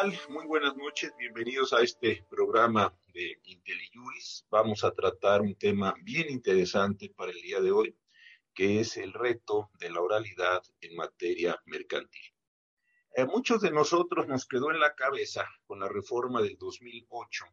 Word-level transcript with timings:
tal? 0.00 0.18
Muy 0.30 0.46
buenas 0.46 0.74
noches, 0.76 1.12
bienvenidos 1.18 1.74
a 1.74 1.82
este 1.82 2.24
programa 2.30 2.94
de 3.12 3.38
IntelliJuris. 3.44 4.46
Vamos 4.50 4.82
a 4.82 4.92
tratar 4.92 5.42
un 5.42 5.54
tema 5.56 5.94
bien 6.02 6.30
interesante 6.30 7.12
para 7.14 7.32
el 7.32 7.40
día 7.42 7.60
de 7.60 7.70
hoy, 7.70 7.94
que 8.54 8.80
es 8.80 8.96
el 8.96 9.12
reto 9.12 9.70
de 9.78 9.90
la 9.90 10.00
oralidad 10.00 10.62
en 10.80 10.96
materia 10.96 11.60
mercantil. 11.66 12.22
A 13.16 13.26
muchos 13.26 13.60
de 13.60 13.72
nosotros 13.72 14.26
nos 14.26 14.46
quedó 14.46 14.70
en 14.70 14.80
la 14.80 14.94
cabeza 14.94 15.46
con 15.66 15.80
la 15.80 15.88
reforma 15.88 16.40
del 16.40 16.56
2008 16.56 17.44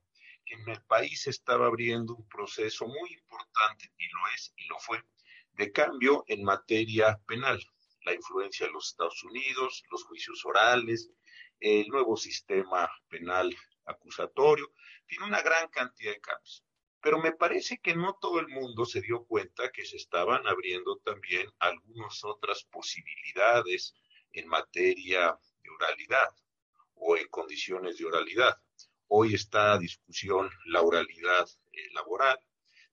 que 0.46 0.56
en 0.56 0.70
el 0.70 0.82
país 0.84 1.28
estaba 1.28 1.66
abriendo 1.66 2.16
un 2.16 2.30
proceso 2.30 2.88
muy 2.88 3.12
importante, 3.12 3.92
y 3.98 4.06
lo 4.06 4.20
es 4.34 4.54
y 4.56 4.68
lo 4.68 4.80
fue, 4.80 5.04
de 5.52 5.74
cambio 5.74 6.24
en 6.28 6.44
materia 6.44 7.20
penal. 7.28 7.62
La 8.04 8.14
influencia 8.14 8.68
de 8.68 8.72
los 8.72 8.88
Estados 8.88 9.22
Unidos, 9.26 9.84
los 9.92 10.06
juicios 10.06 10.46
orales, 10.46 11.12
el 11.60 11.88
nuevo 11.88 12.18
sistema 12.18 12.90
penal 13.10 13.56
acusatorio, 13.86 14.72
tiene 15.08 15.26
una 15.26 15.42
gran 15.42 15.68
cantidad 15.70 16.14
de 16.14 16.22
cambios. 16.22 16.64
Pero 17.02 17.20
me 17.20 17.32
parece 17.32 17.80
que 17.80 17.96
no 17.96 18.18
todo 18.20 18.40
el 18.40 18.48
mundo 18.48 18.86
se 18.86 19.02
dio 19.02 19.26
cuenta 19.26 19.72
que 19.72 19.86
se 19.86 19.98
estaban 19.98 20.46
abriendo 20.48 20.98
también 20.98 21.50
algunas 21.60 22.24
otras 22.24 22.64
posibilidades 22.66 23.96
en 24.34 24.48
materia 24.48 25.40
de 25.64 25.70
oralidad 25.70 26.36
o 26.96 27.16
en 27.16 27.28
condiciones 27.30 27.98
de 27.98 28.06
oralidad. 28.06 28.58
Hoy 29.08 29.36
está 29.36 29.74
a 29.74 29.78
discusión 29.78 30.50
la 30.66 30.82
oralidad 30.82 31.48
eh, 31.72 31.90
laboral. 31.94 32.40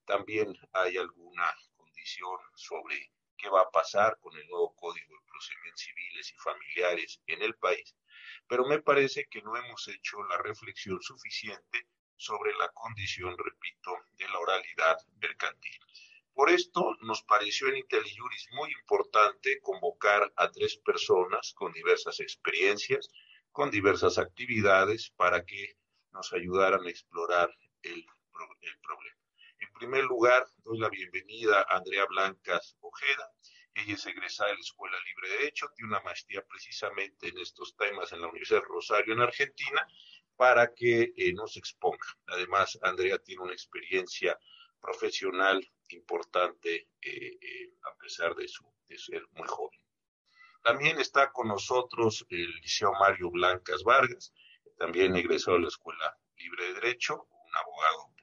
También 0.04 0.56
hay 0.72 0.96
alguna 0.96 1.50
condición 1.76 2.38
sobre 2.54 3.10
qué 3.36 3.48
va 3.48 3.62
a 3.62 3.70
pasar 3.70 4.18
con 4.20 4.36
el 4.36 4.46
nuevo 4.48 4.74
Código 4.76 5.14
de 5.14 5.26
Procedimientos 5.26 5.80
Civiles 5.80 6.30
y 6.30 6.36
Familiares 6.36 7.20
en 7.26 7.42
el 7.42 7.54
país 7.56 7.96
pero 8.46 8.64
me 8.66 8.80
parece 8.80 9.26
que 9.30 9.42
no 9.42 9.56
hemos 9.56 9.88
hecho 9.88 10.22
la 10.24 10.38
reflexión 10.38 11.00
suficiente 11.00 11.88
sobre 12.16 12.54
la 12.54 12.68
condición, 12.68 13.36
repito, 13.36 13.96
de 14.12 14.28
la 14.28 14.38
oralidad 14.38 14.98
mercantil. 15.20 15.78
Por 16.34 16.50
esto 16.50 16.96
nos 17.02 17.22
pareció 17.22 17.68
en 17.68 17.76
IntelliJuris 17.76 18.48
muy 18.52 18.72
importante 18.72 19.60
convocar 19.60 20.32
a 20.36 20.50
tres 20.50 20.76
personas 20.78 21.52
con 21.54 21.72
diversas 21.72 22.18
experiencias, 22.20 23.08
con 23.52 23.70
diversas 23.70 24.18
actividades, 24.18 25.10
para 25.10 25.44
que 25.44 25.76
nos 26.12 26.32
ayudaran 26.32 26.84
a 26.84 26.90
explorar 26.90 27.56
el, 27.82 28.04
el 28.62 28.78
problema. 28.80 29.18
En 29.60 29.72
primer 29.74 30.04
lugar, 30.04 30.44
doy 30.64 30.78
la 30.78 30.88
bienvenida 30.88 31.60
a 31.68 31.76
Andrea 31.76 32.04
Blancas 32.06 32.76
Ojeda. 32.80 33.30
Ella 33.74 33.94
es 33.94 34.06
egresada 34.06 34.50
de 34.50 34.56
la 34.56 34.60
Escuela 34.60 34.96
Libre 35.04 35.28
de 35.28 35.38
Derecho, 35.38 35.66
tiene 35.74 35.88
una 35.88 36.00
maestría 36.00 36.44
precisamente 36.46 37.28
en 37.28 37.38
estos 37.38 37.76
temas 37.76 38.12
en 38.12 38.20
la 38.20 38.28
Universidad 38.28 38.60
de 38.60 38.68
Rosario, 38.68 39.14
en 39.14 39.20
Argentina, 39.20 39.86
para 40.36 40.72
que 40.72 41.12
eh, 41.16 41.32
nos 41.32 41.56
exponga. 41.56 42.06
Además, 42.26 42.78
Andrea 42.82 43.18
tiene 43.18 43.42
una 43.42 43.52
experiencia 43.52 44.38
profesional 44.80 45.66
importante, 45.88 46.88
eh, 47.00 47.38
eh, 47.40 47.72
a 47.82 47.96
pesar 47.96 48.34
de, 48.34 48.46
su, 48.46 48.64
de 48.86 48.98
ser 48.98 49.26
muy 49.32 49.48
joven. 49.48 49.80
También 50.62 50.98
está 51.00 51.32
con 51.32 51.48
nosotros 51.48 52.24
el 52.30 52.50
Liceo 52.60 52.92
Mario 52.92 53.30
Blancas 53.30 53.82
Vargas, 53.82 54.32
también 54.78 55.16
egresó 55.16 55.52
de 55.52 55.60
la 55.60 55.68
Escuela 55.68 56.18
Libre 56.36 56.66
de 56.66 56.74
Derecho, 56.74 57.28
un 57.30 57.56
abogado 57.56 58.13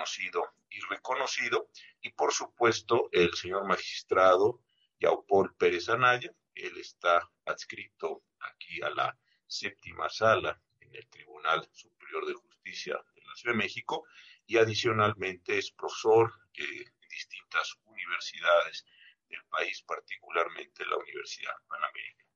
conocido 0.00 0.54
y 0.70 0.80
reconocido, 0.88 1.68
y 2.00 2.10
por 2.10 2.32
supuesto 2.32 3.10
el 3.12 3.34
señor 3.34 3.66
magistrado 3.66 4.62
Yaupol 4.98 5.54
Pérez 5.56 5.90
Anaya, 5.90 6.32
él 6.54 6.78
está 6.78 7.30
adscrito 7.44 8.22
aquí 8.38 8.80
a 8.80 8.88
la 8.88 9.18
séptima 9.46 10.08
sala 10.08 10.58
en 10.80 10.94
el 10.94 11.06
Tribunal 11.08 11.68
Superior 11.72 12.26
de 12.26 12.32
Justicia 12.32 12.94
de 13.14 13.22
la 13.26 13.34
Ciudad 13.34 13.52
de 13.52 13.58
México 13.58 14.06
y 14.46 14.56
adicionalmente 14.56 15.58
es 15.58 15.70
profesor 15.70 16.32
en 16.54 16.84
distintas 17.10 17.76
universidades 17.84 18.86
del 19.28 19.44
país, 19.50 19.82
particularmente 19.82 20.86
la 20.86 20.96
Universidad 20.96 21.54
Panamericana. 21.68 22.30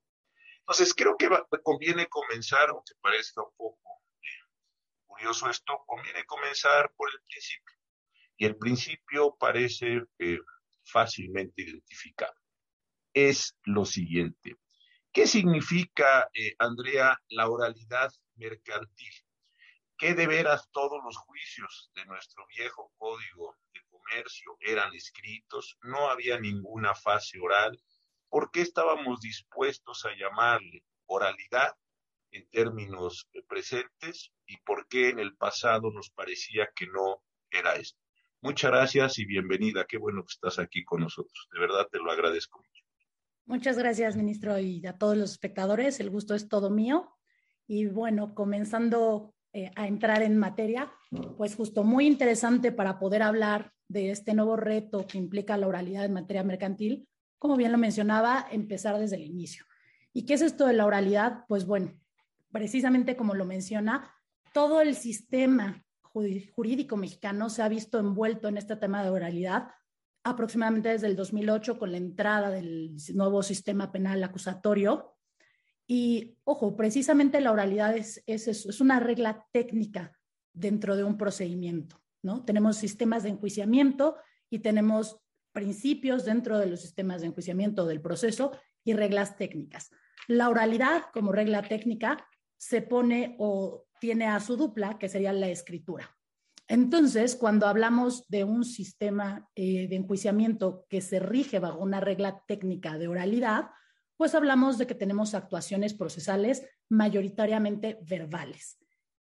Entonces, 0.59 0.93
creo 0.95 1.17
que 1.17 1.31
conviene 1.63 2.09
comenzar, 2.09 2.69
aunque 2.69 2.95
parezca 3.01 3.43
un 3.43 3.57
poco 3.57 4.04
curioso 5.15 5.49
esto, 5.49 5.85
conviene 5.87 6.25
comenzar 6.25 6.93
por 6.97 7.09
el 7.11 7.21
principio. 7.29 7.75
Y 8.37 8.47
el 8.47 8.57
principio 8.57 9.37
parece 9.39 10.03
eh, 10.19 10.39
fácilmente 10.85 11.63
identificado. 11.63 12.35
Es 13.13 13.57
lo 13.65 13.85
siguiente. 13.85 14.57
¿Qué 15.13 15.29
significa, 15.29 16.29
eh, 16.35 16.57
Andrea, 16.59 17.17
la 17.29 17.49
oralidad 17.49 18.13
mercantil? 18.35 19.15
Que 19.97 20.15
de 20.15 20.27
veras 20.27 20.69
todos 20.73 21.01
los 21.05 21.17
juicios 21.19 21.93
de 21.95 22.05
nuestro 22.07 22.45
viejo 22.49 22.93
código 22.97 23.57
de 23.73 23.81
comercio 23.89 24.57
eran 24.61 24.93
escritos, 24.95 25.79
no 25.83 26.11
había 26.11 26.41
ninguna 26.41 26.97
fase 26.97 27.39
oral. 27.39 27.81
¿Por 28.29 28.51
qué 28.51 28.63
estábamos 28.63 29.21
dispuestos 29.21 30.05
a 30.05 30.17
llamarle 30.17 30.85
oralidad 31.07 31.77
en 32.35 32.49
términos 32.51 33.29
presentes 33.49 34.33
y 34.47 34.57
por 34.59 34.89
qué 34.89 35.11
en 35.11 35.21
el 35.21 35.37
pasado 35.37 35.93
nos 35.93 36.11
parecía 36.11 36.69
que 36.75 36.87
no 36.89 37.23
era 37.51 37.77
esto. 37.77 37.99
Muchas 38.41 38.73
gracias 38.73 39.19
y 39.21 39.25
bienvenida. 39.25 39.87
Qué 39.89 39.99
bueno 39.99 40.23
que 40.23 40.33
estás 40.33 40.59
aquí 40.59 40.85
con 40.85 41.01
nosotros. 41.01 41.49
De 41.53 41.61
verdad 41.61 41.87
te 41.91 41.99
lo 41.99 42.11
agradezco 42.11 42.59
mucho. 42.59 42.85
Muchas 43.47 43.79
gracias, 43.79 44.17
ministro, 44.17 44.59
y 44.59 44.85
a 44.85 44.99
todos 44.99 45.17
los 45.17 45.31
espectadores. 45.31 46.01
El 46.01 46.11
gusto 46.11 46.35
es 46.35 46.49
todo 46.49 46.71
mío. 46.71 47.17
Y 47.69 47.87
bueno, 47.87 48.35
comenzando 48.35 49.33
eh, 49.53 49.71
a 49.77 49.87
entrar 49.87 50.23
en 50.23 50.37
materia, 50.37 50.93
pues 51.37 51.55
justo 51.55 51.85
muy 51.85 52.07
interesante 52.07 52.73
para 52.73 52.99
poder 52.99 53.23
hablar 53.23 53.73
de 53.87 54.11
este 54.11 54.35
nuevo 54.35 54.57
reto 54.57 55.07
que 55.07 55.19
implica 55.19 55.57
la 55.57 55.69
oralidad 55.69 56.05
en 56.05 56.15
materia 56.15 56.43
mercantil. 56.43 57.07
Como 57.39 57.57
bien 57.57 57.71
lo 57.71 57.79
mencionaba, 57.79 58.49
empezar 58.51 58.99
desde 58.99 59.17
el 59.17 59.23
inicio. 59.23 59.65
¿Y 60.13 60.27
qué 60.27 60.35
es 60.35 60.43
esto 60.43 60.67
de 60.67 60.73
la 60.73 60.87
oralidad? 60.87 61.45
Pues 61.49 61.65
bueno, 61.67 61.93
precisamente 62.55 63.17
como 63.17 63.35
lo 63.35 63.45
menciona, 63.45 64.15
todo 64.53 64.81
el 64.81 64.95
sistema 64.95 65.85
jurídico 66.01 66.97
mexicano 66.97 67.51
se 67.51 67.63
ha 67.63 67.69
visto 67.69 67.99
envuelto 67.99 68.47
en 68.47 68.59
este 68.59 68.77
tema 68.77 69.03
de 69.03 69.11
oralidad 69.11 69.73
aproximadamente 70.23 70.91
desde 70.91 71.09
el 71.09 71.17
2008 71.17 71.77
con 71.81 71.91
la 71.91 71.97
entrada 71.97 72.51
del 72.51 72.95
nuevo 73.15 73.43
sistema 73.43 73.91
penal 73.91 74.23
acusatorio. 74.23 75.17
Y 75.89 76.39
ojo, 76.45 76.77
precisamente 76.77 77.41
la 77.41 77.51
oralidad 77.51 77.97
es, 77.97 78.23
es, 78.25 78.47
es 78.47 78.81
una 78.81 79.01
regla 79.01 79.45
técnica 79.51 80.17
dentro 80.53 80.95
de 80.95 81.03
un 81.03 81.19
procedimiento, 81.19 82.01
¿no? 82.23 82.45
Tenemos 82.45 82.77
sistemas 82.77 83.25
de 83.25 83.31
enjuiciamiento 83.31 84.17
y 84.49 84.61
tenemos 84.61 85.21
principios 85.51 86.25
dentro 86.25 86.61
de 86.61 86.67
los 86.67 86.83
sistemas 86.83 87.21
de 87.21 87.27
enjuiciamiento 87.27 87.85
del 87.85 88.01
proceso 88.01 88.53
y 88.85 88.93
reglas 88.93 89.37
técnicas. 89.37 89.91
La 90.29 90.49
oralidad 90.49 91.03
como 91.13 91.33
regla 91.33 91.63
técnica 91.63 92.29
se 92.65 92.81
pone 92.81 93.37
o 93.39 93.85
tiene 94.01 94.27
a 94.27 94.41
su 94.41 94.57
dupla, 94.57 94.99
que 94.99 95.11
sería 95.11 95.35
la 95.35 95.49
escritura. 95.49 96.17
Entonces, 96.67 97.37
cuando 97.37 97.67
hablamos 97.67 98.27
de 98.29 98.45
un 98.45 98.65
sistema 98.65 99.47
eh, 99.55 99.87
de 99.87 99.97
enjuiciamiento 99.97 100.87
que 100.89 101.03
se 101.03 101.21
rige 101.21 101.59
bajo 101.59 101.81
una 101.81 102.01
regla 102.01 102.43
técnica 102.49 102.97
de 102.97 103.07
oralidad, 103.07 103.67
pues 104.17 104.35
hablamos 104.35 104.79
de 104.79 104.87
que 104.87 104.95
tenemos 104.95 105.35
actuaciones 105.35 105.93
procesales 105.93 106.67
mayoritariamente 106.89 107.99
verbales. 108.01 108.79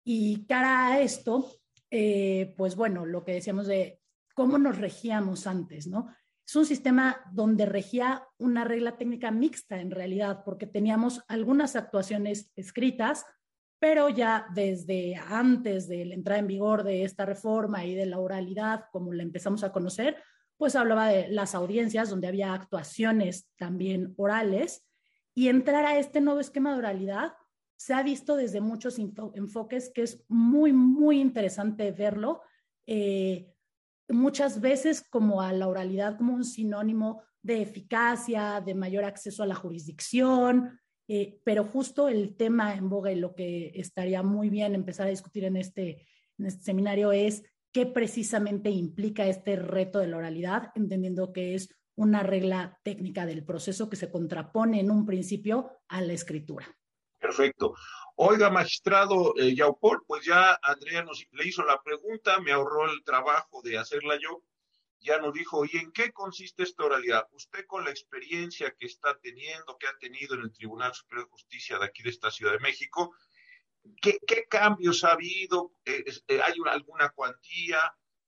Y 0.02 0.44
cara 0.46 0.88
a 0.88 1.00
esto, 1.00 1.52
eh, 1.88 2.52
pues 2.56 2.74
bueno, 2.74 3.06
lo 3.06 3.24
que 3.24 3.34
decíamos 3.34 3.69
de 3.69 4.00
cómo 4.34 4.58
nos 4.58 4.76
regíamos 4.76 5.46
antes, 5.46 5.87
¿no? 5.87 6.08
Es 6.50 6.56
un 6.56 6.67
sistema 6.67 7.20
donde 7.31 7.64
regía 7.64 8.26
una 8.37 8.64
regla 8.64 8.99
técnica 8.99 9.31
mixta 9.31 9.81
en 9.81 9.93
realidad, 9.93 10.43
porque 10.44 10.67
teníamos 10.67 11.23
algunas 11.29 11.76
actuaciones 11.76 12.50
escritas, 12.56 13.25
pero 13.79 14.08
ya 14.08 14.49
desde 14.52 15.14
antes 15.14 15.87
de 15.87 16.05
la 16.06 16.14
entrada 16.14 16.41
en 16.41 16.49
vigor 16.49 16.82
de 16.82 17.05
esta 17.05 17.25
reforma 17.25 17.85
y 17.85 17.94
de 17.94 18.06
la 18.06 18.19
oralidad, 18.19 18.87
como 18.91 19.12
la 19.12 19.23
empezamos 19.23 19.62
a 19.62 19.70
conocer, 19.70 20.17
pues 20.56 20.75
hablaba 20.75 21.06
de 21.06 21.29
las 21.29 21.55
audiencias 21.55 22.11
donde 22.11 22.26
había 22.26 22.53
actuaciones 22.53 23.49
también 23.56 24.12
orales 24.17 24.85
y 25.37 25.50
entrar 25.50 25.87
a 25.87 26.00
este 26.00 26.20
nuevo 26.20 26.41
esquema 26.41 26.73
de 26.73 26.79
oralidad 26.79 27.35
se 27.76 27.94
ha 27.94 28.03
visto 28.03 28.35
desde 28.35 28.61
muchos 28.61 28.99
enfoques 28.99 29.93
que 29.94 30.03
es 30.03 30.25
muy, 30.26 30.73
muy 30.73 31.20
interesante 31.20 31.93
verlo. 31.93 32.43
Eh, 32.88 33.55
muchas 34.10 34.60
veces 34.60 35.02
como 35.02 35.40
a 35.42 35.52
la 35.52 35.68
oralidad 35.68 36.16
como 36.16 36.34
un 36.34 36.44
sinónimo 36.44 37.22
de 37.42 37.62
eficacia, 37.62 38.60
de 38.64 38.74
mayor 38.74 39.04
acceso 39.04 39.42
a 39.42 39.46
la 39.46 39.54
jurisdicción, 39.54 40.78
eh, 41.08 41.40
pero 41.44 41.64
justo 41.64 42.08
el 42.08 42.36
tema 42.36 42.74
en 42.74 42.88
boga 42.88 43.10
y 43.10 43.16
lo 43.16 43.34
que 43.34 43.72
estaría 43.74 44.22
muy 44.22 44.48
bien 44.48 44.74
empezar 44.74 45.06
a 45.06 45.10
discutir 45.10 45.44
este, 45.44 46.06
en 46.38 46.46
este 46.46 46.62
seminario 46.62 47.12
es 47.12 47.42
qué 47.72 47.86
precisamente 47.86 48.70
implica 48.70 49.26
este 49.26 49.56
reto 49.56 49.98
de 49.98 50.08
la 50.08 50.18
oralidad, 50.18 50.70
entendiendo 50.74 51.32
que 51.32 51.54
es 51.54 51.68
una 51.96 52.22
regla 52.22 52.78
técnica 52.82 53.26
del 53.26 53.44
proceso 53.44 53.90
que 53.90 53.96
se 53.96 54.10
contrapone 54.10 54.80
en 54.80 54.90
un 54.90 55.04
principio 55.04 55.70
a 55.88 56.00
la 56.00 56.12
escritura. 56.12 56.66
Perfecto. 57.31 57.75
Oiga, 58.17 58.50
magistrado 58.50 59.35
eh, 59.37 59.55
Yaupol, 59.55 60.05
pues 60.05 60.25
ya 60.25 60.59
Andrea 60.62 61.06
le 61.31 61.47
hizo 61.47 61.62
la 61.65 61.81
pregunta, 61.81 62.41
me 62.41 62.50
ahorró 62.50 62.91
el 62.91 63.05
trabajo 63.05 63.62
de 63.62 63.79
hacerla 63.79 64.19
yo. 64.21 64.43
Ya 64.99 65.19
nos 65.19 65.32
dijo, 65.32 65.65
¿y 65.65 65.77
en 65.77 65.93
qué 65.93 66.12
consiste 66.12 66.65
esta 66.65 66.85
oralidad? 66.85 67.27
Usted 67.31 67.65
con 67.67 67.85
la 67.85 67.91
experiencia 67.91 68.75
que 68.79 68.87
está 68.87 69.17
teniendo, 69.21 69.79
que 69.79 69.87
ha 69.87 69.97
tenido 69.99 70.35
en 70.35 70.43
el 70.43 70.53
Tribunal 70.53 70.93
Superior 70.93 71.27
de 71.27 71.31
Justicia 71.31 71.79
de 71.79 71.87
aquí 71.87 72.03
de 72.03 72.11
esta 72.11 72.31
Ciudad 72.31 72.53
de 72.53 72.59
México, 72.59 73.15
¿qué, 74.03 74.19
cambios 74.50 75.05
ha 75.05 75.12
habido? 75.12 75.73
Eh, 75.85 76.05
eh, 76.27 76.41
¿Hay 76.43 76.55
alguna 76.67 77.11
cuantía? 77.11 77.81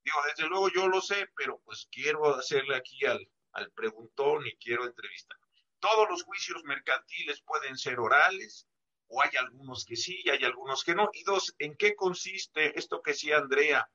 Digo, 0.05 0.17
desde 0.29 0.49
luego 0.49 0.71
yo 0.71 0.89
lo 0.89 1.01
sé, 1.01 1.29
pero 1.37 1.61
pues 1.65 1.89
quiero 1.91 2.35
hacerle 2.37 2.77
aquí 2.77 3.05
al, 3.05 3.29
al 3.53 3.71
preguntón 3.73 4.47
y 4.47 4.57
quiero 4.57 4.87
entrevistar. 4.87 5.37
Todos 5.81 6.09
los 6.09 6.23
juicios 6.23 6.63
mercantiles 6.65 7.43
pueden 7.43 7.77
ser 7.77 7.99
orales, 7.99 8.69
o 9.13 9.23
hay 9.23 9.31
algunos 9.39 9.85
que 9.85 9.95
sí 9.95 10.23
y 10.25 10.31
hay 10.31 10.43
algunos 10.45 10.83
que 10.83 10.95
no. 10.95 11.11
Y 11.13 11.23
dos, 11.23 11.55
¿en 11.59 11.77
qué 11.77 11.95
consiste 11.95 12.79
esto 12.79 13.03
que 13.03 13.11
decía 13.11 13.37
Andrea 13.37 13.87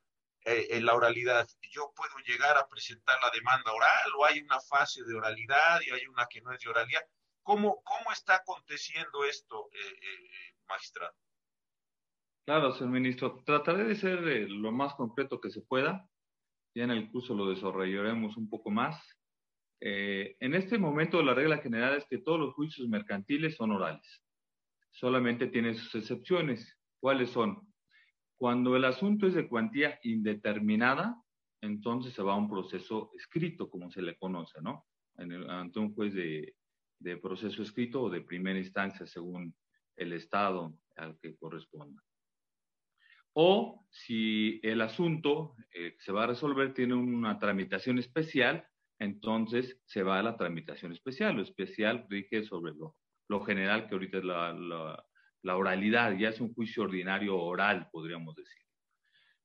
eh, 0.46 0.68
en 0.70 0.86
la 0.86 0.94
oralidad? 0.94 1.48
¿Yo 1.72 1.92
puedo 1.96 2.16
llegar 2.20 2.56
a 2.56 2.68
presentar 2.68 3.18
la 3.22 3.32
demanda 3.32 3.74
oral 3.74 4.12
o 4.16 4.26
hay 4.26 4.40
una 4.42 4.60
fase 4.60 5.04
de 5.04 5.16
oralidad 5.16 5.82
y 5.82 5.90
hay 5.90 6.06
una 6.06 6.28
que 6.30 6.42
no 6.42 6.52
es 6.54 6.60
de 6.60 6.70
oralidad? 6.70 7.02
¿Cómo, 7.42 7.82
cómo 7.84 8.12
está 8.12 8.36
aconteciendo 8.36 9.26
esto, 9.26 9.70
eh, 9.74 10.00
eh, 10.02 10.56
magistrado? 10.68 11.16
Claro, 12.46 12.72
señor 12.74 12.94
ministro. 12.94 13.42
Trataré 13.44 13.86
de 13.86 13.96
ser 13.96 14.20
lo 14.22 14.72
más 14.72 14.94
completo 14.94 15.42
que 15.42 15.50
se 15.50 15.62
pueda. 15.62 16.08
Ya 16.76 16.84
en 16.84 16.92
el 16.92 17.10
curso 17.10 17.34
lo 17.34 17.50
desarrollaremos 17.50 18.38
un 18.38 18.50
poco 18.50 18.70
más. 18.70 19.02
en 19.80 20.54
este 20.54 20.78
momento 20.78 21.22
la 21.24 21.34
regla 21.34 21.58
general 21.58 21.98
es 21.98 22.06
que 22.10 22.20
todos 22.20 22.40
los 22.40 22.54
juicios 22.54 22.88
mercantiles 22.88 23.56
son 23.56 23.72
orales 23.72 24.27
solamente 24.98 25.48
tiene 25.48 25.76
sus 25.76 25.94
excepciones. 25.94 26.76
¿Cuáles 27.00 27.30
son? 27.30 27.62
Cuando 28.36 28.76
el 28.76 28.84
asunto 28.84 29.28
es 29.28 29.36
de 29.36 29.48
cuantía 29.48 30.00
indeterminada, 30.02 31.16
entonces 31.62 32.14
se 32.14 32.24
va 32.24 32.34
a 32.34 32.38
un 32.38 32.50
proceso 32.50 33.12
escrito, 33.16 33.70
como 33.70 33.92
se 33.92 34.02
le 34.02 34.18
conoce, 34.18 34.60
¿no? 34.62 34.86
Ante 35.18 35.80
un 35.80 35.94
juez 35.94 36.14
de, 36.16 36.56
proceso 37.22 37.62
escrito 37.62 38.04
o 38.04 38.10
de 38.10 38.22
primera 38.22 38.58
instancia, 38.58 39.06
según 39.06 39.56
el 39.96 40.14
estado 40.14 40.76
al 40.96 41.18
que 41.20 41.36
corresponda. 41.36 42.04
O 43.34 43.86
si 43.92 44.60
el 44.64 44.82
asunto 44.82 45.56
eh, 45.72 45.96
se 46.00 46.12
va 46.12 46.24
a 46.24 46.28
resolver 46.28 46.74
tiene 46.74 46.96
una 46.96 47.38
tramitación 47.38 48.00
especial, 48.00 48.68
entonces 48.98 49.80
se 49.86 50.02
va 50.02 50.18
a 50.18 50.24
la 50.24 50.38
tramitación 50.38 50.92
especial. 50.92 51.36
Lo 51.36 51.44
especial 51.44 52.08
rige 52.10 52.44
sobre 52.44 52.74
lo 52.74 52.96
lo 53.28 53.42
general 53.42 53.88
que 53.88 53.96
ahorita 53.96 54.18
es 54.20 54.24
la, 54.24 55.56
oralidad, 55.56 56.18
ya 56.18 56.30
es 56.30 56.42
un 56.42 56.54
juicio 56.54 56.84
ordinario 56.84 57.40
oral, 57.40 57.88
podríamos 57.92 58.36
decir. 58.36 58.62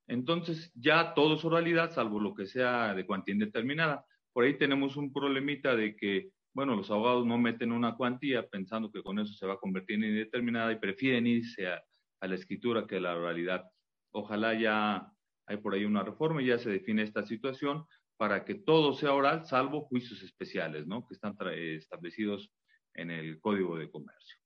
Entonces, 0.09 0.73
ya 0.75 1.15
todo 1.15 1.37
es 1.37 1.45
oralidad, 1.45 1.93
salvo 1.93 2.21
lo 2.21 2.35
que 2.35 2.47
sea 2.47 2.95
de 2.95 3.07
cuantía 3.07 3.35
indeterminada. 3.35 4.05
Por 4.33 4.45
ahí 4.45 4.59
tenemos 4.59 4.97
un 4.97 5.13
problemita 5.13 5.77
de 5.77 5.95
que, 5.97 6.31
bueno, 6.55 6.75
los 6.75 6.91
abogados 6.91 7.25
no 7.25 7.39
meten 7.39 7.73
una 7.73 7.97
cuantía 7.97 8.49
pensando 8.49 8.91
que 8.91 9.03
con 9.03 9.19
eso 9.19 9.33
se 9.35 9.47
va 9.47 9.55
a 9.55 9.59
convertir 9.59 9.97
en 9.97 10.11
indeterminada 10.11 10.73
y 10.73 10.79
prefieren 10.79 11.27
irse 11.27 11.69
a, 11.69 11.83
a 12.21 12.27
la 12.27 12.35
escritura 12.35 12.87
que 12.87 12.97
a 12.97 13.01
la 13.01 13.17
oralidad. 13.17 13.65
Ojalá 14.13 14.55
ya 14.55 15.09
hay 15.47 15.57
por 15.59 15.75
ahí 15.75 15.85
una 15.85 16.03
reforma 16.03 16.43
y 16.43 16.47
ya 16.47 16.59
se 16.59 16.71
define 16.71 17.03
esta 17.03 17.25
situación 17.25 17.85
para 18.17 18.45
que 18.45 18.55
todo 18.55 18.93
sea 18.93 19.15
oral, 19.15 19.47
salvo 19.47 19.83
juicios 19.83 20.23
especiales, 20.23 20.87
¿no? 20.87 21.07
Que 21.07 21.15
están 21.15 21.37
establecidos 21.51 22.53
en 22.95 23.11
el 23.11 23.41
Código 23.41 23.77
de 23.77 23.91
Comercio. 23.91 24.37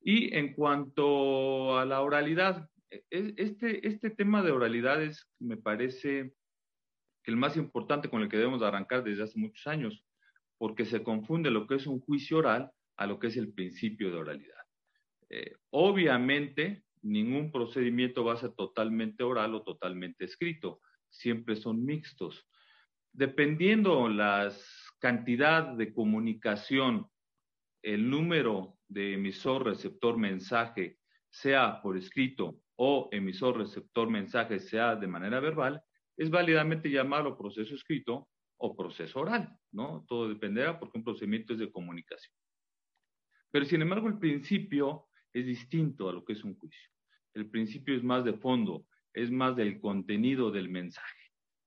Y 0.00 0.34
en 0.34 0.54
cuanto 0.54 1.78
a 1.78 1.84
la 1.84 2.00
oralidad, 2.00 2.68
e, 2.90 3.04
e, 3.10 3.34
este, 3.36 3.86
este 3.86 4.10
tema 4.10 4.42
de 4.42 4.52
oralidades 4.52 5.28
me 5.38 5.56
parece 5.56 6.32
que 7.22 7.30
el 7.30 7.36
más 7.36 7.56
importante 7.56 8.08
con 8.08 8.22
el 8.22 8.28
que 8.28 8.36
debemos 8.36 8.62
arrancar 8.62 9.02
desde 9.04 9.24
hace 9.24 9.38
muchos 9.38 9.66
años, 9.66 10.04
porque 10.56 10.84
se 10.84 11.02
confunde 11.02 11.50
lo 11.50 11.66
que 11.66 11.76
es 11.76 11.86
un 11.86 12.00
juicio 12.00 12.38
oral 12.38 12.70
a 12.96 13.06
lo 13.06 13.18
que 13.18 13.28
es 13.28 13.36
el 13.36 13.52
principio 13.52 14.10
de 14.10 14.18
oralidad. 14.18 14.58
Eh, 15.30 15.56
obviamente, 15.70 16.84
ningún 17.02 17.52
procedimiento 17.52 18.24
va 18.24 18.34
a 18.34 18.38
ser 18.38 18.52
totalmente 18.52 19.22
oral 19.22 19.54
o 19.54 19.62
totalmente 19.62 20.24
escrito, 20.24 20.80
siempre 21.08 21.56
son 21.56 21.84
mixtos. 21.84 22.48
Dependiendo 23.12 24.08
la 24.08 24.52
cantidad 24.98 25.64
de 25.74 25.92
comunicación 25.92 27.08
el 27.82 28.08
número 28.08 28.76
de 28.88 29.14
emisor 29.14 29.64
receptor 29.64 30.16
mensaje 30.16 30.98
sea 31.30 31.80
por 31.82 31.96
escrito 31.96 32.60
o 32.76 33.08
emisor 33.12 33.58
receptor 33.58 34.08
mensaje 34.08 34.60
sea 34.60 34.96
de 34.96 35.06
manera 35.06 35.40
verbal, 35.40 35.82
es 36.16 36.30
válidamente 36.30 36.90
llamarlo 36.90 37.36
proceso 37.36 37.74
escrito 37.74 38.28
o 38.58 38.76
proceso 38.76 39.20
oral, 39.20 39.56
¿no? 39.72 40.04
Todo 40.08 40.28
dependerá 40.28 40.78
porque 40.78 40.98
un 40.98 41.04
procedimiento 41.04 41.52
es 41.52 41.60
de 41.60 41.70
comunicación. 41.70 42.34
Pero 43.50 43.64
sin 43.64 43.82
embargo, 43.82 44.08
el 44.08 44.18
principio 44.18 45.06
es 45.32 45.46
distinto 45.46 46.08
a 46.08 46.12
lo 46.12 46.24
que 46.24 46.32
es 46.32 46.44
un 46.44 46.56
juicio. 46.58 46.90
El 47.34 47.48
principio 47.50 47.96
es 47.96 48.02
más 48.02 48.24
de 48.24 48.34
fondo, 48.34 48.86
es 49.12 49.30
más 49.30 49.56
del 49.56 49.80
contenido 49.80 50.50
del 50.50 50.68
mensaje. 50.68 51.18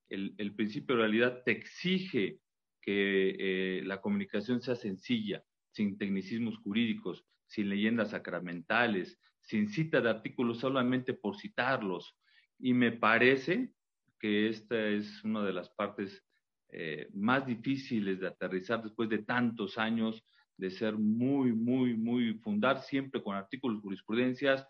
El, 0.09 0.53
principio 0.55 0.95
de 0.95 1.01
realidad 1.03 1.41
te 1.45 1.51
exige 1.51 2.39
que 2.81 3.35
eh, 3.39 3.81
la 3.85 4.01
comunicación 4.01 4.61
sea 4.61 4.75
sencilla, 4.75 5.41
sin 5.71 5.97
tecnicismos 5.97 6.57
jurídicos, 6.59 7.25
sin 7.47 7.69
leyendas 7.69 8.11
sacramentales, 8.11 9.19
sin 9.41 9.67
cita 9.69 10.01
de 10.01 10.09
artículos 10.09 10.59
solamente 10.59 11.13
por 11.13 11.37
citarlos. 11.37 12.15
Y 12.59 12.73
me 12.73 12.91
parece 12.91 13.71
que 14.19 14.49
esta 14.49 14.87
es 14.87 15.23
una 15.23 15.43
de 15.43 15.53
las 15.53 15.69
partes 15.69 16.23
eh, 16.69 17.09
más 17.13 17.45
difíciles 17.45 18.19
de 18.19 18.27
aterrizar 18.27 18.81
después 18.83 19.09
de 19.09 19.19
tantos 19.19 19.77
años 19.77 20.23
de 20.57 20.69
ser 20.69 20.95
muy, 20.95 21.53
muy, 21.53 21.95
muy, 21.95 22.35
fundar 22.35 22.81
siempre 22.83 23.23
con 23.23 23.35
artículos 23.35 23.81
jurisprudencias 23.81 24.65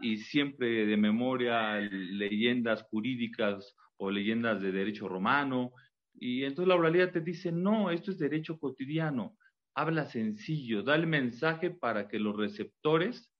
y 0.00 0.18
siempre 0.18 0.86
de 0.86 0.96
memoria 0.96 1.78
leyendas 1.80 2.82
jurídicas 2.84 3.74
o 3.96 4.10
leyendas 4.10 4.62
de 4.62 4.70
derecho 4.70 5.08
romano. 5.08 5.72
Y 6.14 6.44
entonces 6.44 6.68
la 6.68 6.76
oralidad 6.76 7.10
te 7.10 7.20
dice, 7.20 7.50
no, 7.50 7.90
esto 7.90 8.12
es 8.12 8.18
derecho 8.18 8.58
cotidiano 8.58 9.36
habla 9.74 10.06
sencillo, 10.06 10.82
da 10.82 10.94
el 10.94 11.06
mensaje 11.06 11.70
para 11.70 12.08
que 12.08 12.18
los 12.18 12.36
receptores 12.36 13.30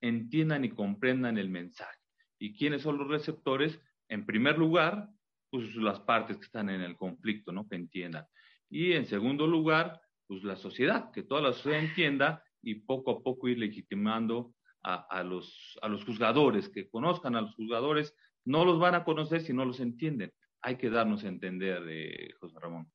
entiendan 0.00 0.64
y 0.64 0.70
comprendan 0.70 1.38
el 1.38 1.48
mensaje. 1.48 1.98
¿Y 2.38 2.54
quiénes 2.56 2.82
son 2.82 2.98
los 2.98 3.08
receptores? 3.08 3.80
En 4.08 4.26
primer 4.26 4.58
lugar, 4.58 5.08
pues 5.50 5.74
las 5.76 6.00
partes 6.00 6.38
que 6.38 6.44
están 6.44 6.70
en 6.70 6.80
el 6.80 6.96
conflicto, 6.96 7.52
¿no? 7.52 7.68
Que 7.68 7.76
entiendan. 7.76 8.26
Y 8.68 8.92
en 8.92 9.06
segundo 9.06 9.46
lugar, 9.46 10.00
pues 10.26 10.42
la 10.42 10.56
sociedad, 10.56 11.10
que 11.12 11.22
toda 11.22 11.40
la 11.40 11.52
sociedad 11.52 11.80
entienda 11.80 12.42
y 12.62 12.76
poco 12.76 13.10
a 13.10 13.22
poco 13.22 13.48
ir 13.48 13.58
legitimando 13.58 14.54
a, 14.84 15.22
los, 15.22 15.78
a 15.80 15.88
los 15.88 16.04
juzgadores, 16.04 16.68
que 16.68 16.88
conozcan 16.88 17.36
a 17.36 17.40
los 17.40 17.54
juzgadores, 17.54 18.16
no 18.44 18.64
los 18.64 18.80
van 18.80 18.96
a 18.96 19.04
conocer 19.04 19.42
si 19.42 19.52
no 19.52 19.64
los 19.64 19.78
entienden. 19.78 20.32
Hay 20.60 20.76
que 20.76 20.90
darnos 20.90 21.22
a 21.22 21.28
entender, 21.28 21.84
de 21.84 22.34
José 22.40 22.58
Ramón. 22.58 22.90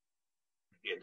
Bien. 0.82 1.00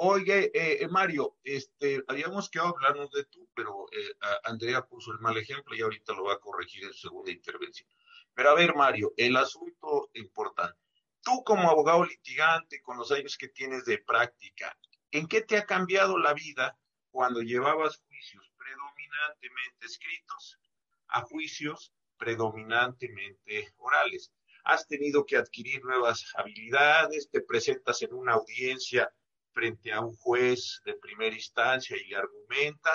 Oye, 0.00 0.52
eh, 0.54 0.86
Mario, 0.86 1.38
este, 1.42 2.04
habíamos 2.06 2.48
quedado 2.48 2.68
hablarnos 2.68 3.10
de 3.10 3.24
tú, 3.24 3.48
pero 3.52 3.86
eh, 3.90 4.14
Andrea 4.44 4.86
puso 4.86 5.10
el 5.10 5.18
mal 5.18 5.36
ejemplo 5.36 5.74
y 5.74 5.80
ahorita 5.80 6.12
lo 6.12 6.22
va 6.22 6.34
a 6.34 6.38
corregir 6.38 6.84
en 6.84 6.92
su 6.92 7.08
segunda 7.08 7.32
intervención. 7.32 7.88
Pero 8.32 8.50
a 8.50 8.54
ver, 8.54 8.76
Mario, 8.76 9.12
el 9.16 9.36
asunto 9.36 10.08
importante. 10.14 10.78
Tú 11.20 11.42
como 11.42 11.68
abogado 11.68 12.04
litigante, 12.04 12.80
con 12.80 12.96
los 12.96 13.10
años 13.10 13.36
que 13.36 13.48
tienes 13.48 13.86
de 13.86 13.98
práctica, 13.98 14.78
¿en 15.10 15.26
qué 15.26 15.40
te 15.40 15.56
ha 15.56 15.66
cambiado 15.66 16.16
la 16.16 16.32
vida 16.32 16.78
cuando 17.10 17.42
llevabas 17.42 18.00
juicios 18.06 18.52
predominantemente 18.56 19.84
escritos 19.84 20.60
a 21.08 21.22
juicios 21.22 21.92
predominantemente 22.16 23.74
orales? 23.78 24.32
Has 24.62 24.86
tenido 24.86 25.26
que 25.26 25.36
adquirir 25.36 25.84
nuevas 25.84 26.24
habilidades, 26.36 27.28
te 27.30 27.40
presentas 27.40 28.00
en 28.02 28.14
una 28.14 28.34
audiencia 28.34 29.12
frente 29.58 29.92
a 29.92 30.00
un 30.00 30.14
juez 30.18 30.80
de 30.84 30.94
primera 30.94 31.34
instancia 31.34 31.96
y 32.06 32.14
argumenta. 32.14 32.90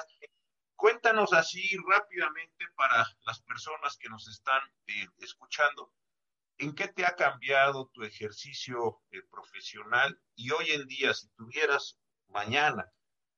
Cuéntanos 0.78 1.34
así 1.34 1.76
rápidamente 1.90 2.66
para 2.78 3.06
las 3.26 3.42
personas 3.42 3.98
que 3.98 4.08
nos 4.08 4.30
están 4.30 4.62
eh, 4.88 5.06
escuchando, 5.20 5.92
¿en 6.58 6.74
qué 6.74 6.88
te 6.88 7.06
ha 7.06 7.18
cambiado 7.18 7.90
tu 7.94 8.04
ejercicio 8.04 9.02
eh, 9.12 9.22
profesional? 9.30 10.18
Y 10.36 10.52
hoy 10.52 10.72
en 10.72 10.88
día, 10.88 11.14
si 11.14 11.28
tuvieras 11.36 11.98
mañana 12.30 12.90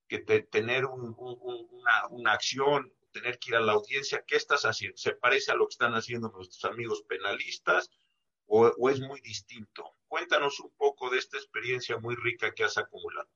que 0.07 0.19
tener 0.19 0.85
una, 0.85 2.07
una 2.11 2.31
acción, 2.31 2.93
tener 3.11 3.39
que 3.39 3.49
ir 3.49 3.55
a 3.55 3.61
la 3.61 3.71
audiencia, 3.71 4.23
¿qué 4.27 4.35
estás 4.35 4.65
haciendo? 4.65 4.97
¿Se 4.97 5.15
parece 5.15 5.51
a 5.51 5.55
lo 5.55 5.65
que 5.65 5.73
están 5.73 5.95
haciendo 5.95 6.29
nuestros 6.29 6.63
amigos 6.71 7.01
penalistas 7.09 7.89
o 8.45 8.89
es 8.91 8.99
muy 8.99 9.19
distinto? 9.21 9.95
Cuéntanos 10.15 10.61
un 10.61 10.71
poco 10.77 11.09
de 11.09 11.17
esta 11.17 11.35
experiencia 11.35 11.97
muy 11.97 12.15
rica 12.15 12.53
que 12.53 12.63
has 12.63 12.77
acumulado. 12.77 13.27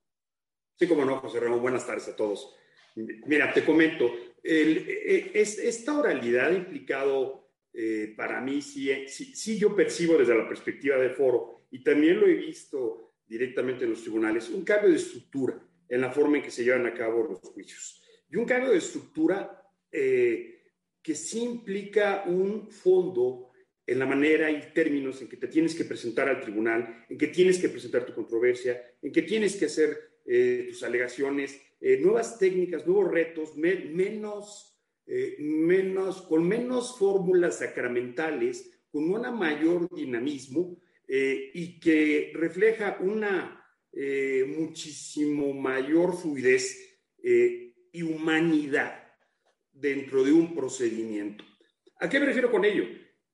Sí, 0.78 0.88
como 0.88 1.04
no, 1.04 1.18
José 1.18 1.38
Ramón. 1.38 1.60
Buenas 1.60 1.86
tardes 1.86 2.08
a 2.08 2.16
todos. 2.16 2.56
Mira, 2.94 3.52
te 3.52 3.66
comento, 3.66 4.10
eh, 4.42 5.30
e, 5.34 5.40
esta 5.42 5.98
oralidad 5.98 6.48
ha 6.48 6.54
implicado, 6.54 7.50
eh, 7.74 8.14
para 8.16 8.40
mí, 8.40 8.62
sí, 8.62 9.06
sí, 9.08 9.58
yo 9.58 9.76
percibo 9.76 10.16
desde 10.16 10.34
la 10.34 10.48
perspectiva 10.48 10.96
de 10.96 11.10
foro, 11.10 11.66
y 11.70 11.84
también 11.84 12.18
lo 12.18 12.26
he 12.26 12.32
visto 12.32 13.12
directamente 13.26 13.84
en 13.84 13.90
los 13.90 14.00
tribunales, 14.00 14.48
un 14.48 14.64
cambio 14.64 14.88
de 14.88 14.96
estructura 14.96 15.62
en 15.86 16.00
la 16.00 16.10
forma 16.10 16.38
en 16.38 16.44
que 16.44 16.50
se 16.50 16.64
llevan 16.64 16.86
a 16.86 16.94
cabo 16.94 17.24
los 17.24 17.40
juicios. 17.40 18.02
Y 18.30 18.36
un 18.36 18.46
cambio 18.46 18.70
de 18.70 18.78
estructura 18.78 19.70
eh, 19.92 20.62
que 21.02 21.14
sí 21.14 21.42
implica 21.42 22.24
un 22.26 22.70
fondo 22.70 23.49
en 23.90 23.98
la 23.98 24.06
manera 24.06 24.50
y 24.50 24.72
términos 24.72 25.20
en 25.20 25.28
que 25.28 25.36
te 25.36 25.48
tienes 25.48 25.74
que 25.74 25.84
presentar 25.84 26.28
al 26.28 26.40
tribunal, 26.40 27.04
en 27.08 27.18
que 27.18 27.26
tienes 27.26 27.58
que 27.58 27.68
presentar 27.68 28.06
tu 28.06 28.14
controversia, 28.14 28.80
en 29.02 29.10
que 29.10 29.22
tienes 29.22 29.56
que 29.56 29.66
hacer 29.66 30.20
eh, 30.24 30.66
tus 30.68 30.82
alegaciones, 30.84 31.60
eh, 31.80 31.98
nuevas 32.00 32.38
técnicas, 32.38 32.86
nuevos 32.86 33.10
retos, 33.10 33.56
menos, 33.56 34.66
menos, 35.40 36.22
con 36.22 36.46
menos 36.46 36.96
fórmulas 36.96 37.58
sacramentales, 37.58 38.70
con 38.92 39.10
un 39.10 39.38
mayor 39.38 39.92
dinamismo 39.92 40.80
y 41.08 41.80
que 41.80 42.30
refleja 42.32 42.98
una 43.00 43.60
muchísimo 44.46 45.52
mayor 45.52 46.16
fluidez 46.16 47.00
y 47.20 48.02
humanidad 48.02 49.00
dentro 49.72 50.22
de 50.22 50.32
un 50.32 50.54
procedimiento. 50.54 51.44
¿A 51.98 52.08
qué 52.08 52.20
me 52.20 52.26
refiero 52.26 52.50
con 52.50 52.64
ello? 52.64 52.84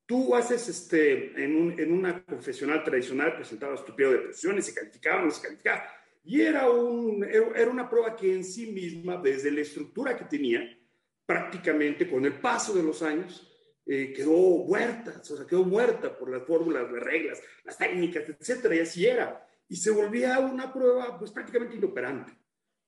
Tú 0.07 0.33
haces 0.33 0.69
este, 0.69 1.43
en, 1.43 1.91
una 1.91 2.23
confesional 2.23 2.83
tradicional, 2.83 3.35
presentabas 3.35 3.83
tu 3.83 3.93
pliego 3.93 4.13
de 4.13 4.33
se 4.33 4.73
calificaba, 4.73 5.21
no 5.21 5.31
se 5.31 5.41
calificaba, 5.41 5.83
y 6.23 6.41
era, 6.41 6.69
un, 6.69 7.23
era 7.25 7.69
una 7.69 7.89
prueba 7.89 8.15
que 8.15 8.33
en 8.33 8.45
sí 8.45 8.67
misma, 8.67 9.17
desde 9.17 9.51
la 9.51 9.61
estructura 9.61 10.17
que 10.17 10.23
tenía, 10.23 10.77
prácticamente 11.25 12.09
con 12.09 12.23
el 12.25 12.39
paso 12.39 12.73
de 12.73 12.83
los 12.83 13.03
años, 13.03 13.53
eh, 13.85 14.13
quedó 14.13 14.65
muerta, 14.65 15.21
o 15.21 15.23
sea, 15.23 15.45
quedó 15.45 15.63
muerta 15.63 16.17
por 16.17 16.29
las 16.29 16.43
fórmulas, 16.47 16.89
las 16.91 17.03
reglas, 17.03 17.41
las 17.65 17.77
técnicas, 17.77 18.23
etcétera, 18.27 18.75
y 18.75 18.79
así 18.79 19.05
era. 19.05 19.45
Y 19.67 19.75
se 19.75 19.91
volvía 19.91 20.39
una 20.39 20.71
prueba, 20.71 21.19
pues 21.19 21.31
prácticamente 21.31 21.75
inoperante. 21.75 22.31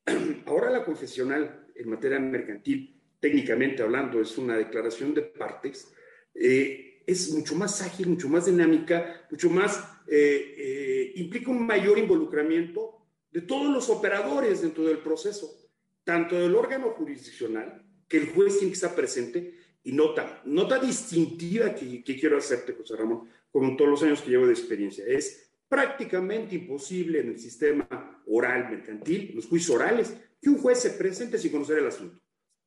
Ahora 0.45 0.69
la 0.69 0.85
confesional 0.85 1.67
en 1.75 1.89
materia 1.89 2.19
mercantil, 2.19 2.97
técnicamente 3.19 3.83
hablando, 3.83 4.21
es 4.21 4.37
una 4.37 4.57
declaración 4.57 5.13
de 5.13 5.21
partes, 5.23 5.93
eh, 6.33 6.88
es 7.05 7.31
mucho 7.31 7.55
más 7.55 7.81
ágil, 7.81 8.07
mucho 8.07 8.29
más 8.29 8.45
dinámica, 8.45 9.27
mucho 9.29 9.49
más, 9.49 9.83
eh, 10.07 10.55
eh, 10.57 11.11
implica 11.15 11.51
un 11.51 11.65
mayor 11.65 11.97
involucramiento 11.97 13.05
de 13.31 13.41
todos 13.41 13.71
los 13.71 13.89
operadores 13.89 14.61
dentro 14.61 14.83
del 14.85 14.99
proceso, 14.99 15.69
tanto 16.03 16.39
del 16.39 16.55
órgano 16.55 16.89
jurisdiccional, 16.91 17.85
que 18.07 18.17
el 18.17 18.29
juez 18.29 18.57
tiene 18.57 18.71
que 18.71 18.75
estar 18.75 18.95
presente, 18.95 19.55
y 19.83 19.91
nota, 19.91 20.41
nota 20.45 20.77
distintiva 20.77 21.73
que, 21.73 22.03
que 22.03 22.19
quiero 22.19 22.37
hacerte, 22.37 22.73
José 22.73 22.95
Ramón, 22.95 23.29
como 23.51 23.75
todos 23.75 23.91
los 23.91 24.03
años 24.03 24.21
que 24.21 24.31
llevo 24.31 24.45
de 24.45 24.53
experiencia, 24.53 25.05
es 25.07 25.51
prácticamente 25.67 26.55
imposible 26.55 27.19
en 27.19 27.29
el 27.29 27.39
sistema 27.39 28.21
oral 28.27 28.69
mercantil, 28.69 29.31
los 29.35 29.47
juicios 29.47 29.75
orales, 29.75 30.15
que 30.41 30.49
un 30.49 30.57
juez 30.57 30.79
se 30.79 30.91
presente 30.91 31.37
sin 31.37 31.51
conocer 31.51 31.77
el 31.77 31.87
asunto. 31.87 32.19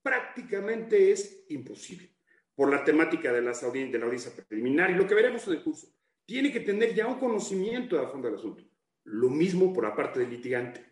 Prácticamente 0.02 1.12
es 1.12 1.44
imposible 1.48 2.12
por 2.54 2.70
la 2.70 2.84
temática 2.84 3.32
de, 3.32 3.42
las 3.42 3.60
de 3.60 3.98
la 3.98 4.04
audiencia 4.04 4.32
preliminar 4.46 4.90
y 4.90 4.94
lo 4.94 5.06
que 5.06 5.14
veremos 5.14 5.46
en 5.46 5.54
el 5.54 5.62
curso. 5.62 5.88
Tiene 6.26 6.52
que 6.52 6.60
tener 6.60 6.94
ya 6.94 7.06
un 7.06 7.18
conocimiento 7.18 7.98
a 7.98 8.08
fondo 8.08 8.28
del 8.28 8.38
asunto. 8.38 8.62
Lo 9.04 9.28
mismo 9.28 9.72
por 9.72 9.84
la 9.84 9.94
parte 9.94 10.20
del 10.20 10.30
litigante. 10.30 10.84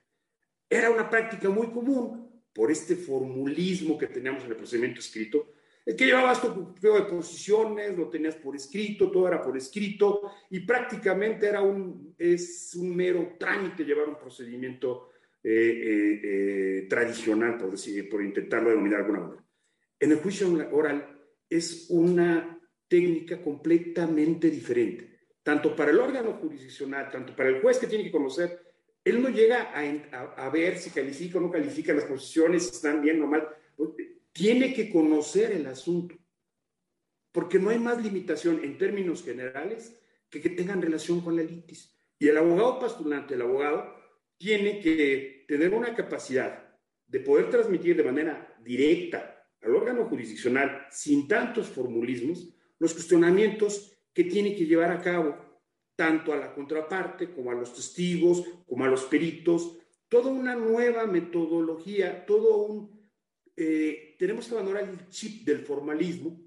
Era 0.68 0.90
una 0.90 1.08
práctica 1.08 1.48
muy 1.48 1.68
común 1.68 2.42
por 2.52 2.70
este 2.70 2.96
formulismo 2.96 3.96
que 3.96 4.06
teníamos 4.06 4.44
en 4.44 4.50
el 4.50 4.56
procedimiento 4.56 5.00
escrito, 5.00 5.52
es 5.84 5.94
que 5.94 6.06
llevabas 6.06 6.40
tu 6.42 6.74
de 6.80 7.02
posiciones, 7.02 7.96
lo 7.96 8.08
tenías 8.08 8.36
por 8.36 8.54
escrito, 8.54 9.10
todo 9.10 9.26
era 9.26 9.42
por 9.42 9.56
escrito, 9.56 10.30
y 10.50 10.60
prácticamente 10.60 11.46
era 11.46 11.62
un, 11.62 12.14
es 12.18 12.74
un 12.74 12.94
mero 12.94 13.36
trámite 13.38 13.84
llevar 13.84 14.08
un 14.08 14.18
procedimiento 14.18 15.08
eh, 15.42 15.50
eh, 15.50 16.20
eh, 16.22 16.86
tradicional, 16.88 17.56
por, 17.56 17.70
decir, 17.70 18.08
por 18.08 18.22
intentarlo 18.22 18.68
denominar 18.68 18.98
de 18.98 19.04
alguna 19.04 19.20
manera. 19.20 19.44
En 19.98 20.12
el 20.12 20.18
juicio 20.18 20.48
oral 20.72 21.19
es 21.50 21.86
una 21.90 22.58
técnica 22.88 23.42
completamente 23.42 24.50
diferente, 24.50 25.18
tanto 25.42 25.74
para 25.76 25.90
el 25.90 25.98
órgano 25.98 26.34
jurisdiccional, 26.34 27.10
tanto 27.10 27.34
para 27.34 27.50
el 27.50 27.60
juez 27.60 27.78
que 27.78 27.86
tiene 27.86 28.04
que 28.04 28.12
conocer, 28.12 28.58
él 29.04 29.22
no 29.22 29.28
llega 29.28 29.72
a, 29.72 30.50
ver 30.50 30.78
si 30.78 30.90
califica 30.90 31.38
o 31.38 31.40
no 31.40 31.50
califica 31.50 31.92
las 31.92 32.04
posiciones, 32.04 32.64
si 32.64 32.76
están 32.76 33.02
bien 33.02 33.20
o 33.22 33.26
mal 33.26 33.48
tiene 34.32 34.72
que 34.72 34.90
conocer 34.90 35.52
el 35.52 35.66
asunto, 35.66 36.16
porque 37.32 37.58
no 37.58 37.70
hay 37.70 37.78
más 37.78 38.02
limitación 38.02 38.62
en 38.62 38.78
términos 38.78 39.24
generales 39.24 40.00
que 40.28 40.40
que 40.40 40.50
tengan 40.50 40.82
relación 40.82 41.20
con 41.20 41.36
la 41.36 41.42
litis. 41.42 41.96
Y 42.18 42.28
el 42.28 42.36
abogado 42.36 42.78
postulante, 42.78 43.34
el 43.34 43.42
abogado, 43.42 43.96
tiene 44.36 44.80
que 44.80 45.44
tener 45.48 45.74
una 45.74 45.94
capacidad 45.94 46.78
de 47.06 47.20
poder 47.20 47.50
transmitir 47.50 47.96
de 47.96 48.04
manera 48.04 48.56
directa 48.62 49.39
al 49.62 49.74
órgano 49.74 50.06
jurisdiccional, 50.06 50.86
sin 50.90 51.28
tantos 51.28 51.68
formulismos, 51.68 52.54
los 52.78 52.94
cuestionamientos 52.94 53.98
que 54.12 54.24
tiene 54.24 54.54
que 54.54 54.66
llevar 54.66 54.90
a 54.90 55.00
cabo 55.00 55.36
tanto 55.96 56.32
a 56.32 56.36
la 56.36 56.54
contraparte 56.54 57.30
como 57.30 57.50
a 57.50 57.54
los 57.54 57.74
testigos, 57.74 58.44
como 58.66 58.84
a 58.84 58.88
los 58.88 59.04
peritos, 59.04 59.78
toda 60.08 60.30
una 60.30 60.56
nueva 60.56 61.06
metodología, 61.06 62.24
todo 62.24 62.56
un 62.62 63.00
eh, 63.56 64.16
tenemos 64.18 64.46
que 64.46 64.54
abandonar 64.54 64.84
el 64.84 65.08
chip 65.10 65.44
del 65.44 65.60
formalismo 65.60 66.40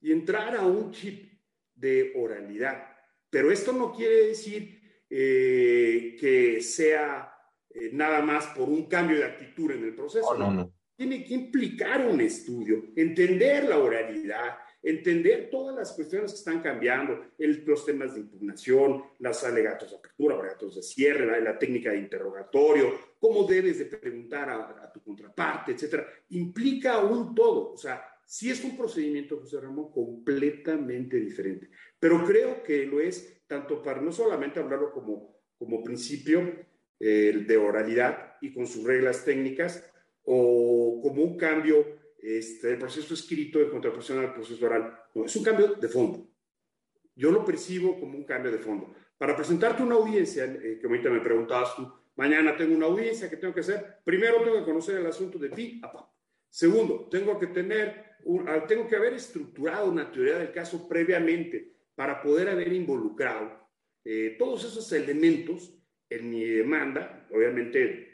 y 0.00 0.12
entrar 0.12 0.54
a 0.56 0.66
un 0.66 0.90
chip 0.90 1.40
de 1.74 2.12
oralidad. 2.14 2.94
Pero 3.30 3.50
esto 3.50 3.72
no 3.72 3.94
quiere 3.94 4.26
decir 4.26 5.04
eh, 5.08 6.16
que 6.20 6.60
sea 6.60 7.32
eh, 7.70 7.90
nada 7.94 8.20
más 8.20 8.48
por 8.48 8.68
un 8.68 8.86
cambio 8.86 9.16
de 9.16 9.24
actitud 9.24 9.70
en 9.70 9.84
el 9.84 9.94
proceso. 9.94 10.36
no, 10.36 10.52
no. 10.52 10.74
Tiene 11.00 11.24
que 11.24 11.32
implicar 11.32 12.06
un 12.06 12.20
estudio, 12.20 12.92
entender 12.94 13.64
la 13.64 13.78
oralidad, 13.78 14.58
entender 14.82 15.48
todas 15.50 15.74
las 15.74 15.92
cuestiones 15.92 16.30
que 16.30 16.36
están 16.36 16.60
cambiando, 16.60 17.18
los 17.38 17.86
temas 17.86 18.12
de 18.12 18.20
impugnación, 18.20 19.04
las 19.18 19.42
alegatos 19.42 19.92
de 19.92 19.96
apertura, 19.96 20.38
alegatos 20.38 20.76
de 20.76 20.82
cierre, 20.82 21.40
la, 21.40 21.58
técnica 21.58 21.92
de 21.92 22.00
interrogatorio, 22.00 22.92
cómo 23.18 23.44
debes 23.44 23.78
de 23.78 23.86
preguntar 23.86 24.50
a, 24.50 24.92
tu 24.92 25.02
contraparte, 25.02 25.72
etcétera, 25.72 26.06
implica 26.28 26.98
un 26.98 27.34
todo. 27.34 27.72
O 27.72 27.78
sea, 27.78 28.04
sí 28.26 28.50
es 28.50 28.62
un 28.62 28.76
procedimiento, 28.76 29.38
José 29.38 29.58
Ramón, 29.58 29.90
completamente 29.90 31.16
diferente. 31.16 31.70
Pero 31.98 32.26
creo 32.26 32.62
que 32.62 32.84
lo 32.84 33.00
es 33.00 33.40
tanto 33.46 33.82
para 33.82 34.02
no 34.02 34.12
solamente 34.12 34.60
hablarlo 34.60 34.92
como, 34.92 35.40
como 35.56 35.82
principio 35.82 36.42
eh, 36.98 37.42
de 37.48 37.56
oralidad 37.56 38.34
y 38.42 38.52
con 38.52 38.66
sus 38.66 38.84
reglas 38.84 39.24
técnicas, 39.24 39.89
o 40.32 41.00
como 41.02 41.24
un 41.24 41.36
cambio 41.36 41.98
este, 42.22 42.70
el 42.70 42.78
proceso 42.78 43.14
escrito 43.14 43.58
de 43.58 43.68
contraposición 43.68 44.20
al 44.20 44.32
proceso 44.32 44.64
oral. 44.64 44.96
No, 45.12 45.24
es 45.24 45.34
un 45.34 45.42
cambio 45.42 45.74
de 45.74 45.88
fondo. 45.88 46.30
Yo 47.16 47.32
lo 47.32 47.44
percibo 47.44 47.98
como 47.98 48.16
un 48.16 48.24
cambio 48.24 48.52
de 48.52 48.58
fondo. 48.58 48.94
Para 49.18 49.34
presentarte 49.34 49.82
una 49.82 49.96
audiencia, 49.96 50.44
eh, 50.44 50.78
que 50.80 50.86
ahorita 50.86 51.10
me 51.10 51.20
preguntabas 51.20 51.74
tú, 51.74 51.92
mañana 52.14 52.56
tengo 52.56 52.76
una 52.76 52.86
audiencia, 52.86 53.28
que 53.28 53.38
tengo 53.38 53.52
que 53.52 53.60
hacer? 53.60 53.98
Primero 54.04 54.40
tengo 54.42 54.58
que 54.58 54.64
conocer 54.64 54.98
el 54.98 55.06
asunto 55.06 55.36
de 55.36 55.48
ti 55.48 55.80
a. 55.82 56.08
Segundo, 56.48 57.08
tengo 57.10 57.36
que 57.36 57.48
tener, 57.48 58.04
ah, 58.46 58.64
tengo 58.68 58.86
que 58.86 58.96
haber 58.96 59.14
estructurado 59.14 59.90
una 59.90 60.12
teoría 60.12 60.38
del 60.38 60.52
caso 60.52 60.88
previamente 60.88 61.74
para 61.96 62.22
poder 62.22 62.48
haber 62.48 62.72
involucrado 62.72 63.68
eh, 64.04 64.36
todos 64.38 64.64
esos 64.64 64.92
elementos 64.92 65.74
en 66.08 66.30
mi 66.30 66.44
demanda, 66.44 67.26
obviamente 67.32 68.09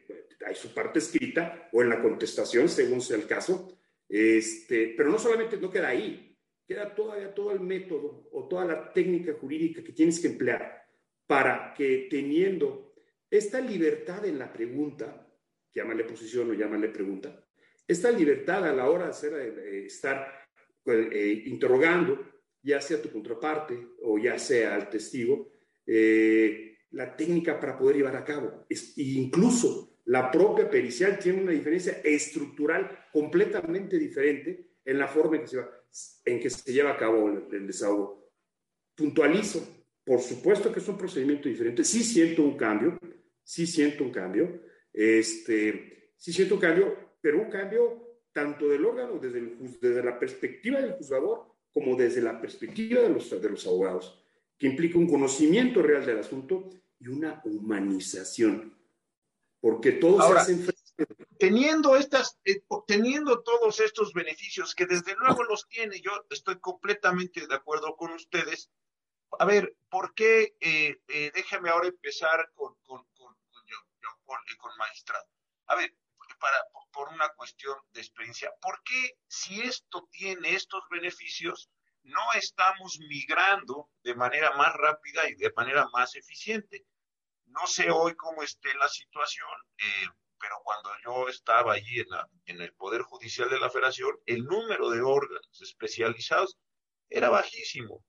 hay 0.46 0.54
su 0.54 0.72
parte 0.72 0.98
escrita 0.98 1.68
o 1.72 1.82
en 1.82 1.88
la 1.88 2.00
contestación, 2.00 2.68
según 2.68 3.00
sea 3.00 3.16
el 3.16 3.26
caso, 3.26 3.78
este, 4.08 4.94
pero 4.96 5.10
no 5.10 5.18
solamente 5.18 5.56
no 5.56 5.70
queda 5.70 5.88
ahí, 5.88 6.36
queda 6.66 6.94
todavía 6.94 7.34
todo 7.34 7.52
el 7.52 7.60
método 7.60 8.28
o 8.32 8.48
toda 8.48 8.64
la 8.64 8.92
técnica 8.92 9.32
jurídica 9.34 9.82
que 9.82 9.92
tienes 9.92 10.20
que 10.20 10.28
emplear 10.28 10.84
para 11.26 11.74
que 11.74 12.06
teniendo 12.10 12.94
esta 13.30 13.60
libertad 13.60 14.24
en 14.24 14.38
la 14.38 14.52
pregunta, 14.52 15.26
llámale 15.74 16.04
posición 16.04 16.50
o 16.50 16.54
llámale 16.54 16.88
pregunta, 16.88 17.44
esta 17.86 18.10
libertad 18.10 18.64
a 18.66 18.72
la 18.72 18.88
hora 18.90 19.04
de 19.04 19.10
hacer, 19.10 19.32
eh, 19.34 19.86
estar 19.86 20.46
eh, 20.86 21.42
interrogando, 21.46 22.18
ya 22.62 22.80
sea 22.80 23.00
tu 23.00 23.10
contraparte 23.10 23.94
o 24.02 24.18
ya 24.18 24.38
sea 24.38 24.74
al 24.74 24.90
testigo, 24.90 25.52
eh, 25.86 26.78
la 26.90 27.16
técnica 27.16 27.60
para 27.60 27.78
poder 27.78 27.96
llevar 27.96 28.16
a 28.16 28.24
cabo. 28.24 28.66
Es, 28.68 28.96
incluso 28.98 29.95
la 30.06 30.30
propia 30.30 30.70
pericial 30.70 31.18
tiene 31.18 31.42
una 31.42 31.52
diferencia 31.52 32.00
estructural 32.04 33.06
completamente 33.12 33.98
diferente 33.98 34.76
en 34.84 34.98
la 34.98 35.08
forma 35.08 35.36
en 35.36 36.40
que 36.40 36.50
se, 36.50 36.72
lleva 36.72 36.92
a 36.92 36.96
cabo 36.96 37.28
el, 37.28 37.66
desahogo. 37.66 38.30
Puntualizo, 38.94 39.66
por 40.04 40.20
supuesto 40.20 40.72
que 40.72 40.78
es 40.78 40.88
un 40.88 40.96
procedimiento 40.96 41.48
diferente, 41.48 41.82
sí 41.82 42.04
siento 42.04 42.44
un 42.44 42.56
cambio, 42.56 42.98
sí 43.42 43.66
siento 43.66 44.04
un 44.04 44.12
cambio, 44.12 44.62
este, 44.92 46.12
sí 46.16 46.32
siento 46.32 46.54
un 46.54 46.60
cambio, 46.60 47.16
pero 47.20 47.42
un 47.42 47.50
cambio 47.50 48.20
tanto 48.32 48.68
del 48.68 48.84
órgano 48.84 49.18
desde, 49.18 49.40
desde 49.80 50.04
la 50.04 50.18
perspectiva 50.20 50.80
del 50.80 50.92
juzgador 50.92 51.46
como 51.72 51.96
desde 51.96 52.22
la 52.22 52.40
perspectiva 52.40 53.02
de 53.02 53.08
los 53.10 53.66
abogados, 53.66 54.24
que 54.56 54.68
implica 54.68 54.98
un 54.98 55.08
conocimiento 55.08 55.82
real 55.82 56.06
del 56.06 56.20
asunto 56.20 56.70
y 56.98 57.08
una 57.08 57.42
humanización, 57.44 58.75
porque 59.60 59.92
todos 59.92 60.26
se 60.26 60.38
hacen 60.38 60.66
teniendo 61.38 61.96
estas, 61.96 62.38
eh, 62.44 62.62
teniendo 62.86 63.42
todos 63.42 63.80
estos 63.80 64.12
beneficios 64.12 64.74
que 64.74 64.86
desde 64.86 65.14
luego 65.16 65.44
los 65.44 65.66
tiene, 65.68 66.00
yo 66.00 66.12
estoy 66.30 66.58
completamente 66.60 67.46
de 67.46 67.54
acuerdo 67.54 67.96
con 67.96 68.12
ustedes. 68.12 68.70
A 69.38 69.44
ver, 69.44 69.76
¿por 69.90 70.14
qué? 70.14 70.56
Eh, 70.60 71.00
eh, 71.08 71.30
déjame 71.34 71.70
ahora 71.70 71.88
empezar 71.88 72.50
con, 72.54 72.74
con, 72.82 73.04
con, 73.14 73.36
con, 74.24 74.38
con 74.58 74.76
magistrado. 74.78 75.26
A 75.66 75.76
ver, 75.76 75.94
para, 76.38 76.56
por 76.92 77.08
una 77.08 77.28
cuestión 77.30 77.76
de 77.92 78.00
experiencia, 78.00 78.52
¿por 78.60 78.82
qué 78.82 79.18
si 79.26 79.60
esto 79.60 80.08
tiene 80.10 80.54
estos 80.54 80.82
beneficios, 80.90 81.70
no 82.04 82.32
estamos 82.34 82.98
migrando 83.08 83.90
de 84.02 84.14
manera 84.14 84.56
más 84.56 84.72
rápida 84.74 85.28
y 85.28 85.34
de 85.34 85.52
manera 85.54 85.88
más 85.92 86.14
eficiente? 86.14 86.86
No 87.46 87.66
sé 87.66 87.90
hoy 87.90 88.14
cómo 88.14 88.42
esté 88.42 88.74
la 88.74 88.88
situación. 88.88 89.48
Eh, 89.78 90.06
pero 90.38 90.56
cuando 90.62 90.90
yo 91.04 91.28
estaba 91.28 91.72
allí 91.72 92.00
en, 92.00 92.08
la, 92.10 92.28
el 92.46 92.74
Poder 92.74 93.02
Judicial 93.02 93.48
de 93.48 93.58
la 93.58 93.70
Federación, 93.70 94.18
el 94.26 94.44
número 94.44 94.90
de 94.90 95.00
órganos 95.00 95.60
especializados 95.62 96.58
era 97.08 97.30
bajísimo. 97.30 98.04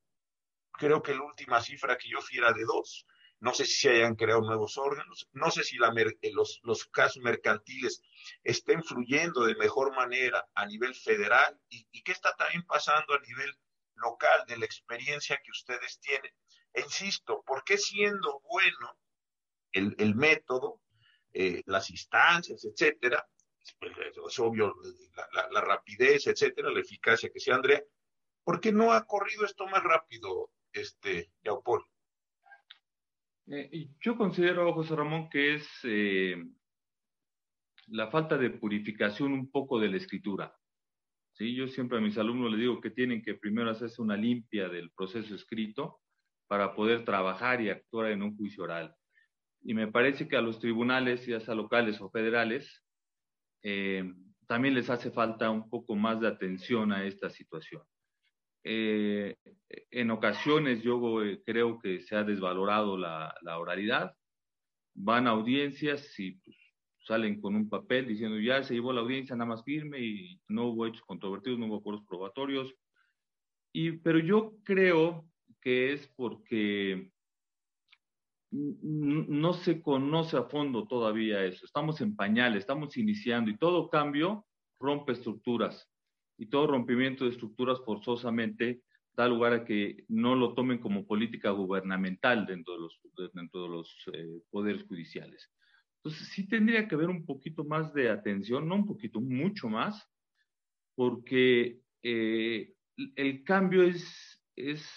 Creo 0.73 1.01
que 1.01 1.15
la 1.15 1.23
última 1.23 1.61
cifra 1.61 1.97
que 1.97 2.09
yo 2.09 2.21
fui 2.21 2.37
era 2.37 2.53
de 2.53 2.63
dos. 2.65 3.05
No 3.39 3.53
sé 3.53 3.65
si 3.65 3.75
se 3.75 3.89
hayan 3.91 4.15
creado 4.15 4.41
nuevos 4.41 4.77
órganos, 4.77 5.29
no 5.31 5.51
sé 5.51 5.63
si 5.63 5.77
la, 5.77 5.93
eh, 5.95 6.31
los, 6.33 6.59
los 6.63 6.85
casos 6.85 7.21
mercantiles 7.21 8.01
estén 8.43 8.83
fluyendo 8.83 9.45
de 9.45 9.55
mejor 9.55 9.95
manera 9.95 10.47
a 10.55 10.65
nivel 10.65 10.95
federal 10.95 11.59
y, 11.69 11.87
y 11.91 12.01
qué 12.01 12.13
está 12.13 12.35
también 12.35 12.63
pasando 12.63 13.13
a 13.13 13.19
nivel 13.19 13.55
local 13.93 14.43
de 14.47 14.57
la 14.57 14.65
experiencia 14.65 15.39
que 15.43 15.51
ustedes 15.51 15.99
tienen. 15.99 16.31
E 16.73 16.81
insisto, 16.81 17.43
¿por 17.45 17.63
qué 17.63 17.77
siendo 17.77 18.39
bueno 18.41 18.97
el, 19.77 20.15
método, 20.15 20.81
eh, 21.33 21.61
las 21.65 21.89
instancias, 21.89 22.63
etcétera, 22.65 23.27
pues, 23.79 23.93
es 24.27 24.39
obvio 24.39 24.73
la, 25.51 25.61
rapidez, 25.61 26.27
etcétera, 26.27 26.71
la 26.71 26.79
eficacia 26.79 27.29
que 27.29 27.39
sea 27.39 27.55
Andrea, 27.55 27.81
¿por 28.43 28.59
qué 28.59 28.71
no 28.71 28.93
ha 28.93 29.05
corrido 29.05 29.45
esto 29.45 29.67
más 29.67 29.83
rápido, 29.83 30.51
este, 30.71 31.31
Yaupol? 31.43 31.85
Eh, 33.47 33.89
yo 34.01 34.17
considero, 34.17 34.73
José 34.73 34.95
Ramón, 34.95 35.29
que 35.29 35.55
es 35.55 35.67
eh, 35.83 36.43
la 37.87 38.09
falta 38.09 38.37
de 38.37 38.49
purificación 38.49 39.33
un 39.33 39.49
poco 39.49 39.79
de 39.79 39.89
la 39.89 39.97
escritura. 39.97 40.53
¿sí? 41.31 41.55
Yo 41.55 41.67
siempre 41.67 41.97
a 41.97 42.01
mis 42.01 42.17
alumnos 42.17 42.51
les 42.51 42.59
digo 42.59 42.81
que 42.81 42.89
tienen 42.89 43.21
que 43.21 43.35
primero 43.35 43.69
hacerse 43.69 44.01
una 44.01 44.17
limpia 44.17 44.67
del 44.67 44.91
proceso 44.91 45.35
escrito 45.35 46.01
para 46.47 46.73
poder 46.75 47.05
trabajar 47.05 47.61
y 47.61 47.69
actuar 47.69 48.11
en 48.11 48.23
un 48.23 48.35
juicio 48.35 48.63
oral. 48.63 48.95
Y 49.63 49.73
me 49.73 49.87
parece 49.87 50.27
que 50.27 50.37
a 50.37 50.41
los 50.41 50.59
tribunales, 50.59 51.25
ya 51.25 51.39
sea 51.39 51.55
locales 51.55 51.99
o 52.01 52.09
federales, 52.09 52.83
eh, 53.63 54.13
también 54.47 54.75
les 54.75 54.89
hace 54.89 55.11
falta 55.11 55.49
un 55.49 55.69
poco 55.69 55.95
más 55.95 56.21
de 56.21 56.27
atención 56.27 56.93
a 56.93 57.05
esta 57.05 57.29
situación. 57.29 57.83
Eh, 58.63 59.35
en 59.91 60.11
ocasiones 60.11 60.81
yo 60.83 61.23
eh, 61.23 61.41
creo 61.45 61.79
que 61.79 62.01
se 62.01 62.15
ha 62.15 62.23
desvalorado 62.23 62.97
la, 62.97 63.33
oralidad. 63.57 64.13
Van 64.93 65.27
a 65.27 65.31
audiencias 65.31 66.17
y 66.19 66.31
pues, 66.31 66.57
salen 66.99 67.39
con 67.39 67.55
un 67.55 67.69
papel 67.69 68.07
diciendo 68.07 68.39
ya 68.39 68.63
se 68.63 68.73
llevó 68.73 68.91
la 68.91 69.01
audiencia 69.01 69.35
nada 69.35 69.49
más 69.49 69.63
firme 69.63 69.99
y 69.99 70.41
no 70.47 70.67
hubo 70.67 70.85
hechos 70.85 71.03
controvertidos, 71.03 71.59
no 71.59 71.67
hubo 71.67 71.77
acuerdos 71.77 72.05
probatorios. 72.07 72.73
Y, 73.73 73.91
pero 73.91 74.19
yo 74.19 74.55
creo 74.63 75.25
que 75.61 75.93
es 75.93 76.07
porque 76.15 77.11
no 78.51 79.53
se 79.53 79.81
conoce 79.81 80.37
a 80.37 80.43
fondo 80.43 80.87
todavía 80.87 81.43
eso. 81.43 81.65
Estamos 81.65 82.01
en 82.01 82.15
pañales, 82.15 82.59
estamos 82.59 82.95
iniciando 82.97 83.51
y 83.51 83.57
todo 83.57 83.89
cambio 83.89 84.45
rompe 84.79 85.13
estructuras 85.13 85.89
y 86.37 86.47
todo 86.47 86.67
rompimiento 86.67 87.25
de 87.25 87.31
estructuras 87.31 87.79
forzosamente 87.83 88.83
da 89.17 89.27
lugar 89.27 89.53
a 89.53 89.65
que 89.65 90.05
no 90.09 90.35
lo 90.35 90.53
tomen 90.53 90.77
como 90.77 91.07
política 91.07 91.49
gubernamental 91.49 92.45
dentro 92.45 92.75
de 92.75 92.79
los, 92.81 92.99
dentro 93.33 93.63
de 93.63 93.69
los 93.69 94.05
eh, 94.13 94.41
poderes 94.51 94.83
judiciales. 94.83 95.51
Entonces 95.97 96.27
sí 96.29 96.47
tendría 96.47 96.87
que 96.87 96.93
haber 96.93 97.09
un 97.09 97.25
poquito 97.25 97.65
más 97.65 97.91
de 97.93 98.11
atención, 98.11 98.67
no 98.67 98.75
un 98.75 98.85
poquito, 98.85 99.19
mucho 99.19 99.67
más, 99.69 100.07
porque 100.95 101.81
eh, 102.03 102.73
el 103.15 103.43
cambio 103.43 103.83
es, 103.83 104.39
es 104.55 104.87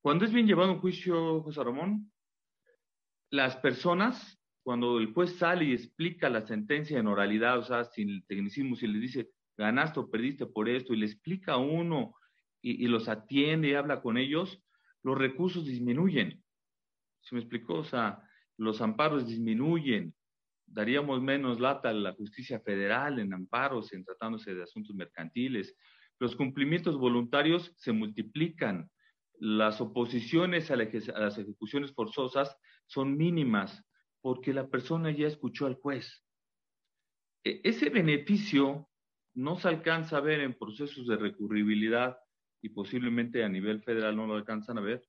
cuando 0.00 0.24
es 0.24 0.32
bien 0.32 0.46
llevado 0.46 0.72
un 0.72 0.80
juicio, 0.80 1.42
José 1.42 1.62
Ramón, 1.62 2.10
las 3.30 3.56
personas, 3.56 4.38
cuando 4.62 4.98
el 4.98 5.12
juez 5.12 5.36
sale 5.36 5.66
y 5.66 5.72
explica 5.72 6.28
la 6.30 6.46
sentencia 6.46 6.98
en 6.98 7.06
oralidad, 7.06 7.58
o 7.58 7.62
sea, 7.62 7.84
sin 7.84 8.24
tecnicismo, 8.26 8.76
si 8.76 8.86
le 8.86 8.98
dice, 8.98 9.30
ganaste 9.56 10.00
o 10.00 10.10
perdiste 10.10 10.46
por 10.46 10.68
esto, 10.68 10.94
y 10.94 10.96
le 10.96 11.06
explica 11.06 11.54
a 11.54 11.58
uno 11.58 12.14
y, 12.62 12.86
los 12.88 13.08
atiende 13.08 13.68
y 13.68 13.74
habla 13.74 14.02
con 14.02 14.16
ellos, 14.18 14.62
los 15.02 15.16
recursos 15.16 15.66
disminuyen. 15.66 16.42
¿Se 17.20 17.34
me 17.34 17.40
explicó? 17.40 17.74
O 17.74 17.84
sea, 17.84 18.22
los 18.56 18.80
amparos 18.80 19.26
disminuyen, 19.26 20.14
daríamos 20.66 21.22
menos 21.22 21.60
lata 21.60 21.90
a 21.90 21.94
la 21.94 22.12
justicia 22.14 22.60
federal 22.60 23.18
en 23.18 23.32
amparos, 23.32 23.92
en 23.92 24.04
tratándose 24.04 24.54
de 24.54 24.62
asuntos 24.62 24.94
mercantiles. 24.94 25.74
Los 26.18 26.36
cumplimientos 26.36 26.98
voluntarios 26.98 27.72
se 27.76 27.92
multiplican 27.92 28.90
las 29.40 29.80
oposiciones 29.80 30.70
a, 30.70 30.76
las 30.76 31.38
ejecuciones 31.38 31.92
forzosas 31.92 32.56
son 32.86 33.16
mínimas 33.16 33.84
porque 34.20 34.52
la 34.52 34.68
persona 34.68 35.10
ya 35.10 35.26
escuchó 35.26 35.66
al 35.66 35.76
juez. 35.76 36.24
E, 37.42 37.62
ese 37.64 37.88
beneficio 37.88 38.88
no 39.34 39.58
se 39.58 39.68
alcanza 39.68 40.18
a 40.18 40.20
ver 40.20 40.40
en 40.40 40.58
procesos 40.58 41.06
de 41.06 41.16
recurribilidad 41.16 42.18
y 42.60 42.68
posiblemente 42.68 43.42
a 43.42 43.48
nivel 43.48 43.82
federal 43.82 44.14
no 44.14 44.26
lo 44.26 44.34
alcanzan 44.34 44.76
a 44.76 44.82
ver, 44.82 45.02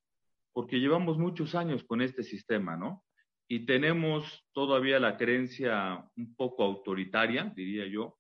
porque 0.54 0.80
llevamos 0.80 1.18
muchos 1.18 1.54
años 1.54 1.84
con 1.84 2.02
este 2.02 2.24
sistema, 2.24 2.78
¿no? 2.78 3.04
Y 3.50 3.66
tenemos 3.66 4.46
todavía 4.54 4.98
la 4.98 5.18
creencia 5.18 6.10
un 6.16 6.34
poco 6.36 6.64
autoritaria, 6.64 7.52
diría 7.54 7.86
yo, 7.86 8.18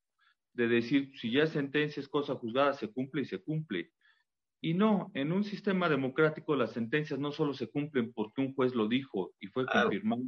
de 0.51 0.67
decir, 0.67 1.13
si 1.17 1.31
ya 1.31 1.47
sentencia 1.47 2.01
es 2.01 2.09
cosa 2.09 2.35
juzgada, 2.35 2.73
se 2.73 2.91
cumple 2.91 3.21
y 3.21 3.25
se 3.25 3.41
cumple. 3.41 3.93
Y 4.63 4.75
no, 4.75 5.09
en 5.15 5.31
un 5.31 5.43
sistema 5.43 5.89
democrático 5.89 6.55
las 6.55 6.71
sentencias 6.71 7.19
no 7.19 7.31
solo 7.31 7.53
se 7.53 7.67
cumplen 7.67 8.13
porque 8.13 8.41
un 8.41 8.53
juez 8.53 8.75
lo 8.75 8.87
dijo 8.87 9.33
y 9.39 9.47
fue 9.47 9.65
confirmado, 9.65 10.21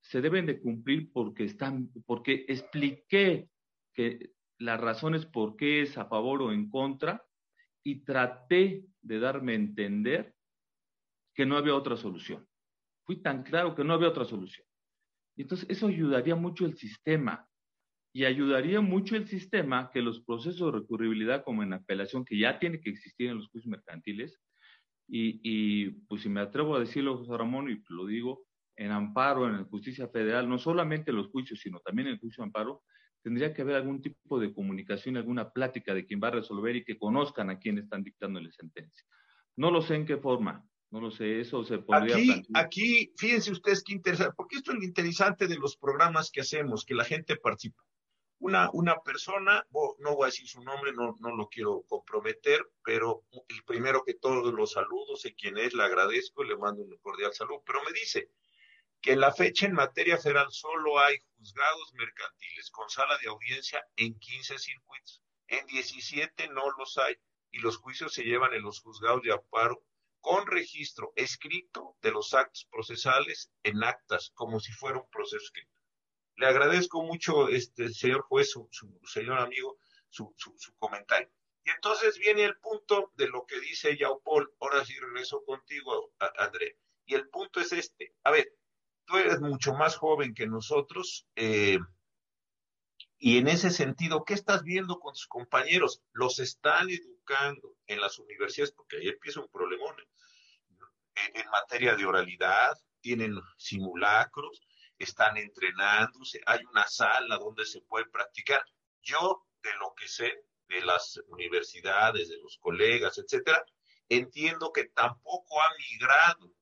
se 0.00 0.20
deben 0.20 0.46
de 0.46 0.60
cumplir 0.60 1.10
porque 1.12 1.44
están, 1.44 1.90
porque 2.06 2.46
expliqué 2.48 3.48
que 3.92 4.30
las 4.58 4.80
razones 4.80 5.26
por 5.26 5.56
qué 5.56 5.82
es 5.82 5.98
a 5.98 6.06
favor 6.06 6.42
o 6.42 6.52
en 6.52 6.70
contra 6.70 7.24
y 7.82 8.04
traté 8.04 8.84
de 9.02 9.18
darme 9.18 9.52
a 9.52 9.56
entender 9.56 10.34
que 11.34 11.44
no 11.44 11.56
había 11.56 11.74
otra 11.74 11.96
solución. 11.96 12.46
Fui 13.04 13.16
tan 13.16 13.42
claro 13.42 13.74
que 13.74 13.82
no 13.82 13.94
había 13.94 14.08
otra 14.08 14.24
solución. 14.24 14.66
Y 15.36 15.42
entonces 15.42 15.68
eso 15.68 15.88
ayudaría 15.88 16.36
mucho 16.36 16.64
el 16.64 16.76
sistema 16.76 17.48
y 18.16 18.24
ayudaría 18.24 18.80
mucho 18.80 19.14
el 19.14 19.28
sistema 19.28 19.90
que 19.92 20.00
los 20.00 20.22
procesos 20.22 20.72
de 20.72 20.78
recurribilidad 20.78 21.44
como 21.44 21.62
en 21.62 21.74
apelación, 21.74 22.24
que 22.24 22.38
ya 22.38 22.58
tiene 22.58 22.80
que 22.80 22.88
existir 22.88 23.28
en 23.28 23.36
los 23.36 23.48
juicios 23.48 23.70
mercantiles, 23.70 24.40
y, 25.06 25.38
y 25.42 25.90
pues 26.08 26.22
si 26.22 26.30
me 26.30 26.40
atrevo 26.40 26.76
a 26.76 26.80
decirlo, 26.80 27.18
José 27.18 27.36
Ramón, 27.36 27.68
y 27.70 27.82
lo 27.90 28.06
digo, 28.06 28.46
en 28.74 28.90
amparo, 28.90 29.46
en 29.46 29.66
justicia 29.66 30.08
federal, 30.08 30.48
no 30.48 30.56
solamente 30.56 31.10
en 31.10 31.18
los 31.18 31.26
juicios, 31.26 31.60
sino 31.60 31.78
también 31.80 32.08
en 32.08 32.14
el 32.14 32.18
juicio 32.18 32.40
de 32.40 32.46
amparo, 32.46 32.84
tendría 33.22 33.52
que 33.52 33.60
haber 33.60 33.74
algún 33.74 34.00
tipo 34.00 34.40
de 34.40 34.50
comunicación, 34.50 35.18
alguna 35.18 35.50
plática 35.50 35.92
de 35.92 36.06
quien 36.06 36.18
va 36.18 36.28
a 36.28 36.38
resolver 36.40 36.74
y 36.74 36.84
que 36.84 36.96
conozcan 36.96 37.50
a 37.50 37.58
quién 37.58 37.76
están 37.76 38.02
dictando 38.02 38.40
la 38.40 38.50
sentencia. 38.50 39.04
No 39.56 39.70
lo 39.70 39.82
sé 39.82 39.94
en 39.94 40.06
qué 40.06 40.16
forma, 40.16 40.66
no 40.90 41.02
lo 41.02 41.10
sé, 41.10 41.40
eso 41.40 41.64
se 41.64 41.80
podría 41.80 42.16
aquí, 42.16 42.42
Aquí, 42.54 43.12
fíjense 43.18 43.52
ustedes 43.52 43.84
qué 43.84 43.92
interesante, 43.92 44.32
porque 44.34 44.56
esto 44.56 44.72
es 44.72 44.78
lo 44.78 44.84
interesante 44.84 45.46
de 45.46 45.58
los 45.58 45.76
programas 45.76 46.30
que 46.30 46.40
hacemos, 46.40 46.86
que 46.86 46.94
la 46.94 47.04
gente 47.04 47.36
participa 47.36 47.82
una, 48.38 48.70
una 48.72 49.00
persona, 49.02 49.66
no 49.98 50.14
voy 50.14 50.24
a 50.24 50.26
decir 50.26 50.46
su 50.46 50.62
nombre, 50.62 50.92
no, 50.92 51.16
no 51.20 51.34
lo 51.34 51.48
quiero 51.48 51.82
comprometer, 51.88 52.68
pero 52.84 53.24
el 53.48 53.64
primero 53.64 54.04
que 54.04 54.14
todos 54.14 54.52
los 54.52 54.72
saludos, 54.72 55.22
sé 55.22 55.34
quién 55.34 55.56
es, 55.58 55.74
le 55.74 55.84
agradezco 55.84 56.44
y 56.44 56.48
le 56.48 56.56
mando 56.56 56.82
un 56.82 56.96
cordial 56.98 57.32
saludo, 57.32 57.62
pero 57.64 57.82
me 57.84 57.92
dice 57.92 58.30
que 59.00 59.12
en 59.12 59.20
la 59.20 59.32
fecha 59.32 59.66
en 59.66 59.72
materia 59.72 60.18
federal 60.18 60.50
solo 60.50 60.98
hay 60.98 61.16
juzgados 61.36 61.92
mercantiles 61.94 62.70
con 62.70 62.88
sala 62.90 63.16
de 63.18 63.28
audiencia 63.28 63.82
en 63.96 64.18
15 64.18 64.58
circuitos, 64.58 65.22
en 65.48 65.66
17 65.66 66.48
no 66.48 66.70
los 66.78 66.98
hay 66.98 67.16
y 67.52 67.58
los 67.60 67.78
juicios 67.78 68.12
se 68.12 68.24
llevan 68.24 68.52
en 68.52 68.62
los 68.62 68.80
juzgados 68.80 69.22
de 69.22 69.32
amparo 69.32 69.82
con 70.20 70.46
registro 70.46 71.12
escrito 71.14 71.96
de 72.02 72.10
los 72.10 72.34
actos 72.34 72.66
procesales 72.70 73.50
en 73.62 73.84
actas, 73.84 74.32
como 74.34 74.58
si 74.58 74.72
fuera 74.72 74.98
un 74.98 75.08
proceso 75.08 75.44
escrito. 75.44 75.75
Le 76.36 76.46
agradezco 76.46 77.02
mucho, 77.02 77.48
este 77.48 77.88
señor 77.88 78.22
juez, 78.22 78.50
su, 78.50 78.68
señor 79.04 79.38
amigo, 79.38 79.78
su, 80.10 80.34
comentario. 80.78 81.30
Y 81.64 81.70
entonces 81.70 82.18
viene 82.18 82.44
el 82.44 82.56
punto 82.58 83.10
de 83.16 83.28
lo 83.28 83.46
que 83.46 83.58
dice 83.60 83.98
Paul. 84.22 84.52
Ahora 84.60 84.84
sí 84.84 84.94
regreso 84.98 85.42
contigo, 85.44 86.12
André. 86.38 86.78
Y 87.06 87.14
el 87.14 87.28
punto 87.28 87.60
es 87.60 87.72
este. 87.72 88.14
A 88.22 88.30
ver, 88.30 88.52
tú 89.06 89.16
eres 89.16 89.40
mucho 89.40 89.72
más 89.74 89.96
joven 89.96 90.34
que 90.34 90.46
nosotros. 90.46 91.26
Eh, 91.34 91.78
y 93.18 93.38
en 93.38 93.48
ese 93.48 93.70
sentido, 93.70 94.24
¿qué 94.24 94.34
estás 94.34 94.62
viendo 94.62 95.00
con 95.00 95.14
tus 95.14 95.26
compañeros? 95.26 96.02
¿Los 96.12 96.38
están 96.38 96.90
educando 96.90 97.76
en 97.86 98.00
las 98.00 98.18
universidades? 98.18 98.72
Porque 98.72 98.98
ahí 98.98 99.08
empieza 99.08 99.40
un 99.40 99.48
problemón. 99.48 99.96
En, 101.14 101.40
en 101.40 101.50
materia 101.50 101.96
de 101.96 102.04
oralidad, 102.04 102.76
tienen 103.00 103.40
simulacros, 103.56 104.60
están 104.98 105.36
entrenándose, 105.36 106.40
hay 106.46 106.60
una 106.70 106.86
sala 106.86 107.38
donde 107.38 107.64
se 107.64 107.80
puede 107.82 108.06
practicar. 108.06 108.64
Yo, 109.02 109.46
de 109.62 109.74
lo 109.74 109.94
que 109.94 110.08
sé 110.08 110.44
de 110.68 110.80
las 110.82 111.20
universidades, 111.28 112.28
de 112.28 112.38
los 112.38 112.58
colegas, 112.58 113.18
etcétera, 113.18 113.64
entiendo 114.08 114.72
que 114.72 114.84
tampoco 114.86 115.60
ha 115.60 115.68
migrado 115.78 116.52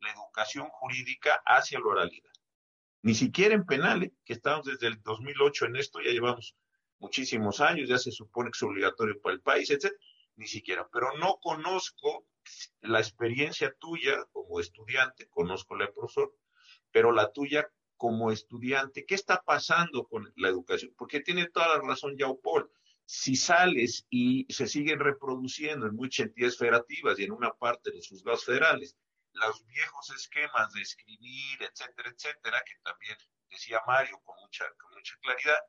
la 0.00 0.12
educación 0.12 0.68
jurídica 0.68 1.42
hacia 1.46 1.78
la 1.78 1.86
oralidad. 1.86 2.32
Ni 3.02 3.14
siquiera 3.14 3.54
en 3.54 3.64
penal, 3.64 4.04
¿eh? 4.04 4.12
que 4.24 4.32
estamos 4.34 4.66
desde 4.66 4.86
el 4.86 5.02
2008 5.02 5.66
en 5.66 5.76
esto, 5.76 6.00
ya 6.00 6.10
llevamos 6.10 6.56
muchísimos 6.98 7.60
años, 7.60 7.88
ya 7.88 7.98
se 7.98 8.12
supone 8.12 8.50
que 8.50 8.56
es 8.56 8.62
obligatorio 8.62 9.20
para 9.20 9.34
el 9.34 9.40
país, 9.40 9.70
etcétera, 9.70 10.00
ni 10.36 10.46
siquiera. 10.46 10.88
Pero 10.92 11.16
no 11.18 11.38
conozco 11.40 12.26
la 12.80 13.00
experiencia 13.00 13.74
tuya 13.78 14.24
como 14.32 14.60
estudiante, 14.60 15.28
conozco 15.28 15.76
la 15.76 15.92
profesor, 15.92 16.34
pero 16.90 17.12
la 17.12 17.32
tuya 17.32 17.68
como 18.02 18.32
estudiante, 18.32 19.06
¿qué 19.06 19.14
está 19.14 19.40
pasando 19.44 20.08
con 20.08 20.32
la 20.34 20.48
educación? 20.48 20.92
Porque 20.98 21.20
tiene 21.20 21.48
toda 21.50 21.68
la 21.78 21.82
razón 21.86 22.16
Paul. 22.42 22.68
Si 23.06 23.36
sales 23.36 24.08
y 24.10 24.44
se 24.52 24.66
siguen 24.66 24.98
reproduciendo 24.98 25.86
en 25.86 25.94
muchas 25.94 26.26
entidades 26.26 26.58
federativas 26.58 27.16
y 27.20 27.22
en 27.22 27.30
una 27.30 27.52
parte 27.52 27.90
de 27.90 27.98
los 27.98 28.08
juzgados 28.08 28.44
federales, 28.44 28.96
los 29.34 29.64
viejos 29.66 30.10
esquemas 30.10 30.72
de 30.72 30.80
escribir, 30.80 31.58
etcétera, 31.60 32.10
etcétera, 32.10 32.60
que 32.66 32.74
también 32.82 33.16
decía 33.48 33.80
Mario 33.86 34.20
con 34.24 34.34
mucha, 34.42 34.64
con 34.80 34.94
mucha 34.94 35.14
claridad, 35.20 35.60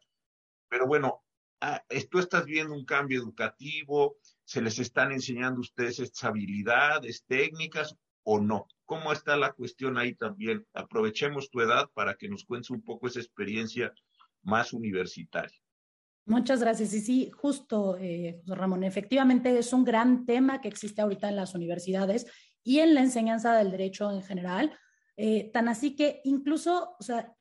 pero 0.68 0.88
bueno, 0.88 1.24
ah, 1.62 1.84
tú 2.10 2.18
estás 2.18 2.46
viendo 2.46 2.74
un 2.74 2.86
cambio 2.86 3.22
educativo, 3.22 4.18
se 4.44 4.60
les 4.60 4.80
están 4.80 5.12
enseñando 5.12 5.60
a 5.60 5.68
ustedes 5.70 6.00
estas 6.00 6.24
habilidades 6.24 7.26
técnicas 7.28 7.96
o 8.24 8.40
no. 8.40 8.68
¿Cómo 8.86 9.12
está 9.12 9.38
la 9.38 9.54
cuestión 9.54 9.98
ahí 9.98 10.14
también? 10.16 10.66
Aprovechemos 10.74 11.50
tu 11.50 11.62
edad 11.62 11.90
para 11.94 12.16
que 12.16 12.30
nos 12.30 12.44
cuentes 12.44 12.70
un 12.70 12.82
poco 12.82 13.08
esa 13.08 13.20
experiencia 13.20 13.94
más 14.42 14.74
universitaria. 14.74 15.58
Muchas 16.26 16.62
gracias. 16.62 16.94
Y 16.94 17.02
sí, 17.02 17.32
justo, 17.36 17.98
eh, 17.98 18.42
Ramón, 18.46 18.84
efectivamente 18.84 19.58
es 19.58 19.74
un 19.74 19.84
gran 19.84 20.26
tema 20.26 20.62
que 20.62 20.70
existe 20.70 21.02
ahorita 21.02 21.28
en 21.28 21.36
las 21.36 21.54
universidades 21.54 22.26
y 22.64 22.80
en 22.80 22.94
la 22.94 23.02
enseñanza 23.02 23.58
del 23.58 23.72
derecho 23.72 24.12
en 24.12 24.22
general. 24.22 24.78
Eh, 25.18 25.52
tan 25.52 25.68
así 25.68 25.96
que 25.96 26.22
incluso, 26.24 26.96
o 27.00 27.04
sea, 27.04 27.36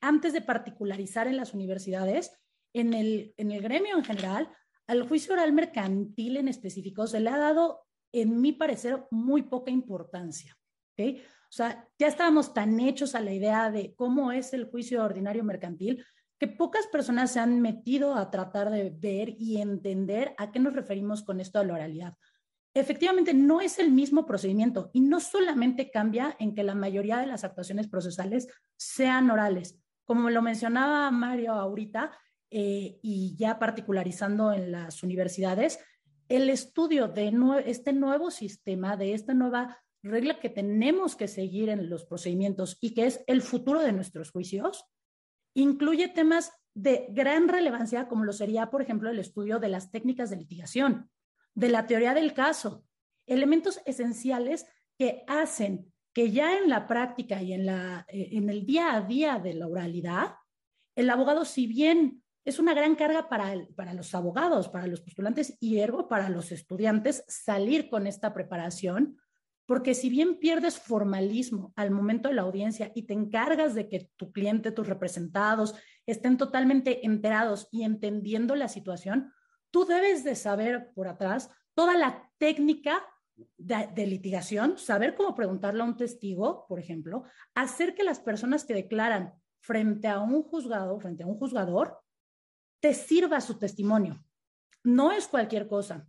antes 0.00 0.32
de 0.32 0.40
particularizar 0.40 1.26
en 1.26 1.36
las 1.36 1.52
universidades, 1.52 2.32
en 2.72 2.94
el, 2.94 3.34
en 3.36 3.50
el 3.50 3.62
gremio 3.62 3.96
en 3.96 4.04
general, 4.04 4.48
al 4.86 5.06
juicio 5.06 5.34
oral 5.34 5.52
mercantil 5.52 6.36
en 6.36 6.48
específico 6.48 7.06
se 7.06 7.20
le 7.20 7.30
ha 7.30 7.38
dado, 7.38 7.86
en 8.12 8.40
mi 8.40 8.52
parecer, 8.52 9.06
muy 9.10 9.42
poca 9.42 9.70
importancia. 9.70 10.57
¿Okay? 10.98 11.22
O 11.48 11.52
sea, 11.52 11.88
ya 11.98 12.08
estábamos 12.08 12.52
tan 12.52 12.78
hechos 12.80 13.14
a 13.14 13.20
la 13.20 13.32
idea 13.32 13.70
de 13.70 13.94
cómo 13.94 14.32
es 14.32 14.52
el 14.52 14.66
juicio 14.66 15.04
ordinario 15.04 15.44
mercantil 15.44 16.04
que 16.38 16.48
pocas 16.48 16.86
personas 16.86 17.32
se 17.32 17.40
han 17.40 17.60
metido 17.60 18.14
a 18.14 18.30
tratar 18.30 18.70
de 18.70 18.90
ver 18.90 19.34
y 19.38 19.60
entender 19.60 20.34
a 20.38 20.52
qué 20.52 20.60
nos 20.60 20.74
referimos 20.74 21.22
con 21.22 21.40
esto 21.40 21.58
de 21.58 21.66
la 21.66 21.74
oralidad. 21.74 22.14
Efectivamente, 22.74 23.34
no 23.34 23.60
es 23.60 23.78
el 23.78 23.90
mismo 23.90 24.24
procedimiento 24.24 24.90
y 24.92 25.00
no 25.00 25.20
solamente 25.20 25.90
cambia 25.90 26.36
en 26.38 26.54
que 26.54 26.62
la 26.62 26.74
mayoría 26.74 27.18
de 27.18 27.26
las 27.26 27.42
actuaciones 27.42 27.88
procesales 27.88 28.46
sean 28.76 29.30
orales. 29.30 29.80
Como 30.04 30.30
lo 30.30 30.42
mencionaba 30.42 31.10
Mario 31.10 31.54
ahorita, 31.54 32.12
eh, 32.50 32.98
y 33.02 33.34
ya 33.36 33.58
particularizando 33.58 34.52
en 34.52 34.70
las 34.70 35.02
universidades, 35.02 35.80
el 36.28 36.50
estudio 36.50 37.08
de 37.08 37.32
este 37.66 37.92
nuevo 37.92 38.30
sistema, 38.30 38.96
de 38.96 39.14
esta 39.14 39.34
nueva 39.34 39.78
regla 40.02 40.40
que 40.40 40.50
tenemos 40.50 41.16
que 41.16 41.28
seguir 41.28 41.68
en 41.68 41.88
los 41.90 42.04
procedimientos 42.04 42.78
y 42.80 42.94
que 42.94 43.06
es 43.06 43.24
el 43.26 43.42
futuro 43.42 43.80
de 43.80 43.92
nuestros 43.92 44.30
juicios, 44.30 44.84
incluye 45.54 46.08
temas 46.08 46.52
de 46.74 47.06
gran 47.10 47.48
relevancia, 47.48 48.06
como 48.08 48.24
lo 48.24 48.32
sería, 48.32 48.70
por 48.70 48.82
ejemplo, 48.82 49.10
el 49.10 49.18
estudio 49.18 49.58
de 49.58 49.68
las 49.68 49.90
técnicas 49.90 50.30
de 50.30 50.36
litigación, 50.36 51.10
de 51.54 51.68
la 51.70 51.86
teoría 51.86 52.14
del 52.14 52.34
caso, 52.34 52.84
elementos 53.26 53.80
esenciales 53.84 54.66
que 54.96 55.24
hacen 55.26 55.92
que 56.12 56.30
ya 56.30 56.58
en 56.58 56.68
la 56.68 56.86
práctica 56.86 57.42
y 57.42 57.52
en, 57.52 57.66
la, 57.66 58.06
eh, 58.08 58.30
en 58.32 58.48
el 58.50 58.66
día 58.66 58.94
a 58.94 59.02
día 59.02 59.38
de 59.38 59.54
la 59.54 59.66
oralidad, 59.66 60.34
el 60.96 61.10
abogado, 61.10 61.44
si 61.44 61.66
bien 61.66 62.22
es 62.44 62.58
una 62.58 62.74
gran 62.74 62.96
carga 62.96 63.28
para, 63.28 63.54
para 63.76 63.94
los 63.94 64.14
abogados, 64.14 64.68
para 64.68 64.86
los 64.86 65.00
postulantes 65.00 65.56
y 65.60 65.78
ergo 65.78 66.08
para 66.08 66.28
los 66.28 66.50
estudiantes 66.50 67.24
salir 67.28 67.90
con 67.90 68.06
esta 68.06 68.32
preparación, 68.32 69.18
porque 69.68 69.94
si 69.94 70.08
bien 70.08 70.38
pierdes 70.38 70.78
formalismo 70.78 71.74
al 71.76 71.90
momento 71.90 72.30
de 72.30 72.34
la 72.36 72.40
audiencia 72.40 72.90
y 72.94 73.02
te 73.02 73.12
encargas 73.12 73.74
de 73.74 73.86
que 73.86 74.10
tu 74.16 74.32
cliente, 74.32 74.72
tus 74.72 74.88
representados 74.88 75.74
estén 76.06 76.38
totalmente 76.38 77.04
enterados 77.04 77.68
y 77.70 77.82
entendiendo 77.82 78.56
la 78.56 78.68
situación, 78.68 79.30
tú 79.70 79.84
debes 79.84 80.24
de 80.24 80.36
saber 80.36 80.90
por 80.94 81.06
atrás 81.06 81.50
toda 81.74 81.98
la 81.98 82.30
técnica 82.38 83.04
de, 83.58 84.06
litigación, 84.06 84.78
saber 84.78 85.14
cómo 85.14 85.34
preguntarle 85.34 85.82
a 85.82 85.84
un 85.84 85.98
testigo, 85.98 86.64
por 86.66 86.80
ejemplo, 86.80 87.24
hacer 87.54 87.94
que 87.94 88.04
las 88.04 88.20
personas 88.20 88.64
que 88.64 88.72
declaran 88.72 89.34
frente 89.60 90.08
a 90.08 90.20
un 90.20 90.44
juzgado, 90.44 90.98
frente 90.98 91.24
a 91.24 91.26
un 91.26 91.36
juzgador, 91.36 92.00
te 92.80 92.94
sirva 92.94 93.42
su 93.42 93.58
testimonio. 93.58 94.24
No 94.82 95.12
es 95.12 95.28
cualquier 95.28 95.68
cosa. 95.68 96.08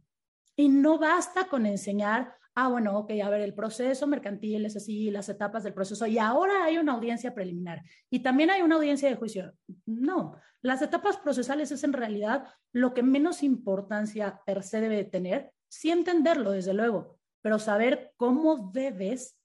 Y 0.56 0.70
no 0.70 0.98
basta 0.98 1.50
con 1.50 1.66
enseñar, 1.66 2.39
ah, 2.60 2.68
bueno, 2.68 2.98
ok, 2.98 3.12
a 3.24 3.30
ver, 3.30 3.42
el 3.42 3.54
proceso 3.54 4.06
mercantil 4.08 4.66
es 4.66 4.76
así, 4.76 5.12
las 5.12 5.30
etapas 5.30 5.64
del 5.64 5.74
proceso, 5.74 6.06
y 6.08 6.18
ahora 6.18 6.66
hay 6.66 6.78
una 6.78 6.94
audiencia 6.94 7.34
preliminar. 7.34 7.84
Y 8.10 8.20
también 8.20 8.50
hay 8.50 8.62
una 8.62 8.76
audiencia 8.76 9.10
de 9.10 9.16
juicio. 9.16 9.54
No, 9.86 10.36
las 10.62 10.82
etapas 10.82 11.18
procesales 11.18 11.72
es 11.72 11.84
en 11.84 11.94
realidad 11.94 12.46
lo 12.74 12.94
que 12.94 13.04
menos 13.04 13.44
importancia 13.44 14.42
per 14.46 14.64
se 14.64 14.82
debe 14.82 15.04
tener, 15.06 15.52
sí 15.70 15.92
entenderlo, 15.92 16.52
desde 16.52 16.74
luego, 16.74 17.18
pero 17.42 17.60
saber 17.60 18.14
cómo 18.18 18.72
debes 18.74 19.38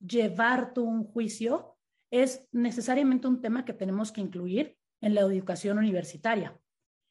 llevar 0.00 0.72
tu 0.72 0.84
un 0.84 1.04
juicio 1.04 1.76
es 2.10 2.48
necesariamente 2.52 3.26
un 3.26 3.40
tema 3.40 3.64
que 3.64 3.72
tenemos 3.72 4.12
que 4.12 4.20
incluir 4.20 4.76
en 5.00 5.14
la 5.14 5.22
educación 5.22 5.78
universitaria. 5.78 6.58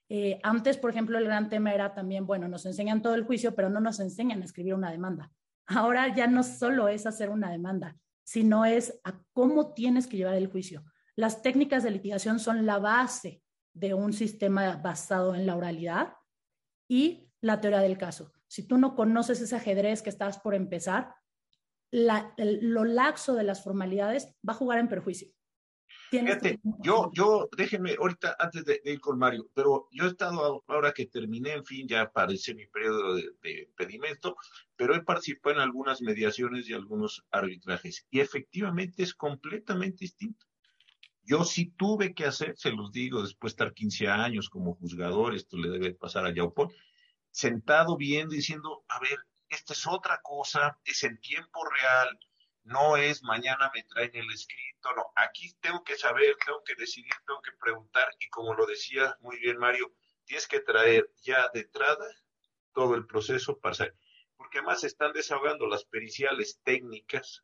Eh, 0.10 0.39
antes, 0.44 0.78
por 0.78 0.89
ejemplo, 0.89 1.18
el 1.18 1.26
gran 1.26 1.50
tema 1.50 1.74
era 1.74 1.94
también, 1.94 2.26
bueno, 2.26 2.48
nos 2.48 2.66
enseñan 2.66 3.02
todo 3.02 3.16
el 3.16 3.24
juicio, 3.24 3.56
pero 3.56 3.70
no 3.70 3.80
nos 3.80 4.00
enseñan 4.00 4.42
a 4.42 4.46
escribir 4.46 4.76
una 4.76 4.92
demanda. 4.92 5.32
Ahora 5.65 6.13
ya 6.13 6.28
no 6.28 6.43
solo 6.43 6.88
es 6.88 7.06
hacer 7.06 7.30
una 7.30 7.52
demanda, 7.52 7.97
sino 8.23 8.65
es 8.65 8.99
a 9.04 9.19
cómo 9.34 9.73
tienes 9.73 10.08
que 10.08 10.17
llevar 10.17 10.36
el 10.36 10.47
juicio. 10.47 10.84
Las 11.15 11.41
técnicas 11.41 11.84
de 11.84 11.91
litigación 11.91 12.39
son 12.39 12.65
la 12.65 12.80
base 12.80 13.41
de 13.73 13.93
un 13.93 14.13
sistema 14.13 14.78
basado 14.78 15.36
en 15.36 15.45
la 15.45 15.56
oralidad 15.56 16.13
y 16.88 17.32
la 17.41 17.62
teoría 17.62 17.82
del 17.82 17.97
caso. 17.97 18.32
Si 18.47 18.67
tú 18.67 18.78
no 18.78 18.95
conoces 18.95 19.41
ese 19.41 19.56
ajedrez 19.56 20.02
que 20.02 20.10
estás 20.10 20.39
por 20.39 20.56
empezar, 20.56 21.15
lo 21.91 22.86
laxo 22.86 23.36
de 23.36 23.43
las 23.43 23.63
formalidades 23.63 24.36
va 24.47 24.54
a 24.54 24.58
jugar 24.58 24.80
en 24.80 24.89
perjuicio. 24.89 25.30
Fíjate, 26.19 26.60
yo, 26.80 27.10
yo, 27.12 27.49
déjenme 27.58 27.95
ahorita 27.99 28.36
antes 28.38 28.63
de, 28.65 28.80
ir 28.86 29.02
con 29.02 29.17
Mario, 29.17 29.49
pero 29.56 29.88
yo 29.91 30.06
he 30.06 30.10
estado 30.10 30.63
ahora 30.67 30.91
que 30.91 31.08
terminé, 31.08 31.54
en 31.54 31.65
fin, 31.65 31.88
ya 31.88 32.12
parece 32.12 32.54
mi 32.54 32.67
periodo 32.67 33.15
de, 33.15 33.32
de, 33.41 33.69
pedimento, 33.76 34.36
pero 34.76 34.93
he 34.95 35.02
participado 35.02 35.56
en 35.56 35.62
algunas 35.62 36.04
mediaciones 36.04 36.69
y 36.69 36.73
algunos 36.73 37.26
arbitrajes 37.32 38.06
y 38.12 38.19
efectivamente 38.19 39.02
es 39.02 39.15
completamente 39.15 39.97
distinto. 40.02 40.45
Yo 41.23 41.45
sí 41.45 41.73
tuve 41.78 42.13
que 42.13 42.26
hacer, 42.26 42.56
se 42.58 42.71
los 42.71 42.91
digo, 42.91 43.23
después 43.23 43.54
de 43.54 43.63
estar 43.63 43.73
15 43.73 44.08
años 44.08 44.49
como 44.49 44.76
juzgador, 44.76 45.34
esto 45.34 45.58
le 45.58 45.69
debe 45.69 45.95
pasar 45.95 46.28
a 46.28 46.34
Yaupón, 46.34 46.69
sentado 47.32 47.97
viendo 47.97 48.36
diciendo, 48.36 48.84
a 48.88 48.99
ver, 48.99 49.17
esta 49.49 49.73
es 49.73 49.88
otra 49.88 50.19
cosa, 50.21 50.78
es 50.86 51.04
en 51.04 51.19
tiempo 51.19 51.60
real, 51.65 52.19
no 52.63 52.97
es 52.97 53.23
mañana 53.23 53.71
me 53.73 53.84
traen 53.84 54.12
el 54.13 54.32
escrito, 54.32 54.93
no, 54.95 55.06
aquí 55.15 55.54
tengo 55.60 55.84
que 55.84 55.95
saber, 55.95 56.36
tengo 56.45 56.63
que 56.63 56.76
decidir, 56.76 57.13
tengo 57.26 57.41
que 57.41 57.52
preguntar 57.62 58.08
y 58.19 58.30
como 58.30 58.54
lo 58.54 58.65
decía 58.65 59.17
muy 59.21 59.39
bien 59.39 59.58
Mario, 59.58 59.93
tienes 60.26 60.47
que 60.47 60.62
traer 60.62 61.12
ya 61.21 61.49
de 61.54 61.62
entrada 61.62 62.06
todo 62.73 62.95
el 62.95 63.06
proceso 63.06 63.60
para 63.60 63.76
saber, 63.76 63.95
porque 64.36 64.60
además 64.60 64.84
están 64.84 65.13
desahogando 65.13 65.67
las 65.67 65.86
periciales 65.86 66.60
técnicas 66.63 67.43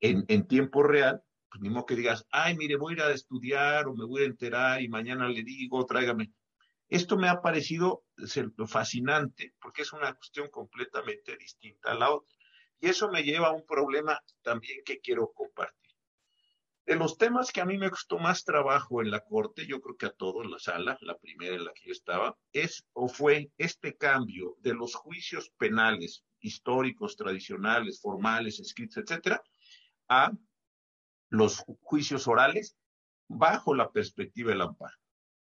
en, 0.00 0.24
en 0.28 0.46
tiempo 0.46 0.82
real, 0.82 1.22
pues, 1.54 1.62
ni 1.62 1.70
modo 1.70 1.86
que 1.86 1.94
digas, 1.94 2.26
ay, 2.30 2.56
mire, 2.56 2.76
voy 2.76 2.94
a 2.94 2.96
ir 2.96 3.02
a 3.02 3.10
estudiar 3.12 3.86
o 3.86 3.94
me 3.94 4.04
voy 4.04 4.22
a 4.22 4.26
enterar 4.26 4.82
y 4.82 4.88
mañana 4.88 5.28
le 5.28 5.44
digo, 5.44 5.86
tráigame. 5.86 6.32
Esto 6.88 7.16
me 7.16 7.28
ha 7.28 7.40
parecido 7.40 8.04
fascinante 8.66 9.54
porque 9.60 9.82
es 9.82 9.92
una 9.92 10.12
cuestión 10.14 10.48
completamente 10.50 11.36
distinta 11.36 11.92
a 11.92 11.94
la 11.94 12.10
otra. 12.10 12.36
Y 12.84 12.88
eso 12.88 13.10
me 13.10 13.22
lleva 13.22 13.46
a 13.46 13.52
un 13.52 13.64
problema 13.64 14.22
también 14.42 14.82
que 14.84 15.00
quiero 15.00 15.32
compartir. 15.32 15.90
De 16.84 16.96
los 16.96 17.16
temas 17.16 17.50
que 17.50 17.62
a 17.62 17.64
mí 17.64 17.78
me 17.78 17.88
costó 17.88 18.18
más 18.18 18.44
trabajo 18.44 19.00
en 19.00 19.10
la 19.10 19.24
corte, 19.24 19.66
yo 19.66 19.80
creo 19.80 19.96
que 19.96 20.04
a 20.04 20.10
todos 20.12 20.44
la 20.44 20.58
sala, 20.58 20.98
la 21.00 21.16
primera 21.16 21.56
en 21.56 21.64
la 21.64 21.72
que 21.72 21.86
yo 21.86 21.92
estaba, 21.92 22.36
es 22.52 22.86
o 22.92 23.08
fue 23.08 23.50
este 23.56 23.96
cambio 23.96 24.58
de 24.60 24.74
los 24.74 24.94
juicios 24.96 25.50
penales 25.56 26.24
históricos, 26.40 27.16
tradicionales, 27.16 28.02
formales, 28.02 28.60
escritos, 28.60 28.98
etcétera, 28.98 29.42
a 30.10 30.32
los 31.30 31.64
juicios 31.80 32.28
orales 32.28 32.76
bajo 33.28 33.74
la 33.74 33.92
perspectiva 33.92 34.50
del 34.50 34.60
amparo. 34.60 34.98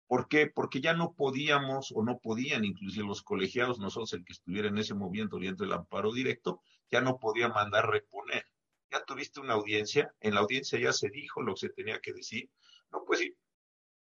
¿Por 0.06 0.28
qué? 0.28 0.46
Porque 0.46 0.82
ya 0.82 0.92
no 0.92 1.14
podíamos 1.14 1.90
o 1.94 2.04
no 2.04 2.18
podían, 2.18 2.66
inclusive 2.66 3.06
los 3.06 3.22
colegiados, 3.22 3.78
nosotros 3.78 4.12
el 4.12 4.26
que 4.26 4.34
estuviera 4.34 4.68
en 4.68 4.76
ese 4.76 4.92
movimiento 4.92 5.38
viendo 5.38 5.64
el 5.64 5.72
amparo 5.72 6.12
directo, 6.12 6.60
ya 6.90 7.00
no 7.00 7.18
podía 7.18 7.48
mandar 7.48 7.88
reponer. 7.88 8.46
Ya 8.90 9.04
tuviste 9.04 9.40
una 9.40 9.54
audiencia, 9.54 10.12
en 10.20 10.34
la 10.34 10.40
audiencia 10.40 10.78
ya 10.78 10.92
se 10.92 11.08
dijo 11.08 11.42
lo 11.42 11.54
que 11.54 11.60
se 11.60 11.68
tenía 11.70 12.00
que 12.00 12.12
decir. 12.12 12.50
No, 12.90 13.04
pues 13.04 13.20
sí. 13.20 13.36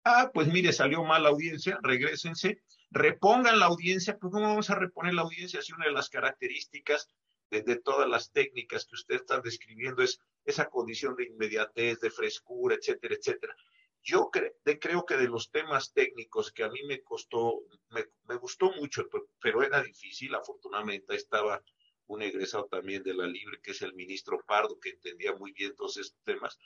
Ah, 0.04 0.30
pues 0.34 0.48
mire, 0.48 0.72
salió 0.72 1.02
mal 1.04 1.22
la 1.22 1.30
audiencia, 1.30 1.78
regresense, 1.82 2.62
repongan 2.90 3.58
la 3.58 3.66
audiencia, 3.66 4.18
pues 4.18 4.32
¿cómo 4.32 4.48
vamos 4.48 4.68
a 4.68 4.74
reponer 4.74 5.14
la 5.14 5.22
audiencia 5.22 5.62
si 5.62 5.72
una 5.72 5.86
de 5.86 5.92
las 5.92 6.10
características 6.10 7.08
de, 7.50 7.76
todas 7.76 8.08
las 8.08 8.32
técnicas 8.32 8.84
que 8.86 8.96
usted 8.96 9.16
está 9.16 9.40
describiendo 9.40 10.02
es 10.02 10.20
esa 10.44 10.68
condición 10.68 11.14
de 11.14 11.24
inmediatez, 11.24 12.00
de 12.00 12.10
frescura, 12.10 12.74
etcétera, 12.74 13.14
etcétera. 13.14 13.56
Yo 14.02 14.30
creo 14.30 15.06
que 15.06 15.16
de 15.16 15.28
los 15.28 15.50
temas 15.50 15.92
técnicos 15.94 16.52
que 16.52 16.64
a 16.64 16.68
mí 16.68 16.80
me 16.86 17.02
costó, 17.02 17.62
me, 17.88 18.36
gustó 18.36 18.70
mucho, 18.72 19.08
pero, 19.40 19.62
era 19.62 19.82
difícil, 19.82 20.34
afortunadamente 20.34 21.14
estaba 21.14 21.62
un 22.06 22.22
egresado 22.22 22.66
también 22.66 23.02
de 23.02 23.14
la 23.14 23.26
Libre, 23.26 23.58
que 23.62 23.72
es 23.72 23.82
el 23.82 23.94
ministro 23.94 24.42
Pardo, 24.46 24.78
que 24.80 24.90
entendía 24.90 25.34
muy 25.34 25.52
bien 25.52 25.74
todos 25.74 25.96
estos 25.96 26.20
temas. 26.24 26.58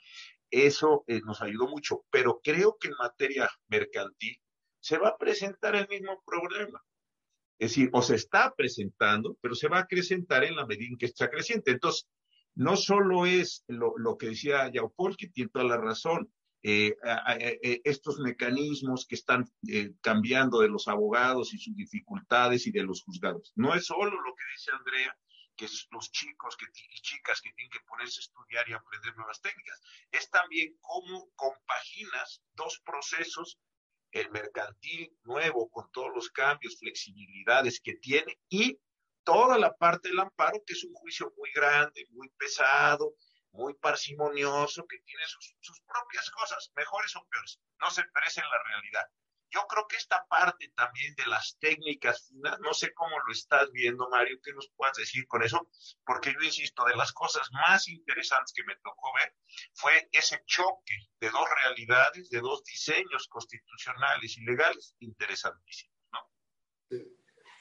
Eso 0.49 1.03
eh, 1.07 1.21
nos 1.25 1.41
ayudó 1.41 1.67
mucho, 1.67 2.05
pero 2.09 2.39
creo 2.43 2.77
que 2.79 2.89
en 2.89 2.95
materia 2.99 3.49
mercantil 3.67 4.41
se 4.79 4.97
va 4.97 5.09
a 5.09 5.17
presentar 5.17 5.75
el 5.75 5.87
mismo 5.87 6.21
problema. 6.25 6.83
Es 7.59 7.71
decir, 7.71 7.89
o 7.91 8.01
se 8.01 8.15
está 8.15 8.53
presentando, 8.55 9.37
pero 9.41 9.53
se 9.53 9.67
va 9.67 9.77
a 9.77 9.81
acrecentar 9.81 10.43
en 10.43 10.55
la 10.55 10.65
medida 10.65 10.87
en 10.89 10.97
que 10.97 11.07
está 11.07 11.29
creciente. 11.29 11.71
Entonces, 11.71 12.07
no 12.55 12.77
solo 12.77 13.25
es 13.25 13.63
lo, 13.67 13.97
lo 13.97 14.17
que 14.17 14.27
decía 14.29 14.71
Yaupolsky, 14.71 15.29
tiene 15.29 15.51
toda 15.51 15.65
la 15.65 15.77
razón, 15.77 16.31
eh, 16.61 16.93
eh, 17.39 17.81
estos 17.85 18.19
mecanismos 18.19 19.05
que 19.05 19.15
están 19.15 19.45
cambiando 20.01 20.59
de 20.59 20.67
los 20.67 20.89
abogados 20.89 21.53
y 21.53 21.57
sus 21.57 21.75
dificultades 21.75 22.67
y 22.67 22.71
de 22.71 22.83
los 22.83 23.01
juzgados. 23.03 23.53
No 23.55 23.73
es 23.75 23.85
solo 23.85 24.11
lo 24.11 24.33
que 24.35 24.43
dice 24.53 24.71
Andrea, 24.77 25.17
que 25.59 25.65
es 25.65 25.87
los 25.91 26.09
chicos 26.09 26.55
que, 26.55 26.67
y 26.89 27.01
chicas 27.01 27.41
que 27.41 27.51
tienen 27.51 27.69
que 27.69 27.81
ponerse 27.81 28.21
a 28.21 28.23
estudiar 28.23 28.69
y 28.69 28.73
aprender 28.73 29.13
nuevas 29.17 29.41
técnicas, 29.41 29.81
es 30.09 30.29
también 30.29 30.73
cómo 30.79 31.29
compaginas 31.35 32.41
dos 32.53 32.79
procesos, 32.85 33.59
el 34.11 34.31
mercantil 34.31 35.13
nuevo 35.23 35.69
con 35.69 35.91
todos 35.91 36.11
los 36.15 36.29
cambios, 36.29 36.79
flexibilidades 36.79 37.81
que 37.81 37.95
tiene 37.95 38.39
y 38.47 38.79
toda 39.25 39.57
la 39.57 39.75
parte 39.75 40.07
del 40.07 40.21
amparo, 40.21 40.63
que 40.65 40.71
es 40.71 40.83
un 40.85 40.93
juicio 40.93 41.33
muy 41.35 41.51
grande, 41.51 42.07
muy 42.11 42.29
pesado, 42.29 43.15
muy 43.51 43.73
parsimonioso, 43.73 44.87
que 44.87 44.99
tiene 44.99 45.25
sus, 45.27 45.81
propias 45.81 46.31
cosas, 46.31 46.71
mejores 46.73 47.13
o 47.17 47.27
peores, 47.29 47.59
no 47.81 47.91
se 47.91 48.05
parece 48.13 48.39
en 48.39 48.49
la 48.49 48.63
realidad. 48.63 49.07
Yo 49.51 49.61
creo 49.67 49.87
que 49.87 49.97
esta 49.97 50.25
parte 50.29 50.71
también 50.75 51.15
de 51.15 51.25
las 51.25 51.57
técnicas 51.59 52.27
finas, 52.27 52.59
no 52.59 52.73
sé 52.73 52.93
cómo 52.93 53.17
lo 53.25 53.31
estás 53.31 53.71
viendo, 53.71 54.09
Mario, 54.09 54.39
¿qué 54.43 54.53
nos 54.53 54.69
puedas 54.75 54.97
decir 54.97 55.25
con 55.27 55.43
eso? 55.43 55.69
Porque 56.05 56.31
yo 56.33 56.41
insisto, 56.45 56.85
de 56.85 56.95
las 56.95 57.11
cosas 57.13 57.49
más 57.51 57.87
interesantes 57.87 58.53
que 58.53 58.63
me 58.63 58.75
tocó 58.77 59.11
ver 59.15 59.33
fue 59.73 60.07
ese 60.11 60.43
choque 60.45 60.93
de 61.19 61.29
dos 61.29 61.45
realidades, 61.63 62.29
de 62.29 62.39
dos 62.39 62.63
diseños 62.63 63.27
constitucionales 63.27 64.37
y 64.37 64.41
legales 64.41 64.95
interesantísimos, 64.99 65.95
¿no? 66.11 66.19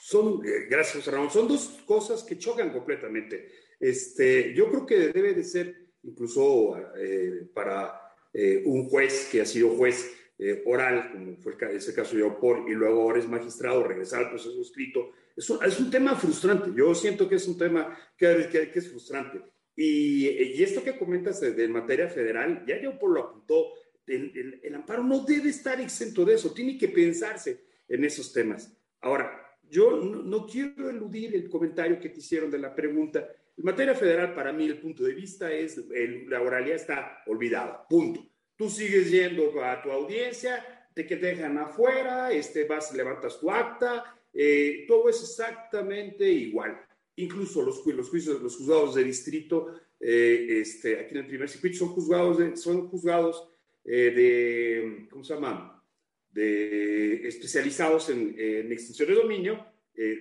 Son, 0.00 0.40
eh, 0.46 0.66
gracias, 0.68 1.06
Ramón, 1.06 1.30
son 1.30 1.48
dos 1.48 1.80
cosas 1.84 2.22
que 2.22 2.38
chocan 2.38 2.72
completamente. 2.72 3.50
Este, 3.80 4.54
yo 4.54 4.68
creo 4.70 4.86
que 4.86 5.08
debe 5.08 5.34
de 5.34 5.44
ser 5.44 5.88
incluso 6.02 6.76
eh, 6.96 7.48
para 7.52 8.14
eh, 8.32 8.62
un 8.64 8.88
juez 8.88 9.28
que 9.30 9.40
ha 9.40 9.46
sido 9.46 9.70
juez 9.70 10.14
eh, 10.38 10.62
oral, 10.66 11.10
como 11.12 11.36
fue 11.36 11.56
el, 11.60 11.76
ese 11.76 11.94
caso 11.94 12.16
de 12.16 12.22
Opor, 12.22 12.64
y 12.68 12.72
luego 12.72 13.02
ahora 13.02 13.18
es 13.18 13.28
magistrado, 13.28 13.82
regresar 13.82 14.24
al 14.24 14.30
proceso 14.30 14.60
escrito, 14.60 15.12
es 15.36 15.48
un, 15.50 15.64
es 15.64 15.78
un 15.80 15.90
tema 15.90 16.14
frustrante. 16.14 16.70
Yo 16.76 16.94
siento 16.94 17.28
que 17.28 17.36
es 17.36 17.48
un 17.48 17.58
tema 17.58 17.96
que, 18.16 18.48
que, 18.50 18.70
que 18.70 18.78
es 18.78 18.88
frustrante. 18.88 19.40
Y, 19.74 20.28
y, 20.28 20.62
esto 20.62 20.82
que 20.82 20.98
comentas 20.98 21.40
de, 21.40 21.68
materia 21.68 22.08
federal, 22.08 22.64
ya 22.66 22.88
Opor 22.88 23.10
lo 23.10 23.20
apuntó, 23.24 23.72
el, 24.06 24.60
el, 24.62 24.74
amparo 24.74 25.04
no 25.04 25.24
debe 25.24 25.50
estar 25.50 25.80
exento 25.80 26.24
de 26.24 26.34
eso, 26.34 26.52
tiene 26.52 26.78
que 26.78 26.88
pensarse 26.88 27.64
en 27.88 28.04
esos 28.04 28.32
temas. 28.32 28.76
Ahora, 29.00 29.56
yo 29.70 30.00
no, 30.00 30.46
quiero 30.46 30.88
eludir 30.88 31.34
el 31.34 31.48
comentario 31.48 32.00
que 32.00 32.08
te 32.08 32.20
hicieron 32.20 32.50
de 32.50 32.58
la 32.58 32.74
pregunta 32.74 33.28
en 33.56 33.64
materia 33.64 33.94
federal, 33.94 34.34
para 34.34 34.52
mí, 34.52 34.66
el 34.66 34.78
punto 34.78 35.02
de 35.02 35.14
vista 35.14 35.52
es 35.52 35.84
la 36.28 36.40
oralidad 36.40 36.76
está 36.76 37.22
olvidada, 37.26 37.86
punto. 37.88 38.24
Tú 38.58 38.68
sigues 38.68 39.10
yendo 39.10 39.64
a 39.64 39.80
tu 39.80 39.90
audiencia, 39.90 40.90
te 40.92 41.06
que 41.06 41.16
dejan 41.16 41.56
afuera, 41.56 42.30
este, 42.30 42.64
vas, 42.64 42.92
levantas 42.92 43.38
tu 43.38 43.50
acta, 43.50 44.20
eh, 44.34 44.84
todo 44.86 45.08
es 45.08 45.22
exactamente 45.22 46.28
igual. 46.28 46.78
Incluso 47.16 47.62
los, 47.62 47.86
los 47.86 48.10
juicios, 48.10 48.42
los 48.42 48.56
juzgados 48.56 48.96
de 48.96 49.04
distrito, 49.04 49.80
eh, 50.00 50.58
este, 50.60 50.98
aquí 50.98 51.14
en 51.14 51.20
el 51.20 51.26
primer 51.28 51.48
circuito, 51.48 51.78
son 51.78 51.88
juzgados, 51.88 52.38
de, 52.38 52.56
son 52.56 52.88
juzgados 52.88 53.48
eh, 53.84 54.10
de, 54.10 55.08
¿cómo 55.08 55.22
se 55.22 55.34
llama? 55.34 55.80
De, 56.28 57.26
especializados 57.26 58.10
en, 58.10 58.34
en 58.36 58.72
extinción 58.72 59.08
de 59.08 59.14
dominio, 59.14 59.66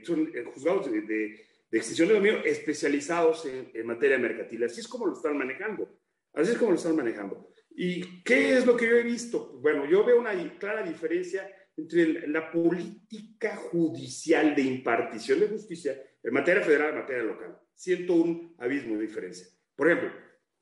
son 0.04 0.32
juzgados 0.54 0.89
de 0.91 1.47
de 1.69 1.78
extinción 1.78 2.08
de 2.08 2.13
dominio 2.15 2.43
especializados 2.45 3.45
en, 3.45 3.86
materia 3.86 4.17
mercantil. 4.17 4.63
Así 4.63 4.80
es 4.80 4.88
como 4.88 5.06
lo 5.06 5.13
están 5.13 5.38
manejando. 5.38 6.00
Así 6.34 6.52
es 6.52 6.58
como 6.58 6.71
lo 6.71 6.78
están 6.78 6.95
manejando. 6.95 7.50
¿Y 7.80 8.24
qué 8.24 8.58
es 8.58 8.66
lo 8.66 8.76
que 8.76 8.88
yo 8.88 8.96
he 8.96 9.04
visto? 9.04 9.52
Bueno, 9.62 9.86
yo 9.86 10.04
veo 10.04 10.20
una 10.20 10.34
clara 10.58 10.82
diferencia 10.82 11.48
entre 11.78 12.28
la 12.28 12.50
política 12.50 13.56
judicial 13.56 14.56
de 14.56 14.63
impartición 14.63 15.40
de 15.40 15.48
justicia 15.48 15.96
en 16.24 16.34
materia 16.34 16.63
federal 16.63 16.88
y 16.88 16.90
en 16.94 17.00
materia 17.02 17.24
local. 17.24 17.60
Siento 17.76 18.16
un 18.16 18.56
abismo 18.58 18.96
de 18.96 19.04
diferencia. 19.04 19.46
Por 19.76 19.92
ejemplo, 19.92 20.12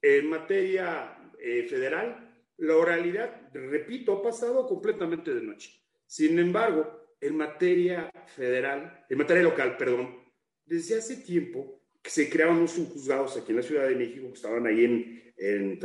en 0.01 0.29
materia 0.29 1.31
eh, 1.39 1.65
federal, 1.69 2.37
la 2.57 2.75
oralidad, 2.75 3.49
repito, 3.53 4.11
ha 4.11 4.21
pasado 4.21 4.67
completamente 4.67 5.33
de 5.33 5.41
noche. 5.41 5.71
Sin 6.05 6.37
embargo, 6.37 7.15
en 7.21 7.37
materia 7.37 8.11
federal, 8.25 9.05
en 9.09 9.17
materia 9.17 9.43
local, 9.43 9.77
perdón, 9.77 10.19
desde 10.65 10.97
hace 10.97 11.15
tiempo 11.15 11.81
se 12.09 12.29
creaban 12.29 12.57
unos 12.57 12.73
juzgados 12.73 13.37
aquí 13.37 13.51
en 13.51 13.57
la 13.57 13.63
Ciudad 13.63 13.87
de 13.87 13.95
México, 13.95 14.27
que 14.27 14.33
estaban 14.33 14.65
ahí 14.67 14.85
en, 14.85 15.33
en 15.37 15.79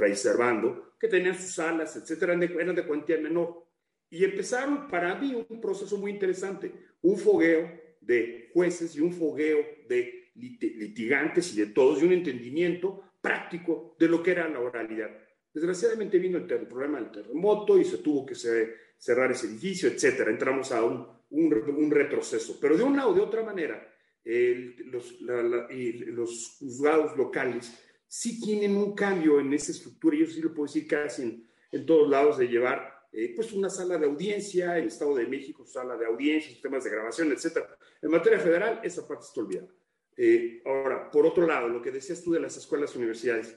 que 1.01 1.09
tenían 1.09 1.35
sus 1.35 1.55
salas, 1.55 1.97
etcétera, 1.97 2.35
eran 2.35 2.75
de, 2.75 2.87
cuantía 2.87 3.19
menor. 3.19 3.67
Y 4.11 4.25
empezaron 4.25 4.89
para 4.89 5.15
mí 5.15 5.35
un 5.49 5.61
proceso 5.61 5.97
muy 5.97 6.11
interesante, 6.11 6.73
un 7.03 7.17
fogueo 7.17 7.71
de 8.01 8.51
jueces 8.53 8.95
y 8.97 9.01
un 9.01 9.13
fogueo 9.13 9.65
de 9.89 10.31
litigantes 10.35 11.55
y 11.55 11.61
de 11.61 11.67
todos, 11.67 12.03
y 12.03 12.07
un 12.07 12.13
entendimiento 12.13 13.15
práctico 13.21 13.97
de 13.99 14.09
lo 14.09 14.23
que 14.23 14.33
era 14.33 14.49
la 14.49 14.61
oralidad. 14.61 15.11
Desgraciadamente 15.53 16.19
vino 16.19 16.39
el, 16.39 16.45
problema 16.45 17.01
del 17.01 17.11
terremoto 17.11 17.79
y 17.79 17.85
se 17.85 17.99
tuvo 17.99 18.27
que 18.27 18.35
cerrar 18.35 19.31
ese 19.33 19.47
edificio, 19.47 19.89
etcétera. 19.89 20.31
Entramos 20.31 20.71
a 20.73 20.85
un, 20.85 21.07
un, 21.31 21.53
un 21.53 21.91
retroceso. 21.91 22.59
Pero 22.61 22.77
de 22.77 22.85
una 22.85 23.07
o 23.07 23.15
de 23.15 23.21
otra 23.21 23.43
manera, 23.43 23.90
los, 24.25 25.21
los, 25.21 26.57
juzgados 26.59 27.17
locales 27.17 27.73
sí 28.07 28.41
tienen 28.41 28.77
un 28.77 28.95
cambio 28.95 29.41
en 29.41 29.53
esa 29.53 29.73
estructura, 29.73 30.17
yo 30.17 30.27
sí 30.27 30.41
lo 30.41 30.53
puedo 30.53 30.67
decir 30.67 30.87
casi 30.87 31.49
en, 31.71 31.87
todos 31.87 32.11
lados, 32.11 32.39
de 32.39 32.49
llevar 32.49 33.07
eh, 33.13 33.33
pues 33.35 33.53
una 33.53 33.71
sala 33.71 33.99
de 33.99 34.07
audiencia, 34.07 34.77
el 34.77 34.89
Estado 34.89 35.15
de 35.15 35.27
México, 35.27 35.65
sala 35.65 35.97
de 35.97 36.07
audiencia, 36.07 36.51
sistemas 36.51 36.85
de 36.85 36.91
grabación, 36.91 37.31
etc. 37.33 37.59
En 38.03 38.11
materia 38.11 38.41
federal, 38.41 38.81
esa 38.83 39.07
parte 39.07 39.27
está 39.27 39.41
olvidada. 39.41 39.69
Eh, 40.17 40.61
ahora, 40.67 41.11
por 41.11 41.25
otro 41.25 41.47
lado, 41.47 41.69
lo 41.69 41.81
que 41.81 41.93
decías 41.93 42.23
tú 42.23 42.33
de 42.33 42.41
las 42.41 42.57
escuelas 42.57 42.95
universidades, 42.97 43.57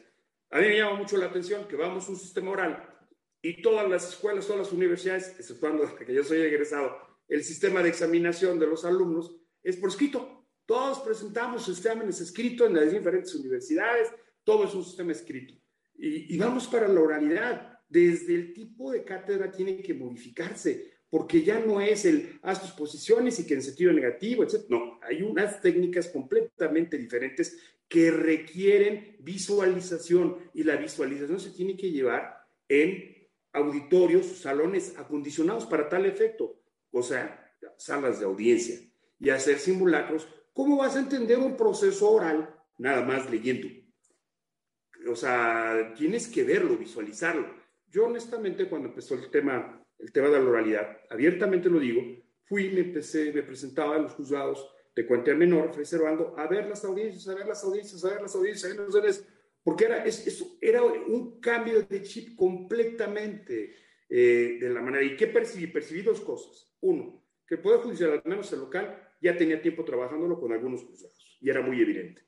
a 0.51 0.59
mí 0.59 0.67
me 0.67 0.77
llama 0.77 0.97
mucho 0.97 1.17
la 1.17 1.25
atención 1.25 1.67
que 1.67 1.75
vamos 1.75 2.07
a 2.07 2.11
un 2.11 2.17
sistema 2.17 2.51
oral 2.51 2.93
y 3.41 3.61
todas 3.61 3.89
las 3.89 4.07
escuelas, 4.07 4.45
todas 4.45 4.61
las 4.61 4.71
universidades, 4.71 5.35
exceptuando 5.39 5.95
que 6.05 6.13
yo 6.13 6.23
soy 6.23 6.41
egresado, 6.41 6.95
el 7.27 7.43
sistema 7.43 7.81
de 7.81 7.89
examinación 7.89 8.59
de 8.59 8.67
los 8.67 8.85
alumnos 8.85 9.35
es 9.63 9.77
por 9.77 9.89
escrito. 9.89 10.42
Todos 10.65 10.99
presentamos 10.99 11.67
exámenes 11.67 12.21
escritos 12.21 12.67
en 12.67 12.75
las 12.75 12.91
diferentes 12.91 13.33
universidades, 13.35 14.09
todo 14.43 14.65
es 14.65 14.73
un 14.73 14.83
sistema 14.83 15.11
escrito. 15.11 15.53
Y, 15.95 16.33
y 16.33 16.37
vamos 16.37 16.67
para 16.67 16.87
la 16.87 17.01
oralidad. 17.01 17.79
Desde 17.87 18.33
el 18.33 18.53
tipo 18.53 18.91
de 18.91 19.03
cátedra 19.03 19.51
tiene 19.51 19.77
que 19.81 19.93
modificarse 19.93 20.93
porque 21.13 21.43
ya 21.43 21.59
no 21.59 21.79
es 21.79 22.05
el 22.05 22.39
haz 22.41 22.59
tus 22.59 22.71
posiciones 22.71 23.39
y 23.39 23.45
que 23.45 23.53
en 23.53 23.61
sentido 23.61 23.93
negativo, 23.93 24.43
etc. 24.43 24.65
No, 24.67 24.99
hay 25.03 25.21
unas 25.21 25.61
técnicas 25.61 26.07
completamente 26.07 26.97
diferentes 26.97 27.55
que 27.87 28.09
requieren 28.09 29.17
visualización 29.19 30.39
y 30.55 30.63
la 30.63 30.75
visualización 30.75 31.39
se 31.39 31.51
tiene 31.51 31.77
que 31.77 31.91
llevar 31.91 32.35
en 32.67 33.29
auditorios, 33.51 34.25
salones 34.25 34.97
acondicionados 34.97 35.67
para 35.67 35.87
tal 35.87 36.07
efecto, 36.07 36.59
o 36.89 37.03
sea, 37.03 37.55
salas 37.77 38.19
de 38.19 38.25
audiencia 38.25 38.79
y 39.19 39.29
hacer 39.29 39.59
simulacros. 39.59 40.27
¿Cómo 40.53 40.77
vas 40.77 40.95
a 40.95 40.99
entender 40.99 41.39
un 41.39 41.57
proceso 41.57 42.11
oral 42.11 42.55
nada 42.77 43.03
más 43.03 43.29
leyendo? 43.29 43.67
O 45.09 45.15
sea, 45.15 45.93
tienes 45.97 46.27
que 46.27 46.43
verlo, 46.43 46.77
visualizarlo. 46.77 47.47
Yo 47.87 48.05
honestamente 48.05 48.69
cuando 48.69 48.89
empezó 48.89 49.15
el 49.15 49.29
tema 49.29 49.83
el 50.03 50.11
tema 50.11 50.27
de 50.27 50.39
la 50.39 50.49
oralidad, 50.49 50.97
abiertamente 51.09 51.69
lo 51.69 51.79
digo, 51.79 52.01
fui, 52.43 52.69
me 52.69 52.81
empecé, 52.81 53.31
me 53.31 53.41
presentaba 53.43 53.95
en 53.95 54.03
los 54.03 54.13
juzgados 54.13 54.69
de 54.95 55.07
cuantía 55.07 55.33
menor, 55.33 55.75
reservando 55.75 56.35
a 56.37 56.45
ver 56.47 56.67
las 56.67 56.83
audiencias, 56.83 57.27
a 57.27 57.35
ver 57.35 57.47
las 57.47 57.63
audiencias, 57.63 58.03
a 58.03 58.09
ver 58.09 58.21
las 58.21 58.35
audiencias, 58.35 58.65
a 58.65 58.75
ver 58.75 58.85
las 58.85 58.95
audiencias, 58.95 59.27
porque 59.63 59.85
era, 59.85 60.03
es, 60.05 60.45
era 60.59 60.83
un 60.83 61.39
cambio 61.39 61.81
de 61.83 62.01
chip 62.03 62.35
completamente 62.35 63.75
eh, 64.09 64.57
de 64.59 64.69
la 64.69 64.81
manera. 64.81 65.03
¿Y 65.03 65.15
qué 65.15 65.27
percibí? 65.27 65.67
Percibí 65.67 66.01
dos 66.01 66.19
cosas. 66.19 66.69
Uno, 66.81 67.25
que 67.47 67.55
el 67.55 67.61
Poder 67.61 67.79
Judicial, 67.79 68.11
al 68.11 68.21
menos 68.25 68.51
el 68.51 68.59
local, 68.59 69.12
ya 69.23 69.37
tenía 69.37 69.61
tiempo 69.61 69.83
trabajándolo 69.83 70.39
con 70.39 70.53
algunos 70.53 70.83
juzgados, 70.83 71.37
y 71.41 71.49
era 71.49 71.61
muy 71.61 71.81
evidente. 71.81 72.21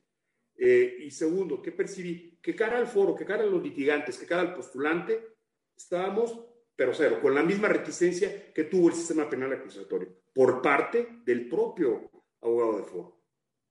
Eh, 0.57 0.99
y 1.01 1.11
segundo, 1.11 1.61
¿qué 1.61 1.71
percibí? 1.71 2.39
Que 2.41 2.55
cara 2.55 2.77
al 2.77 2.87
foro, 2.87 3.13
que 3.15 3.25
cara 3.25 3.43
a 3.43 3.47
los 3.47 3.61
litigantes, 3.61 4.17
que 4.17 4.25
cara 4.25 4.41
al 4.41 4.55
postulante, 4.55 5.35
estábamos 5.75 6.45
pero 6.75 6.93
cero, 6.93 7.19
con 7.21 7.33
la 7.33 7.43
misma 7.43 7.69
reticencia 7.69 8.51
que 8.53 8.65
tuvo 8.65 8.89
el 8.89 8.95
sistema 8.95 9.29
penal 9.29 9.53
acusatorio 9.53 10.09
por 10.33 10.61
parte 10.61 11.19
del 11.25 11.47
propio 11.47 12.11
abogado 12.41 12.77
de 12.77 12.83
foro. 12.83 13.21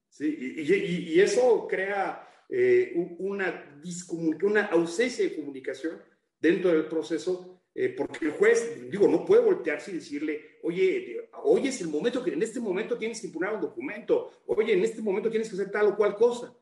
¿sí? 0.08 0.54
Y, 0.56 1.20
eso 1.20 1.66
crea 1.68 2.46
eh, 2.48 2.92
una, 3.18 3.78
una 4.42 4.66
ausencia 4.66 5.24
de 5.24 5.36
comunicación 5.36 6.02
dentro 6.40 6.72
del 6.72 6.86
proceso, 6.86 7.53
eh, 7.74 7.88
porque 7.88 8.26
el 8.26 8.32
juez, 8.32 8.88
digo, 8.88 9.08
no 9.08 9.24
puede 9.24 9.42
voltearse 9.42 9.90
y 9.90 9.94
decirle, 9.94 10.58
oye, 10.62 11.28
hoy 11.42 11.66
es 11.66 11.80
el 11.80 11.88
momento 11.88 12.22
que 12.22 12.32
en 12.32 12.42
este 12.42 12.60
momento 12.60 12.96
tienes 12.96 13.20
que 13.20 13.26
impugnar 13.26 13.54
un 13.54 13.62
documento, 13.62 14.30
oye, 14.46 14.74
en 14.74 14.84
este 14.84 15.02
momento 15.02 15.28
tienes 15.28 15.48
que 15.48 15.56
hacer 15.56 15.72
tal 15.72 15.88
o 15.88 15.96
cual 15.96 16.14
cosa. 16.14 16.56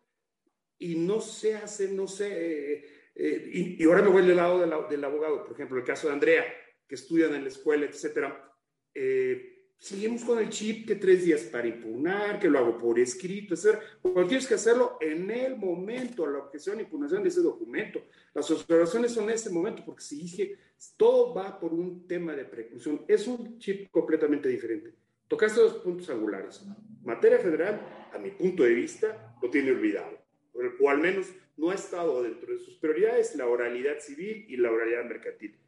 Y 0.78 0.96
no 0.96 1.20
se 1.20 1.54
hace, 1.54 1.88
no 1.88 2.08
se... 2.08 2.84
Eh, 3.14 3.76
y, 3.78 3.84
ahora 3.84 4.02
me 4.02 4.08
voy 4.08 4.26
del 4.26 4.36
lado 4.36 4.60
del 4.88 5.04
abogado, 5.04 5.44
por 5.44 5.52
ejemplo, 5.52 5.76
el 5.76 5.84
caso 5.84 6.08
de 6.08 6.14
Andrea, 6.14 6.46
que 6.88 6.94
estudian 6.94 7.34
en 7.34 7.42
la 7.42 7.48
escuela, 7.48 7.84
etcétera. 7.84 8.50
Eh, 8.94 9.51
seguimos 9.82 10.22
con 10.22 10.38
el 10.38 10.48
chip 10.48 10.86
que 10.86 10.94
tres 10.94 11.24
días 11.24 11.42
para 11.42 11.66
impugnar, 11.66 12.38
que 12.38 12.48
lo 12.48 12.58
hago 12.60 12.78
por 12.78 13.00
escrito, 13.00 13.54
etc. 13.54 13.78
Cuando 14.00 14.26
tienes 14.26 14.46
que 14.46 14.54
hacerlo 14.54 14.96
en 15.00 15.28
el 15.30 15.56
momento, 15.56 16.24
la 16.26 16.38
objeción 16.38 16.78
e 16.78 16.82
impugnación 16.82 17.22
de 17.24 17.30
ese 17.30 17.40
documento. 17.40 18.00
Las 18.32 18.48
observaciones 18.50 19.10
son 19.10 19.24
en 19.24 19.30
ese 19.30 19.50
momento, 19.50 19.82
porque 19.84 20.02
si 20.02 20.16
dije, 20.16 20.56
todo 20.96 21.34
va 21.34 21.58
por 21.58 21.74
un 21.74 22.06
tema 22.06 22.32
de 22.34 22.44
preclusión. 22.44 23.04
Es 23.08 23.26
un 23.26 23.58
chip 23.58 23.90
completamente 23.90 24.48
diferente. 24.48 24.94
Tocaste 25.26 25.60
dos 25.60 25.74
puntos 25.74 26.08
angulares. 26.10 26.62
Materia 27.02 27.38
federal, 27.40 28.08
a 28.12 28.18
mi 28.18 28.30
punto 28.30 28.62
de 28.62 28.74
vista, 28.74 29.36
lo 29.42 29.50
tiene 29.50 29.72
olvidado 29.72 30.22
o 30.80 30.90
al 30.90 30.98
menos 30.98 31.26
no 31.56 31.70
ha 31.70 31.74
estado 31.74 32.22
dentro 32.22 32.52
de 32.52 32.58
sus 32.58 32.74
prioridades 32.76 33.34
la 33.36 33.46
oralidad 33.46 33.98
civil 34.00 34.44
y 34.48 34.56
la 34.56 34.70
oralidad 34.70 35.04
mercantil, 35.04 35.58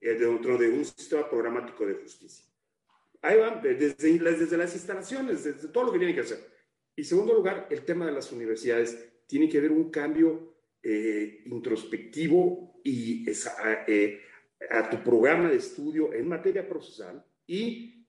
eh, 0.00 0.14
dentro 0.14 0.58
de 0.58 0.68
un 0.68 0.84
sistema 0.84 1.28
programático 1.28 1.86
de 1.86 1.94
justicia. 1.94 2.49
Ahí 3.22 3.38
van, 3.38 3.60
desde, 3.62 3.94
desde 3.94 4.56
las 4.56 4.74
instalaciones, 4.74 5.44
desde 5.44 5.68
todo 5.68 5.84
lo 5.84 5.92
que 5.92 5.98
tienen 5.98 6.14
que 6.14 6.22
hacer. 6.22 6.38
Y 6.96 7.04
segundo 7.04 7.34
lugar, 7.34 7.68
el 7.70 7.84
tema 7.84 8.06
de 8.06 8.12
las 8.12 8.32
universidades. 8.32 9.06
Tiene 9.26 9.48
que 9.48 9.58
haber 9.58 9.70
un 9.70 9.90
cambio 9.90 10.64
eh, 10.82 11.42
introspectivo 11.46 12.80
y 12.82 13.30
a, 13.30 13.84
eh, 13.86 14.20
a 14.70 14.90
tu 14.90 15.02
programa 15.04 15.48
de 15.48 15.56
estudio 15.56 16.12
en 16.12 16.26
materia 16.26 16.68
procesal 16.68 17.24
y 17.46 18.08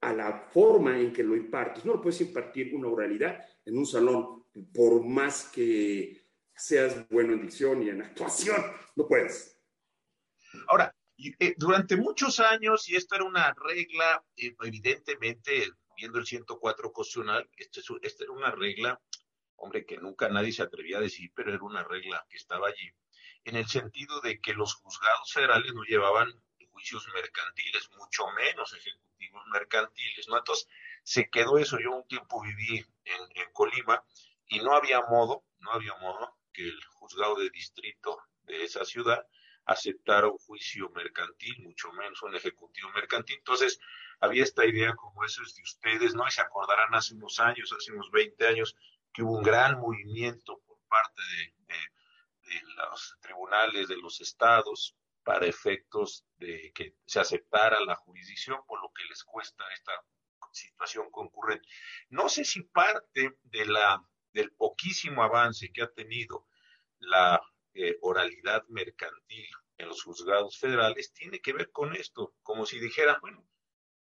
a 0.00 0.12
la 0.12 0.48
forma 0.50 0.98
en 0.98 1.12
que 1.12 1.22
lo 1.22 1.36
impartes. 1.36 1.84
No 1.84 1.94
lo 1.94 2.00
puedes 2.02 2.20
impartir 2.20 2.74
una 2.74 2.88
oralidad 2.88 3.38
en 3.64 3.78
un 3.78 3.86
salón 3.86 4.44
por 4.74 5.04
más 5.04 5.44
que 5.44 6.22
seas 6.54 7.08
bueno 7.08 7.32
en 7.32 7.42
dicción 7.42 7.82
y 7.82 7.88
en 7.88 8.02
actuación, 8.02 8.56
no 8.96 9.06
puedes. 9.06 9.58
Ahora, 10.68 10.94
eh, 11.18 11.54
durante 11.56 11.96
muchos 11.96 12.40
años, 12.40 12.88
y 12.88 12.96
esto 12.96 13.14
era 13.14 13.24
una 13.24 13.54
regla, 13.54 14.24
eh, 14.36 14.54
evidentemente, 14.62 15.70
viendo 15.96 16.18
el 16.18 16.26
104 16.26 16.92
constitucional, 16.92 17.48
esta 17.56 17.80
este 18.02 18.24
era 18.24 18.32
una 18.32 18.50
regla, 18.50 19.00
hombre, 19.56 19.84
que 19.84 19.98
nunca 19.98 20.28
nadie 20.28 20.52
se 20.52 20.62
atrevía 20.62 20.98
a 20.98 21.02
decir, 21.02 21.30
pero 21.34 21.52
era 21.52 21.62
una 21.62 21.84
regla 21.84 22.26
que 22.28 22.36
estaba 22.36 22.68
allí, 22.68 22.90
en 23.44 23.56
el 23.56 23.66
sentido 23.66 24.20
de 24.20 24.40
que 24.40 24.54
los 24.54 24.74
juzgados 24.74 25.32
federales 25.32 25.74
no 25.74 25.82
llevaban 25.82 26.32
juicios 26.70 27.06
mercantiles, 27.12 27.90
mucho 27.98 28.26
menos 28.34 28.72
ejecutivos 28.72 29.42
mercantiles, 29.52 30.26
¿no? 30.28 30.38
Entonces, 30.38 30.66
se 31.02 31.28
quedó 31.28 31.58
eso. 31.58 31.78
Yo 31.78 31.90
un 31.90 32.06
tiempo 32.06 32.40
viví 32.42 32.84
en 33.04 33.52
Colima 33.52 34.02
y 34.48 34.60
no 34.60 34.74
había 34.74 35.02
modo, 35.02 35.44
no 35.58 35.72
había 35.72 35.94
modo 35.96 36.38
que 36.52 36.62
el 36.62 36.84
juzgado 36.84 37.36
de 37.36 37.50
distrito 37.50 38.18
de 38.42 38.64
esa 38.64 38.84
ciudad 38.84 39.26
aceptara 39.64 40.28
un 40.28 40.38
juicio 40.38 40.90
mercantil, 40.90 41.62
mucho 41.62 41.92
menos 41.92 42.22
un 42.22 42.34
ejecutivo 42.34 42.90
mercantil. 42.90 43.36
Entonces, 43.36 43.78
había 44.20 44.42
esta 44.42 44.64
idea 44.66 44.94
como 44.94 45.24
eso 45.24 45.42
es 45.42 45.54
de 45.54 45.62
ustedes, 45.62 46.14
¿no? 46.14 46.26
Y 46.26 46.30
se 46.30 46.42
acordarán 46.42 46.94
hace 46.94 47.14
unos 47.14 47.40
años, 47.40 47.72
hace 47.72 47.92
unos 47.92 48.10
20 48.10 48.46
años, 48.46 48.76
que 49.12 49.22
hubo 49.22 49.36
un 49.36 49.42
gran 49.42 49.78
movimiento 49.78 50.60
por 50.66 50.78
parte 50.88 51.22
de 51.32 51.52
los 52.76 53.16
tribunales 53.20 53.88
de 53.88 53.96
los 53.96 54.20
estados 54.20 54.96
para 55.22 55.46
efectos 55.46 56.26
de 56.36 56.72
que 56.74 56.96
se 57.06 57.20
aceptara 57.20 57.80
la 57.80 57.96
jurisdicción, 57.96 58.60
por 58.66 58.80
lo 58.82 58.92
que 58.92 59.04
les 59.04 59.22
cuesta 59.24 59.64
esta 59.72 59.92
situación 60.50 61.10
concurrente. 61.10 61.66
No 62.10 62.28
sé 62.28 62.44
si 62.44 62.62
parte 62.62 63.38
de 63.42 63.66
la 63.66 64.04
del 64.32 64.52
poquísimo 64.52 65.22
avance 65.22 65.70
que 65.72 65.82
ha 65.82 65.92
tenido 65.92 66.46
la 66.98 67.40
eh, 67.74 67.98
oralidad 68.02 68.64
mercantil 68.68 69.46
en 69.78 69.88
los 69.88 70.02
juzgados 70.02 70.58
federales 70.58 71.12
tiene 71.12 71.40
que 71.40 71.52
ver 71.52 71.70
con 71.70 71.94
esto, 71.96 72.34
como 72.42 72.66
si 72.66 72.78
dijeran, 72.78 73.18
bueno, 73.20 73.46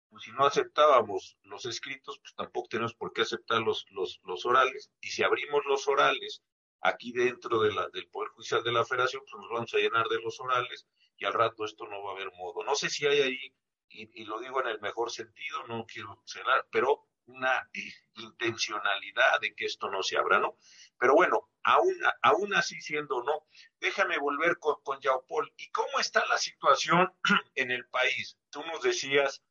pues 0.09 0.25
si 0.25 0.33
no 0.33 0.47
aceptábamos 0.47 1.39
los 1.43 1.67
escritos, 1.67 2.19
pues 2.21 2.35
tampoco 2.35 2.69
tenemos 2.69 2.95
por 2.95 3.13
qué 3.13 3.23
aceptar 3.23 3.63
los, 3.63 3.87
los, 3.91 4.21
los 4.25 4.47
orales, 4.47 4.91
y 5.01 5.09
si 5.09 5.23
abrimos 5.23 5.65
los 5.67 5.89
orales 5.89 6.43
aquí 6.81 7.13
dentro 7.13 7.61
de 7.61 7.71
del 7.93 8.09
Poder 8.09 8.31
Judicial 8.31 8.63
de 8.63 8.73
la 8.73 8.85
Federación, 8.85 9.23
pues 9.29 9.41
nos 9.43 9.51
vamos 9.51 9.75
a 9.75 9.79
llenar 9.79 10.09
de 10.09 10.21
los 10.21 10.39
orales 10.41 10.87
y 11.17 11.25
al 11.25 11.33
rato 11.33 11.65
esto 11.65 11.87
no 11.87 12.03
va 12.03 12.13
a 12.13 12.15
haber 12.15 12.31
modo. 12.33 12.63
No 12.63 12.75
sé 12.75 12.89
si 12.91 13.07
hay 13.07 13.21
ahí, 13.23 13.55
y, 13.89 14.23
y 14.23 14.25
lo 14.25 14.39
digo 14.39 14.61
en 14.61 14.69
el 14.69 14.81
mejor 14.81 15.11
sentido, 15.11 15.67
no 15.67 15.87
quiero 15.87 16.23
cenar, 16.27 16.69
pero 16.71 17.09
una 17.27 17.69
intencionalidad 18.15 19.41
de 19.41 19.55
que 19.55 19.67
esto 19.67 19.91
no 19.91 20.03
se 20.03 20.17
abra, 20.17 20.39
¿no? 20.39 20.57
Pero 20.99 21.15
bueno, 21.15 21.51
aún, 21.63 21.95
aún 22.23 22.55
así 22.55 22.81
siendo 22.81 23.23
no, 23.23 23.47
déjame 23.81 24.19
volver 24.19 24.59
con, 24.59 24.77
con. 24.83 24.99
¿Y 25.57 25.71
cómo 25.71 25.99
está 25.99 26.25
la 26.27 26.39
situación 26.39 27.13
en 27.55 27.71
el 27.71 27.87
país? 27.87 28.39
Tú 28.51 28.63
nos 28.65 28.83
decías, 28.83 29.43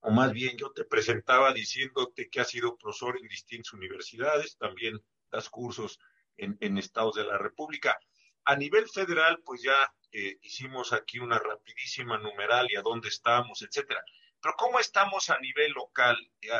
o 0.00 0.10
más 0.10 0.32
bien 0.32 0.56
yo 0.56 0.72
te 0.72 0.84
presentaba 0.84 1.52
diciéndote 1.52 2.28
que 2.28 2.40
has 2.40 2.50
sido 2.50 2.76
profesor 2.76 3.18
en 3.18 3.28
distintas 3.28 3.72
universidades, 3.72 4.56
también 4.56 5.02
das 5.30 5.48
cursos 5.48 5.98
en, 6.36 6.56
en 6.60 6.78
estados 6.78 7.14
de 7.14 7.24
la 7.24 7.38
República. 7.38 7.98
A 8.44 8.56
nivel 8.56 8.88
federal, 8.88 9.42
pues 9.44 9.62
ya 9.62 9.92
eh, 10.10 10.38
hicimos 10.42 10.92
aquí 10.92 11.18
una 11.18 11.38
rapidísima 11.38 12.16
numeral 12.18 12.66
y 12.70 12.76
a 12.76 12.82
dónde 12.82 13.08
estamos, 13.08 13.60
etcétera. 13.62 14.02
Pero 14.40 14.54
¿cómo 14.56 14.78
estamos 14.78 15.30
a 15.30 15.38
nivel 15.40 15.72
local? 15.72 16.16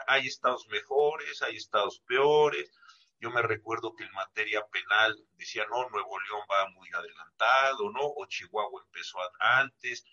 Hay 0.09 0.27
estados 0.27 0.67
mejores, 0.69 1.43
hay 1.43 1.57
estados 1.57 2.01
peores. 2.01 2.73
Yo 3.21 3.31
me 3.31 3.43
recuerdo 3.43 3.95
que 3.95 4.05
en 4.05 4.13
materia 4.13 4.67
penal 4.67 5.17
decía, 5.35 5.67
no, 5.71 5.89
Nuevo 5.89 6.19
León 6.21 6.43
va 6.51 6.69
muy 6.71 6.89
adelantado, 6.93 7.91
¿no? 7.91 8.01
O 8.03 8.27
Chihuahua 8.27 8.83
empezó 8.85 9.19
antes. 9.41 10.05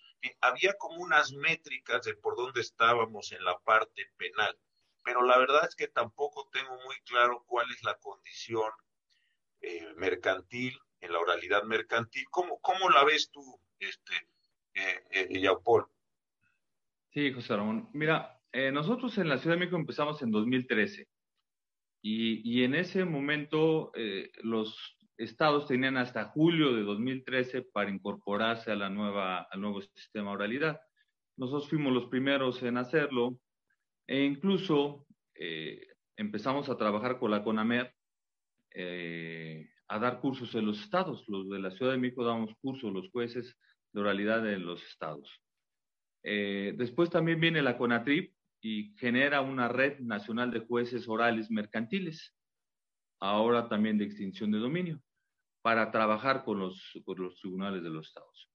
había 0.42 0.74
como 0.78 1.02
unas 1.02 1.32
métricas 1.34 2.04
de 2.04 2.16
por 2.16 2.36
dónde 2.36 2.62
estábamos 2.62 3.32
en 3.32 3.44
la 3.44 3.58
parte 3.60 4.12
penal. 4.18 4.58
Pero 5.04 5.22
la 5.24 5.38
verdad 5.38 5.66
es 5.68 5.76
que 5.76 5.88
tampoco 5.88 6.50
tengo 6.52 6.76
muy 6.84 7.00
claro 7.02 7.44
cuál 7.48 7.70
es 7.72 7.84
la 7.84 7.96
condición 8.00 8.72
eh, 9.62 9.94
mercantil, 9.96 10.80
en 11.02 11.14
la 11.14 11.20
oralidad 11.20 11.64
mercantil. 11.64 12.26
¿Cómo, 12.32 12.60
cómo 12.60 12.90
la 12.90 13.04
ves 13.04 13.30
tú, 13.32 13.60
este, 13.80 14.16
eh, 14.74 15.04
eh? 15.12 15.28
Sí, 17.16 17.32
José 17.32 17.56
Ramón. 17.56 17.88
Mira, 17.94 18.42
eh, 18.52 18.74
nosotros 18.74 19.18
en 19.18 19.30
la 19.30 19.38
Ciudad 19.38 19.56
de 19.56 19.62
México 19.62 19.78
empezamos 19.78 20.22
en 20.22 20.32
2013 20.32 21.08
y, 22.02 22.42
y 22.44 22.66
en 22.66 22.76
ese 22.76 23.06
momento 23.06 23.94
eh, 23.96 24.32
los 24.44 24.98
estados 25.16 25.66
tenían 25.66 25.96
hasta 25.96 26.26
julio 26.26 26.74
de 26.76 26.84
2013 26.84 27.62
para 27.72 27.90
incorporarse 27.90 28.70
a 28.70 28.76
la 28.76 28.90
nueva, 28.90 29.44
al 29.50 29.62
nuevo 29.62 29.82
sistema 29.82 30.32
oralidad. 30.32 30.78
Nosotros 31.38 31.70
fuimos 31.70 31.94
los 31.94 32.08
primeros 32.08 32.62
en 32.64 32.76
hacerlo 32.76 33.40
e 34.08 34.26
incluso 34.26 35.08
eh, 35.36 35.88
empezamos 36.18 36.68
a 36.68 36.76
trabajar 36.76 37.18
con 37.18 37.32
la 37.32 37.46
CONAMER 37.46 37.96
a 39.88 40.00
dar 40.00 40.20
cursos 40.20 40.54
en 40.56 40.66
los 40.66 40.82
estados. 40.82 41.24
Los 41.30 41.48
de 41.48 41.60
la 41.60 41.72
Ciudad 41.72 41.94
de 41.94 41.98
México 41.98 42.26
damos 42.26 42.54
cursos, 42.62 42.92
los 42.92 43.10
jueces 43.10 43.58
de 43.94 44.02
oralidad 44.02 44.46
en 44.52 44.66
los 44.66 44.84
estados. 44.84 45.45
Eh, 46.28 46.74
después 46.76 47.12
también 47.12 47.40
viene 47.40 47.62
la 47.62 47.78
CONATRIP 47.78 48.34
y 48.60 48.96
genera 48.98 49.42
una 49.42 49.68
red 49.68 50.00
nacional 50.00 50.50
de 50.50 50.62
jueces 50.62 51.08
orales 51.08 51.52
mercantiles, 51.52 52.36
ahora 53.20 53.70
también 53.70 54.00
de 54.00 54.06
extinción 54.06 54.50
de 54.50 54.58
dominio, 54.58 55.00
para 55.62 55.92
trabajar 55.92 56.44
con 56.44 56.58
los, 56.58 57.00
con 57.06 57.22
los 57.22 57.40
tribunales 57.40 57.84
de 57.84 57.92
los 57.92 58.08
estados. 58.08 58.50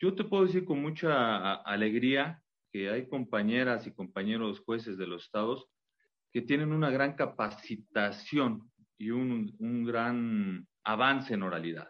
Yo 0.00 0.16
te 0.16 0.24
puedo 0.24 0.46
decir 0.46 0.64
con 0.64 0.82
mucha 0.82 1.54
alegría 1.62 2.42
que 2.72 2.90
hay 2.90 3.08
compañeras 3.08 3.86
y 3.86 3.94
compañeros 3.94 4.58
jueces 4.58 4.98
de 4.98 5.06
los 5.06 5.26
estados 5.26 5.68
que 6.32 6.42
tienen 6.42 6.72
una 6.72 6.90
gran 6.90 7.14
capacitación 7.14 8.68
y 8.98 9.10
un, 9.10 9.54
un 9.60 9.84
gran 9.84 10.66
avance 10.82 11.34
en 11.34 11.44
oralidad. 11.44 11.88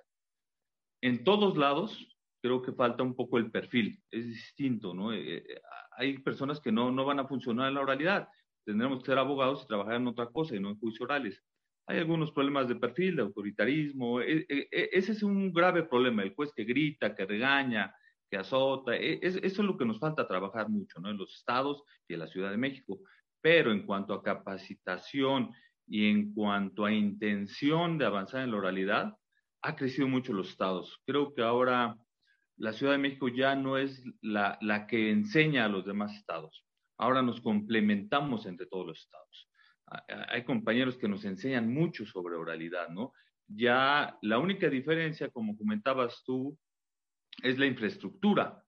En 1.00 1.24
todos 1.24 1.56
lados, 1.56 2.11
creo 2.42 2.60
que 2.60 2.72
falta 2.72 3.02
un 3.04 3.14
poco 3.14 3.38
el 3.38 3.50
perfil, 3.50 4.02
es 4.10 4.26
distinto, 4.26 4.92
¿no? 4.92 5.12
Eh, 5.12 5.36
eh, 5.36 5.60
hay 5.96 6.18
personas 6.18 6.60
que 6.60 6.72
no, 6.72 6.90
no 6.90 7.04
van 7.04 7.20
a 7.20 7.28
funcionar 7.28 7.68
en 7.68 7.74
la 7.74 7.82
oralidad, 7.82 8.28
tendremos 8.64 8.98
que 8.98 9.06
ser 9.06 9.18
abogados 9.18 9.62
y 9.62 9.68
trabajar 9.68 9.94
en 9.94 10.08
otra 10.08 10.26
cosa 10.26 10.56
y 10.56 10.60
no 10.60 10.70
en 10.70 10.78
juicios 10.78 11.02
orales. 11.02 11.40
Hay 11.86 11.98
algunos 11.98 12.32
problemas 12.32 12.68
de 12.68 12.76
perfil, 12.76 13.16
de 13.16 13.22
autoritarismo, 13.22 14.20
e, 14.20 14.44
e, 14.48 14.68
e, 14.70 14.90
ese 14.92 15.12
es 15.12 15.22
un 15.22 15.52
grave 15.52 15.84
problema, 15.84 16.22
el 16.22 16.34
juez 16.34 16.52
que 16.54 16.64
grita, 16.64 17.14
que 17.14 17.26
regaña, 17.26 17.94
que 18.28 18.36
azota, 18.38 18.96
eso 18.96 19.40
es 19.42 19.58
lo 19.58 19.76
que 19.76 19.84
nos 19.84 20.00
falta 20.00 20.26
trabajar 20.26 20.68
mucho, 20.68 21.00
¿no? 21.00 21.10
En 21.10 21.18
los 21.18 21.34
estados 21.34 21.82
y 22.08 22.14
en 22.14 22.20
la 22.20 22.26
Ciudad 22.26 22.50
de 22.50 22.56
México. 22.56 22.98
Pero 23.40 23.72
en 23.72 23.84
cuanto 23.84 24.14
a 24.14 24.22
capacitación 24.22 25.50
y 25.86 26.08
en 26.08 26.32
cuanto 26.32 26.84
a 26.84 26.92
intención 26.92 27.98
de 27.98 28.06
avanzar 28.06 28.42
en 28.42 28.52
la 28.52 28.56
oralidad, 28.56 29.12
ha 29.62 29.76
crecido 29.76 30.08
mucho 30.08 30.32
los 30.32 30.48
estados. 30.48 30.98
Creo 31.04 31.34
que 31.34 31.42
ahora 31.42 31.96
la 32.62 32.72
Ciudad 32.72 32.92
de 32.92 32.98
México 32.98 33.26
ya 33.26 33.56
no 33.56 33.76
es 33.76 34.04
la, 34.20 34.86
que 34.88 35.10
enseña 35.10 35.64
a 35.64 35.68
los 35.68 35.84
demás 35.84 36.14
estados. 36.14 36.64
Ahora 36.96 37.20
nos 37.20 37.40
complementamos 37.40 38.46
entre 38.46 38.66
todos 38.66 38.86
los 38.86 39.00
estados. 39.00 39.50
Hay 40.28 40.44
compañeros 40.44 40.96
que 40.96 41.08
nos 41.08 41.24
enseñan 41.24 41.74
mucho 41.74 42.06
sobre 42.06 42.36
oralidad, 42.36 42.88
¿no? 42.90 43.14
Ya 43.48 44.16
la 44.22 44.38
única 44.38 44.68
diferencia, 44.68 45.28
como 45.30 45.58
comentabas 45.58 46.22
tú, 46.24 46.56
es 47.42 47.58
la 47.58 47.66
infraestructura. 47.66 48.62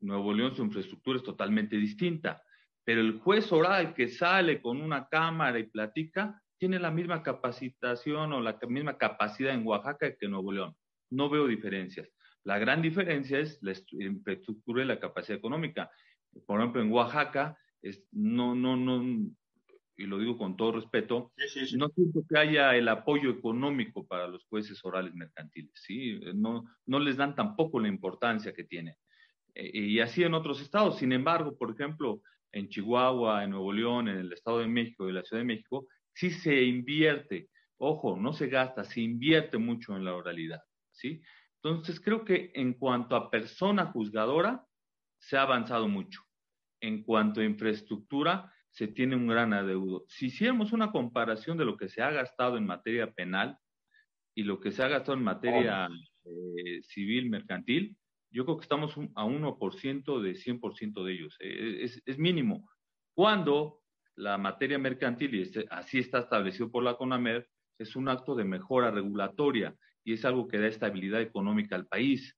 Nuevo 0.00 0.34
León, 0.34 0.54
su 0.54 0.62
infraestructura 0.62 1.16
es 1.16 1.24
totalmente 1.24 1.76
distinta, 1.76 2.42
pero 2.84 3.00
el 3.00 3.18
juez 3.18 3.50
oral 3.50 3.94
que 3.94 4.08
sale 4.08 4.60
con 4.60 4.82
una 4.82 5.08
cámara 5.08 5.58
y 5.58 5.70
platica 5.70 6.38
tiene 6.58 6.78
la 6.78 6.90
misma 6.90 7.22
capacitación 7.22 8.30
o 8.34 8.42
la 8.42 8.58
misma 8.68 8.98
capacidad 8.98 9.54
en 9.54 9.66
Oaxaca 9.66 10.14
que 10.18 10.26
en 10.26 10.32
Nuevo 10.32 10.52
León. 10.52 10.76
No 11.08 11.30
veo 11.30 11.46
diferencias. 11.46 12.10
La 12.44 12.58
gran 12.58 12.82
diferencia 12.82 13.38
es 13.38 13.58
la 13.62 13.74
infraestructura 13.92 14.82
y 14.82 14.86
la 14.86 15.00
capacidad 15.00 15.38
económica. 15.38 15.90
Por 16.46 16.60
ejemplo, 16.60 16.82
en 16.82 16.92
Oaxaca, 16.92 17.58
es, 17.82 18.04
no, 18.12 18.54
no, 18.54 18.76
no, 18.76 19.30
y 19.98 20.06
lo 20.06 20.18
digo 20.18 20.38
con 20.38 20.56
todo 20.56 20.72
respeto, 20.72 21.32
no 21.76 21.88
siento 21.88 22.22
que 22.28 22.38
haya 22.38 22.76
el 22.76 22.88
apoyo 22.88 23.30
económico 23.30 24.06
para 24.06 24.28
los 24.28 24.44
jueces 24.44 24.82
orales 24.84 25.12
mercantiles, 25.14 25.72
¿sí? 25.74 26.20
No, 26.34 26.64
no 26.86 27.00
les 27.00 27.16
dan 27.16 27.34
tampoco 27.34 27.80
la 27.80 27.88
importancia 27.88 28.52
que 28.52 28.64
tienen. 28.64 28.94
E, 29.54 29.76
y 29.76 30.00
así 30.00 30.22
en 30.22 30.34
otros 30.34 30.60
estados. 30.60 30.98
Sin 30.98 31.12
embargo, 31.12 31.58
por 31.58 31.72
ejemplo, 31.72 32.22
en 32.52 32.68
Chihuahua, 32.68 33.42
en 33.42 33.50
Nuevo 33.50 33.72
León, 33.72 34.08
en 34.08 34.18
el 34.18 34.32
Estado 34.32 34.60
de 34.60 34.68
México 34.68 35.08
y 35.08 35.12
la 35.12 35.24
Ciudad 35.24 35.42
de 35.42 35.46
México, 35.46 35.88
sí 36.14 36.30
se 36.30 36.62
invierte, 36.62 37.50
ojo, 37.76 38.16
no 38.16 38.32
se 38.32 38.46
gasta, 38.46 38.84
se 38.84 39.00
invierte 39.00 39.58
mucho 39.58 39.96
en 39.96 40.04
la 40.04 40.14
oralidad, 40.14 40.62
¿sí? 40.92 41.20
Entonces, 41.62 42.00
creo 42.00 42.24
que 42.24 42.52
en 42.54 42.74
cuanto 42.74 43.16
a 43.16 43.30
persona 43.30 43.86
juzgadora, 43.86 44.64
se 45.18 45.36
ha 45.36 45.42
avanzado 45.42 45.88
mucho. 45.88 46.22
En 46.80 47.02
cuanto 47.02 47.40
a 47.40 47.44
infraestructura, 47.44 48.52
se 48.70 48.86
tiene 48.86 49.16
un 49.16 49.26
gran 49.26 49.52
adeudo. 49.52 50.04
Si 50.08 50.26
hiciéramos 50.26 50.72
una 50.72 50.92
comparación 50.92 51.58
de 51.58 51.64
lo 51.64 51.76
que 51.76 51.88
se 51.88 52.02
ha 52.02 52.10
gastado 52.10 52.56
en 52.56 52.66
materia 52.66 53.12
penal 53.12 53.58
y 54.36 54.44
lo 54.44 54.60
que 54.60 54.70
se 54.70 54.82
ha 54.82 54.88
gastado 54.88 55.18
en 55.18 55.24
materia 55.24 55.88
eh, 56.24 56.82
civil 56.82 57.28
mercantil, 57.28 57.96
yo 58.30 58.44
creo 58.44 58.58
que 58.58 58.62
estamos 58.62 58.94
a 59.14 59.24
1% 59.24 60.20
de 60.20 60.32
100% 60.34 61.04
de 61.04 61.12
ellos. 61.12 61.36
Eh, 61.40 61.78
es, 61.82 62.02
es, 62.06 62.18
mínimo. 62.18 62.68
Cuando 63.14 63.80
la 64.14 64.38
materia 64.38 64.78
mercantil, 64.78 65.34
y 65.34 65.42
este, 65.42 65.66
así 65.70 65.98
está 65.98 66.20
establecido 66.20 66.70
por 66.70 66.84
la 66.84 66.96
CONAMER, 66.96 67.48
es 67.78 67.96
un 67.96 68.08
acto 68.08 68.34
de 68.34 68.44
mejora 68.44 68.90
regulatoria 68.90 69.74
y 70.04 70.14
es 70.14 70.24
algo 70.24 70.48
que 70.48 70.58
da 70.58 70.66
estabilidad 70.66 71.20
económica 71.20 71.76
al 71.76 71.86
país 71.86 72.36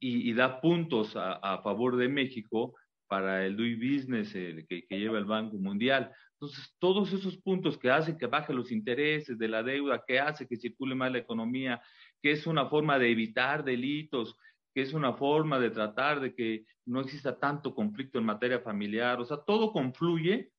y, 0.00 0.32
da 0.32 0.60
puntos 0.60 1.14
a, 1.16 1.60
favor 1.62 1.96
de 1.96 2.08
México 2.08 2.74
para 3.08 3.46
el 3.46 3.56
doing 3.56 3.78
business 3.78 4.32
que, 4.32 4.86
lleva 4.90 5.18
el 5.18 5.24
Banco 5.24 5.56
Mundial. 5.58 6.10
Entonces, 6.32 6.74
todos 6.78 7.12
esos 7.12 7.36
puntos 7.38 7.78
que 7.78 7.90
hacen 7.90 8.18
que 8.18 8.26
bajen 8.26 8.56
los 8.56 8.72
intereses 8.72 9.38
de 9.38 9.48
la 9.48 9.62
deuda, 9.62 10.02
que 10.06 10.18
hace 10.18 10.46
que 10.46 10.56
circule 10.56 10.94
más 10.94 11.12
la 11.12 11.18
economía, 11.18 11.80
que 12.20 12.32
es 12.32 12.46
una 12.46 12.66
forma 12.66 12.98
de 12.98 13.10
evitar 13.10 13.64
delitos, 13.64 14.36
que 14.74 14.82
es 14.82 14.92
una 14.92 15.14
forma 15.14 15.58
de 15.58 15.70
tratar 15.70 16.20
de 16.20 16.34
que 16.34 16.66
no 16.84 17.00
exista 17.00 17.38
tanto 17.38 17.74
conflicto 17.74 18.18
en 18.18 18.26
materia 18.26 18.60
familiar, 18.60 19.20
o 19.20 19.24
sea, 19.24 19.38
todo 19.38 19.72
confluye. 19.72 20.50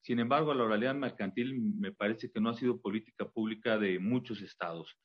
Sin 0.00 0.20
embargo, 0.20 0.54
la 0.54 0.64
oralidad 0.64 0.94
mercantil 0.94 1.60
me 1.60 1.92
parece 1.92 2.30
que 2.30 2.40
no 2.40 2.50
ha 2.50 2.54
sido 2.54 2.80
política 2.80 3.28
pública 3.28 3.76
de 3.76 3.98
muchos 3.98 4.40
estados 4.40 4.96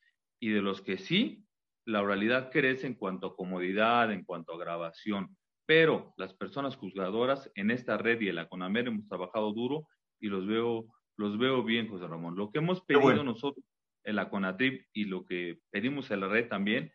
y 0.41 0.49
de 0.49 0.61
los 0.61 0.81
que 0.81 0.97
sí, 0.97 1.45
la 1.85 2.01
oralidad 2.01 2.51
crece 2.51 2.87
en 2.87 2.95
cuanto 2.95 3.27
a 3.27 3.35
comodidad, 3.35 4.11
en 4.11 4.25
cuanto 4.25 4.53
a 4.53 4.57
grabación. 4.57 5.37
Pero 5.67 6.13
las 6.17 6.33
personas 6.33 6.75
juzgadoras 6.75 7.49
en 7.55 7.69
esta 7.69 7.97
red 7.97 8.19
y 8.19 8.29
en 8.29 8.35
la 8.35 8.49
CONAMER 8.49 8.87
hemos 8.87 9.07
trabajado 9.07 9.53
duro 9.53 9.87
y 10.19 10.27
los 10.27 10.47
veo, 10.47 10.85
los 11.17 11.37
veo 11.37 11.63
bien, 11.63 11.87
José 11.87 12.07
Ramón. 12.07 12.35
Lo 12.35 12.51
que 12.51 12.57
hemos 12.57 12.81
pedido 12.81 13.23
nosotros 13.23 13.63
en 14.03 14.15
la 14.15 14.29
CONATRIP 14.29 14.87
y 14.93 15.05
lo 15.05 15.25
que 15.25 15.59
pedimos 15.69 16.09
en 16.09 16.21
la 16.21 16.27
red 16.27 16.49
también, 16.49 16.91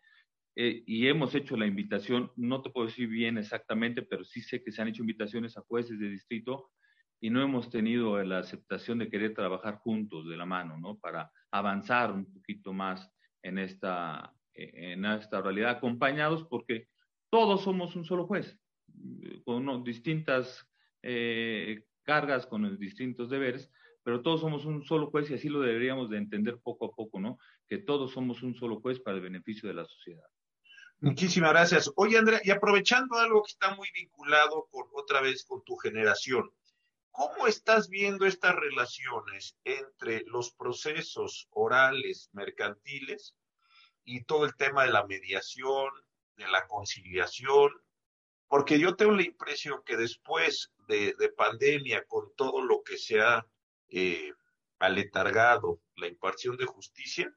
eh, 0.57 0.83
y 0.85 1.07
hemos 1.07 1.33
hecho 1.33 1.55
la 1.55 1.67
invitación, 1.67 2.31
no 2.35 2.61
te 2.61 2.69
puedo 2.69 2.87
decir 2.87 3.07
bien 3.07 3.37
exactamente, 3.37 4.01
pero 4.01 4.25
sí 4.25 4.41
sé 4.41 4.61
que 4.61 4.71
se 4.71 4.81
han 4.81 4.89
hecho 4.89 5.03
invitaciones 5.03 5.57
a 5.57 5.61
jueces 5.61 5.99
de 5.99 6.09
distrito 6.09 6.71
y 7.21 7.29
no 7.29 7.41
hemos 7.41 7.69
tenido 7.69 8.21
la 8.23 8.39
aceptación 8.39 8.97
de 8.97 9.09
querer 9.09 9.33
trabajar 9.33 9.75
juntos 9.77 10.27
de 10.27 10.35
la 10.35 10.45
mano, 10.45 10.77
¿no? 10.77 10.97
Para 10.97 11.31
avanzar 11.51 12.11
un 12.11 12.25
poquito 12.33 12.73
más 12.73 13.09
en 13.47 13.57
esta, 13.57 14.33
en 14.53 15.05
esta 15.05 15.41
realidad, 15.41 15.71
acompañados 15.71 16.43
porque 16.43 16.87
todos 17.29 17.63
somos 17.63 17.95
un 17.95 18.05
solo 18.05 18.25
juez, 18.25 18.57
con 19.45 19.83
distintas 19.83 20.67
eh, 21.01 21.83
cargas, 22.03 22.47
con 22.47 22.77
distintos 22.77 23.29
deberes, 23.29 23.71
pero 24.03 24.21
todos 24.21 24.41
somos 24.41 24.65
un 24.65 24.83
solo 24.83 25.11
juez 25.11 25.29
y 25.29 25.33
así 25.33 25.49
lo 25.49 25.59
deberíamos 25.59 26.09
de 26.09 26.17
entender 26.17 26.59
poco 26.63 26.85
a 26.85 26.91
poco, 26.95 27.19
¿no? 27.19 27.37
Que 27.67 27.77
todos 27.77 28.11
somos 28.11 28.41
un 28.43 28.55
solo 28.55 28.79
juez 28.79 28.99
para 28.99 29.17
el 29.17 29.23
beneficio 29.23 29.67
de 29.67 29.75
la 29.75 29.85
sociedad. 29.85 30.23
Muchísimas 30.99 31.51
gracias. 31.51 31.91
Oye, 31.95 32.17
Andrea, 32.17 32.41
y 32.43 32.49
aprovechando 32.49 33.17
algo 33.17 33.43
que 33.43 33.51
está 33.51 33.75
muy 33.75 33.87
vinculado 33.93 34.67
con 34.71 34.85
otra 34.93 35.21
vez 35.21 35.45
con 35.45 35.63
tu 35.63 35.75
generación, 35.75 36.49
¿cómo 37.11 37.47
estás 37.47 37.89
viendo 37.89 38.25
estas 38.25 38.55
relaciones 38.55 39.57
entre 39.63 40.23
los 40.25 40.51
procesos 40.53 41.47
orales 41.51 42.29
mercantiles 42.33 43.35
y 44.07 44.23
todo 44.23 44.45
el 44.45 44.55
tema 44.55 44.85
de 44.85 44.91
la 44.91 45.05
mediación, 45.05 45.91
de 46.37 46.47
la 46.47 46.65
conciliación, 46.65 47.69
porque 48.47 48.79
yo 48.79 48.95
tengo 48.95 49.11
la 49.11 49.23
impresión 49.23 49.83
que 49.85 49.97
después 49.97 50.71
de, 50.87 51.13
pandemia, 51.35 52.05
con 52.05 52.33
todo 52.37 52.63
lo 52.63 52.81
que 52.83 52.97
se 52.97 53.19
ha 53.19 53.45
eh, 53.89 54.31
aletargado 54.79 55.81
la 55.97 56.07
impartición 56.07 56.55
de 56.55 56.65
justicia, 56.65 57.29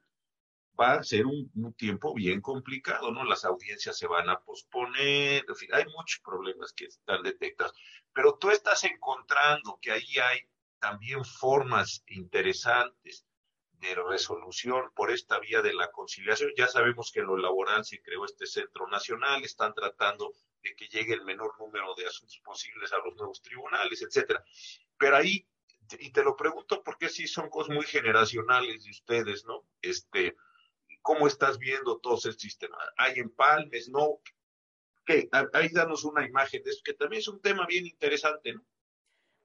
va 0.79 0.93
a 0.93 1.03
ser 1.03 1.25
un, 1.25 1.51
tiempo 1.75 2.13
bien 2.13 2.39
complicado, 2.39 3.11
¿no? 3.11 3.25
Las 3.25 3.43
audiencias 3.43 3.97
se 3.97 4.07
van 4.07 4.29
a 4.29 4.39
posponer, 4.39 5.43
en 5.45 5.55
fin, 5.57 5.69
hay 5.73 5.83
muchos 5.87 6.21
problemas 6.23 6.71
que 6.71 6.85
están 6.85 7.21
detectados, 7.21 7.73
pero 8.13 8.37
tú 8.39 8.49
estás 8.49 8.85
encontrando 8.85 9.77
que 9.81 9.91
ahí 9.91 10.17
hay 10.19 10.39
también 10.79 11.25
formas 11.25 12.01
interesantes 12.07 13.25
de 13.81 13.95
resolución 13.95 14.91
por 14.95 15.11
esta 15.11 15.39
vía 15.39 15.61
de 15.61 15.73
la 15.73 15.89
conciliación. 15.91 16.51
Ya 16.55 16.67
sabemos 16.67 17.11
que 17.11 17.19
en 17.19 17.25
lo 17.25 17.37
laboral 17.37 17.83
se 17.83 18.01
creó 18.01 18.25
este 18.25 18.45
centro 18.45 18.87
nacional, 18.87 19.43
están 19.43 19.73
tratando 19.73 20.33
de 20.61 20.75
que 20.75 20.87
llegue 20.87 21.15
el 21.15 21.25
menor 21.25 21.59
número 21.59 21.95
de 21.95 22.05
asuntos 22.05 22.39
posibles 22.43 22.93
a 22.93 22.99
los 22.99 23.15
nuevos 23.15 23.41
tribunales, 23.41 24.01
etcétera. 24.03 24.43
Pero 24.97 25.17
ahí, 25.17 25.47
y 25.99 26.11
te 26.11 26.23
lo 26.23 26.35
pregunto 26.35 26.83
porque 26.83 27.09
sí 27.09 27.27
son 27.27 27.49
cosas 27.49 27.75
muy 27.75 27.85
generacionales 27.85 28.83
de 28.83 28.91
ustedes, 28.91 29.45
¿no? 29.45 29.65
Este, 29.81 30.35
¿Cómo 31.01 31.25
estás 31.25 31.57
viendo 31.57 31.97
todo 31.97 32.17
ese 32.17 32.33
sistema? 32.33 32.77
¿Hay 32.97 33.19
empalmes? 33.19 33.89
¿No? 33.89 34.21
¿Qué? 35.03 35.27
Ahí 35.53 35.69
danos 35.69 36.03
una 36.03 36.23
imagen 36.23 36.61
de 36.61 36.69
eso, 36.69 36.81
que 36.85 36.93
también 36.93 37.21
es 37.21 37.27
un 37.27 37.41
tema 37.41 37.65
bien 37.65 37.87
interesante, 37.87 38.53
¿no? 38.53 38.63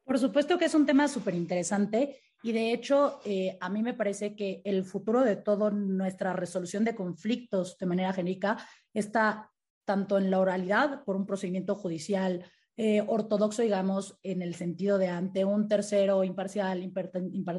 Por 0.05 0.19
supuesto 0.19 0.59
que 0.59 0.67
es 0.67 0.75
un 0.75 0.85
tema 0.85 1.09
súper 1.09 1.35
interesante 1.35 2.21
y 2.47 2.53
de 2.53 2.73
hecho 2.73 3.19
eh, 3.25 3.59
a 3.61 3.69
mí 3.69 3.83
me 3.83 3.93
parece 3.93 4.37
que 4.37 4.63
el 4.65 4.85
futuro 4.85 5.25
de 5.25 5.35
toda 5.35 5.69
nuestra 5.73 6.33
resolución 6.33 6.85
de 6.85 6.95
conflictos 6.95 7.77
de 7.77 7.87
manera 7.87 8.13
genérica 8.13 8.57
está 8.95 9.51
tanto 9.85 10.17
en 10.17 10.31
la 10.31 10.39
oralidad 10.39 11.03
por 11.03 11.17
un 11.17 11.27
procedimiento 11.27 11.75
judicial 11.75 12.45
eh, 12.77 13.03
ortodoxo, 13.05 13.63
digamos, 13.63 14.17
en 14.23 14.43
el 14.43 14.55
sentido 14.55 14.97
de 14.97 15.09
ante 15.09 15.45
un 15.45 15.67
tercero 15.67 16.23
imparcial, 16.23 16.81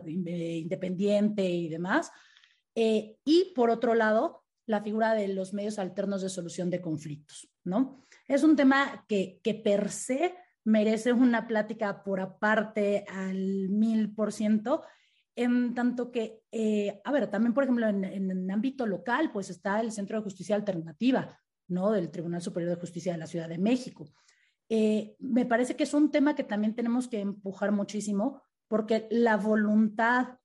independiente 0.06 1.44
y 1.44 1.68
demás, 1.68 2.10
eh, 2.74 3.18
y 3.26 3.52
por 3.54 3.70
otro 3.70 3.94
lado, 3.94 4.46
la 4.68 4.82
figura 4.82 5.16
de 5.16 5.28
los 5.28 5.54
medios 5.54 5.80
alternos 5.80 6.22
de 6.22 6.30
solución 6.30 6.70
de 6.70 6.80
conflictos, 6.80 7.50
¿no? 7.66 8.06
Es 8.26 8.44
un 8.44 8.56
tema 8.56 9.04
que, 9.06 9.42
que 9.44 9.54
per 9.54 9.90
se 9.90 10.34
merece 10.68 11.14
una 11.14 11.48
plática 11.48 12.04
por 12.04 12.20
aparte 12.20 13.06
al 13.08 13.70
mil 13.70 14.14
por 14.14 14.34
ciento, 14.34 14.84
en 15.34 15.74
tanto 15.74 16.12
que, 16.12 16.42
eh, 16.52 17.00
a 17.06 17.12
ver, 17.14 17.30
también, 17.30 17.54
por 17.54 17.64
ejemplo, 17.64 17.88
en, 17.88 18.04
en, 18.04 18.52
ámbito 18.52 18.86
local, 18.86 19.32
pues 19.32 19.50
está 19.50 19.80
el 19.80 19.94
Centro 19.94 20.18
de 20.18 20.24
Justicia 20.26 20.58
Alternativa, 20.58 21.40
¿no? 21.70 21.92
Del 21.92 22.12
Tribunal 22.12 22.42
Superior 22.42 22.76
de 22.76 22.82
Justicia 22.82 23.14
de 23.14 23.18
la 23.18 23.28
Ciudad 23.28 23.48
de 23.48 23.58
México. 23.58 24.10
Eh, 24.68 25.16
me 25.20 25.46
parece 25.46 25.78
que 25.78 25.84
es 25.84 25.94
un 25.94 26.12
tema 26.12 26.36
que 26.36 26.44
también 26.44 26.76
tenemos 26.76 27.08
que 27.08 27.22
empujar 27.22 27.72
muchísimo 27.72 28.42
porque 28.68 29.08
la 29.10 29.38
voluntad 29.38 30.40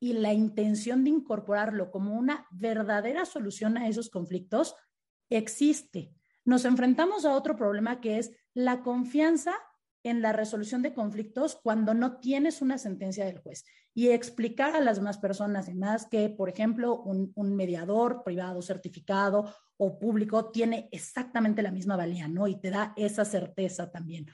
y 0.00 0.14
la 0.14 0.32
intención 0.32 1.04
de 1.04 1.10
incorporarlo 1.10 1.90
como 1.90 2.14
una 2.14 2.46
verdadera 2.50 3.26
solución 3.26 3.76
a 3.76 3.88
esos 3.88 4.08
conflictos 4.08 4.74
existe. 5.28 6.14
Nos 6.46 6.64
enfrentamos 6.64 7.26
a 7.26 7.34
otro 7.34 7.56
problema 7.56 8.00
que 8.00 8.16
es 8.16 8.32
la 8.56 8.80
confianza 8.80 9.52
en 10.02 10.22
la 10.22 10.32
resolución 10.32 10.80
de 10.80 10.94
conflictos 10.94 11.60
cuando 11.62 11.92
no 11.92 12.20
tienes 12.20 12.62
una 12.62 12.78
sentencia 12.78 13.26
del 13.26 13.38
juez 13.38 13.64
y 13.92 14.08
explicar 14.08 14.74
a 14.74 14.80
las 14.80 14.96
demás 14.96 15.18
personas 15.18 15.68
y 15.68 15.74
más 15.74 16.06
que, 16.06 16.30
por 16.30 16.48
ejemplo, 16.48 17.02
un, 17.02 17.32
un, 17.34 17.54
mediador 17.54 18.22
privado 18.24 18.62
certificado 18.62 19.52
o 19.76 19.98
público 19.98 20.50
tiene 20.50 20.88
exactamente 20.90 21.60
la 21.60 21.70
misma 21.70 21.96
valía, 21.96 22.28
¿no? 22.28 22.48
Y 22.48 22.58
te 22.58 22.70
da 22.70 22.94
esa 22.96 23.26
certeza 23.26 23.90
también. 23.90 24.26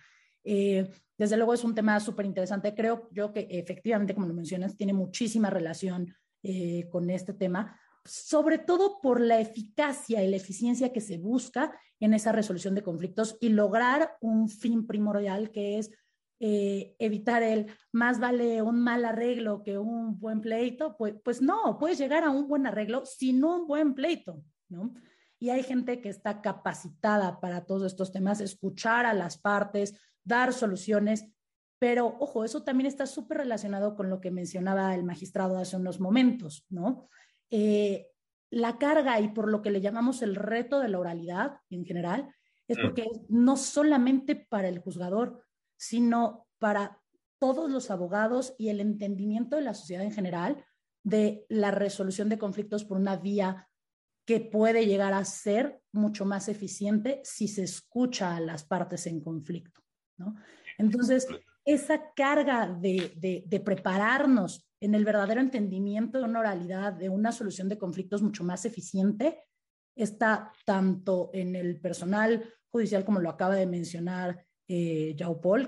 Eh, 0.44 0.88
desde 1.18 1.36
luego 1.36 1.54
es 1.54 1.64
un 1.64 1.74
tema 1.74 1.98
súper 1.98 2.26
interesante. 2.26 2.76
Creo 2.76 3.08
yo 3.10 3.32
que 3.32 3.48
efectivamente, 3.50 4.14
como 4.14 4.28
lo 4.28 4.34
mencionas, 4.34 4.76
tiene 4.76 4.92
muchísima 4.92 5.50
relación 5.50 6.14
eh, 6.44 6.88
con 6.90 7.10
este 7.10 7.32
tema, 7.32 7.76
sobre 8.04 8.58
todo 8.58 9.00
por 9.00 9.20
la 9.20 9.40
eficacia 9.40 10.22
y 10.22 10.28
la 10.28 10.36
eficiencia 10.36 10.92
que 10.92 11.00
se 11.00 11.18
busca 11.18 11.78
en 12.00 12.14
esa 12.14 12.32
resolución 12.32 12.74
de 12.74 12.82
conflictos 12.82 13.36
y 13.40 13.50
lograr 13.50 14.16
un 14.20 14.48
fin 14.48 14.86
primordial 14.86 15.50
que 15.50 15.78
es 15.78 15.90
eh, 16.40 16.96
evitar 16.98 17.44
el 17.44 17.66
más 17.92 18.18
vale 18.18 18.62
un 18.62 18.82
mal 18.82 19.04
arreglo 19.04 19.62
que 19.62 19.78
un 19.78 20.18
buen 20.18 20.40
pleito, 20.40 20.96
pues, 20.96 21.14
pues 21.22 21.40
no, 21.40 21.78
puedes 21.78 21.98
llegar 21.98 22.24
a 22.24 22.30
un 22.30 22.48
buen 22.48 22.66
arreglo 22.66 23.06
sin 23.06 23.44
un 23.44 23.68
buen 23.68 23.94
pleito, 23.94 24.42
¿no? 24.68 24.92
Y 25.38 25.50
hay 25.50 25.62
gente 25.62 26.00
que 26.00 26.08
está 26.08 26.40
capacitada 26.40 27.38
para 27.38 27.64
todos 27.64 27.84
estos 27.84 28.10
temas, 28.10 28.40
escuchar 28.40 29.06
a 29.06 29.14
las 29.14 29.38
partes, 29.38 29.94
dar 30.24 30.52
soluciones, 30.52 31.26
pero 31.78 32.16
ojo, 32.18 32.44
eso 32.44 32.64
también 32.64 32.88
está 32.88 33.06
súper 33.06 33.38
relacionado 33.38 33.94
con 33.94 34.10
lo 34.10 34.20
que 34.20 34.32
mencionaba 34.32 34.94
el 34.96 35.04
magistrado 35.04 35.58
hace 35.58 35.76
unos 35.76 36.00
momentos, 36.00 36.66
¿no? 36.70 37.08
Eh, 37.52 38.08
la 38.50 38.76
carga 38.78 39.20
y 39.20 39.28
por 39.28 39.48
lo 39.48 39.62
que 39.62 39.70
le 39.70 39.80
llamamos 39.80 40.20
el 40.22 40.34
reto 40.34 40.80
de 40.80 40.88
la 40.88 40.98
oralidad 40.98 41.60
en 41.70 41.84
general, 41.84 42.34
es 42.66 42.78
mm. 42.78 42.82
porque 42.82 43.06
no 43.28 43.56
solamente 43.56 44.34
para 44.34 44.68
el 44.68 44.80
juzgador, 44.80 45.44
sino 45.76 46.48
para 46.58 47.00
todos 47.38 47.70
los 47.70 47.90
abogados 47.90 48.54
y 48.58 48.68
el 48.68 48.80
entendimiento 48.80 49.56
de 49.56 49.62
la 49.62 49.74
sociedad 49.74 50.04
en 50.04 50.12
general 50.12 50.64
de 51.02 51.46
la 51.48 51.70
resolución 51.70 52.28
de 52.28 52.38
conflictos 52.38 52.84
por 52.84 52.98
una 52.98 53.16
vía 53.16 53.68
que 54.24 54.40
puede 54.40 54.86
llegar 54.86 55.12
a 55.12 55.24
ser 55.24 55.80
mucho 55.92 56.24
más 56.24 56.48
eficiente 56.48 57.20
si 57.24 57.48
se 57.48 57.64
escucha 57.64 58.36
a 58.36 58.40
las 58.40 58.64
partes 58.64 59.06
en 59.06 59.20
conflicto. 59.20 59.82
¿no? 60.16 60.36
Entonces, 60.78 61.26
esa 61.64 62.12
carga 62.14 62.68
de, 62.68 63.42
de, 63.46 63.60
prepararnos 63.60 64.68
en 64.82 64.94
el 64.94 65.04
verdadero 65.04 65.40
entendimiento 65.40 66.18
de 66.18 66.24
una 66.24 66.40
oralidad, 66.40 66.92
de 66.92 67.08
una 67.08 67.30
solución 67.30 67.68
de 67.68 67.78
conflictos 67.78 68.20
mucho 68.20 68.42
más 68.42 68.64
eficiente, 68.64 69.38
está 69.94 70.52
tanto 70.64 71.30
en 71.32 71.54
el 71.54 71.80
personal 71.80 72.44
judicial, 72.68 73.04
como 73.04 73.20
lo 73.20 73.30
acaba 73.30 73.54
de 73.54 73.66
mencionar 73.66 74.44
eh, 74.66 75.14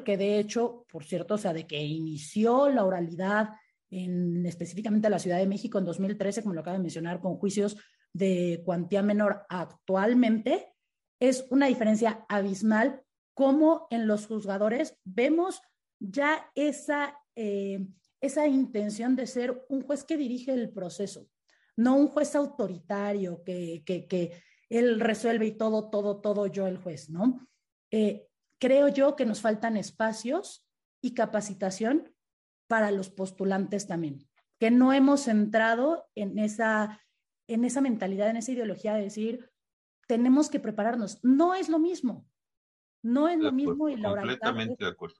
que 0.04 0.16
de 0.16 0.38
hecho, 0.38 0.84
por 0.90 1.04
cierto, 1.04 1.34
o 1.34 1.38
sea, 1.38 1.52
de 1.52 1.66
que 1.66 1.80
inició 1.80 2.68
la 2.70 2.84
oralidad 2.84 3.50
en 3.90 4.44
específicamente 4.46 5.08
la 5.08 5.20
Ciudad 5.20 5.38
de 5.38 5.46
México 5.46 5.78
en 5.78 5.84
2013, 5.84 6.42
como 6.42 6.54
lo 6.54 6.62
acaba 6.62 6.76
de 6.76 6.82
mencionar, 6.82 7.20
con 7.20 7.36
juicios 7.36 7.76
de 8.12 8.62
cuantía 8.64 9.02
menor 9.02 9.44
actualmente, 9.48 10.72
es 11.20 11.46
una 11.50 11.66
diferencia 11.66 12.24
abismal 12.28 13.02
como 13.34 13.86
en 13.90 14.08
los 14.08 14.26
juzgadores 14.26 14.96
vemos 15.04 15.60
ya 16.00 16.50
esa, 16.54 17.16
eh, 17.36 17.86
esa 18.24 18.46
intención 18.46 19.16
de 19.16 19.26
ser 19.26 19.64
un 19.68 19.82
juez 19.82 20.04
que 20.04 20.16
dirige 20.16 20.52
el 20.52 20.70
proceso, 20.70 21.28
no 21.76 21.96
un 21.96 22.08
juez 22.08 22.34
autoritario 22.34 23.42
que, 23.44 23.82
que, 23.84 24.06
que 24.06 24.32
él 24.68 25.00
resuelve 25.00 25.46
y 25.46 25.52
todo, 25.52 25.90
todo, 25.90 26.20
todo 26.20 26.46
yo 26.46 26.66
el 26.66 26.78
juez, 26.78 27.10
¿no? 27.10 27.46
Eh, 27.90 28.26
creo 28.58 28.88
yo 28.88 29.16
que 29.16 29.26
nos 29.26 29.40
faltan 29.40 29.76
espacios 29.76 30.66
y 31.00 31.14
capacitación 31.14 32.14
para 32.66 32.90
los 32.90 33.10
postulantes 33.10 33.86
también, 33.86 34.26
que 34.58 34.70
no 34.70 34.92
hemos 34.92 35.28
entrado 35.28 36.06
en 36.14 36.38
esa, 36.38 37.00
en 37.46 37.64
esa 37.64 37.80
mentalidad, 37.80 38.30
en 38.30 38.36
esa 38.36 38.52
ideología 38.52 38.94
de 38.94 39.02
decir, 39.02 39.50
tenemos 40.08 40.48
que 40.48 40.60
prepararnos. 40.60 41.22
No 41.22 41.54
es 41.54 41.68
lo 41.68 41.78
mismo. 41.78 42.26
No 43.02 43.28
es 43.28 43.38
lo 43.38 43.52
mismo 43.52 43.90
y 43.90 43.96
la 43.96 44.12
oralidad 44.12 44.58
es 44.60 44.78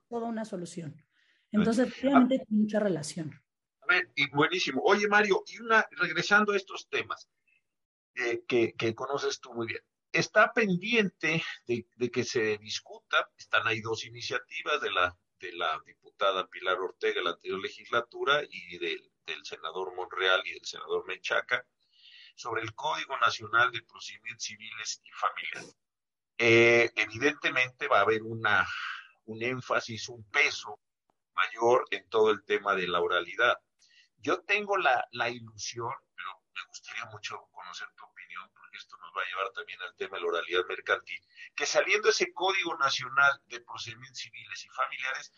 toda 0.08 0.26
una 0.26 0.46
solución. 0.46 0.96
Entonces, 1.54 2.00
realmente 2.00 2.38
tiene 2.38 2.62
mucha 2.62 2.80
relación. 2.80 3.40
A 3.82 3.86
ver, 3.86 4.10
y 4.14 4.28
buenísimo. 4.30 4.82
Oye, 4.84 5.08
Mario, 5.08 5.42
y 5.46 5.60
una, 5.60 5.86
regresando 5.92 6.52
a 6.52 6.56
estos 6.56 6.88
temas 6.88 7.28
eh, 8.14 8.42
que, 8.46 8.74
que, 8.74 8.94
conoces 8.94 9.40
tú 9.40 9.52
muy 9.54 9.66
bien, 9.66 9.82
está 10.12 10.52
pendiente 10.52 11.42
de, 11.66 11.86
de, 11.96 12.10
que 12.10 12.24
se 12.24 12.58
discuta, 12.58 13.30
están 13.36 13.66
ahí 13.66 13.80
dos 13.80 14.04
iniciativas 14.04 14.80
de 14.80 14.90
la, 14.90 15.16
de 15.38 15.52
la 15.52 15.80
diputada 15.84 16.46
Pilar 16.48 16.78
Ortega 16.78 17.18
en 17.18 17.24
la 17.24 17.30
anterior 17.32 17.60
legislatura 17.60 18.42
y 18.48 18.78
del, 18.78 19.12
del 19.26 19.44
senador 19.44 19.94
Monreal 19.94 20.42
y 20.46 20.54
del 20.54 20.64
senador 20.64 21.06
Menchaca 21.06 21.66
sobre 22.36 22.62
el 22.62 22.74
Código 22.74 23.16
Nacional 23.18 23.70
de 23.70 23.82
Procedimientos 23.82 24.44
Civiles 24.44 25.00
y 25.04 25.10
Familiares 25.12 25.76
eh, 26.38 26.90
evidentemente 26.96 27.86
va 27.88 27.98
a 27.98 28.02
haber 28.02 28.22
una, 28.22 28.66
un 29.26 29.42
énfasis, 29.42 30.08
un 30.08 30.24
peso 30.30 30.80
mayor 31.34 31.86
en 31.90 32.08
todo 32.08 32.30
el 32.30 32.44
tema 32.44 32.74
de 32.74 32.88
la 32.88 33.00
oralidad. 33.00 33.58
Yo 34.18 34.42
tengo 34.42 34.76
la, 34.76 35.06
la 35.12 35.28
ilusión, 35.28 35.92
pero 36.14 36.42
me 36.54 36.64
gustaría 36.68 37.04
mucho 37.06 37.48
conocer 37.52 37.88
tu 37.96 38.04
opinión, 38.04 38.50
porque 38.54 38.78
esto 38.78 38.96
nos 38.98 39.10
va 39.16 39.22
a 39.22 39.28
llevar 39.28 39.52
también 39.52 39.80
al 39.82 39.94
tema 39.96 40.16
de 40.16 40.22
la 40.22 40.28
oralidad 40.28 40.64
mercantil, 40.68 41.20
que 41.54 41.66
saliendo 41.66 42.08
ese 42.08 42.32
Código 42.32 42.76
Nacional 42.78 43.42
de 43.46 43.60
Procedimientos 43.60 44.20
Civiles 44.20 44.64
y 44.64 44.68
Familiares, 44.68 45.32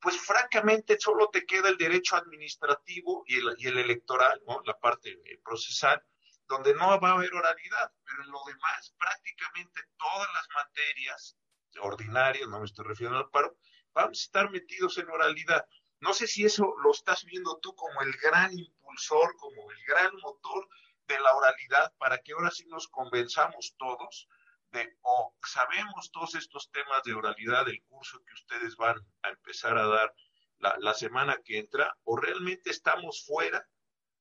pues 0.00 0.20
francamente 0.20 0.98
solo 0.98 1.28
te 1.30 1.46
queda 1.46 1.68
el 1.68 1.78
derecho 1.78 2.16
administrativo 2.16 3.22
y 3.26 3.36
el, 3.36 3.54
y 3.58 3.68
el 3.68 3.78
electoral, 3.78 4.42
¿no? 4.48 4.60
la 4.64 4.78
parte 4.78 5.16
procesal, 5.44 6.04
donde 6.48 6.74
no 6.74 7.00
va 7.00 7.10
a 7.10 7.12
haber 7.12 7.32
oralidad, 7.32 7.92
pero 8.04 8.24
en 8.24 8.30
lo 8.30 8.42
demás, 8.44 8.94
prácticamente 8.98 9.80
todas 9.96 10.28
las 10.34 10.48
materias 10.54 11.38
ordinarias, 11.80 12.48
no 12.48 12.58
me 12.58 12.66
estoy 12.66 12.84
refiriendo 12.84 13.18
al 13.18 13.30
paro, 13.30 13.56
vamos 13.94 14.20
a 14.20 14.22
estar 14.22 14.50
metidos 14.50 14.98
en 14.98 15.08
oralidad. 15.10 15.66
No 16.00 16.12
sé 16.12 16.26
si 16.26 16.44
eso 16.44 16.74
lo 16.82 16.90
estás 16.90 17.24
viendo 17.24 17.58
tú 17.58 17.74
como 17.74 18.02
el 18.02 18.12
gran 18.14 18.58
impulsor, 18.58 19.36
como 19.36 19.70
el 19.70 19.84
gran 19.86 20.14
motor 20.16 20.68
de 21.06 21.20
la 21.20 21.34
oralidad, 21.34 21.92
para 21.98 22.18
que 22.18 22.32
ahora 22.32 22.50
sí 22.50 22.66
nos 22.66 22.88
convenzamos 22.88 23.74
todos 23.78 24.28
de, 24.70 24.96
o 25.02 25.34
sabemos 25.44 26.10
todos 26.10 26.34
estos 26.34 26.70
temas 26.70 27.02
de 27.04 27.14
oralidad 27.14 27.66
del 27.66 27.82
curso 27.84 28.18
que 28.24 28.32
ustedes 28.32 28.76
van 28.76 28.96
a 29.22 29.28
empezar 29.28 29.76
a 29.76 29.86
dar 29.86 30.14
la, 30.58 30.76
la 30.78 30.94
semana 30.94 31.38
que 31.44 31.58
entra, 31.58 31.96
o 32.04 32.16
realmente 32.16 32.70
estamos 32.70 33.24
fuera, 33.26 33.68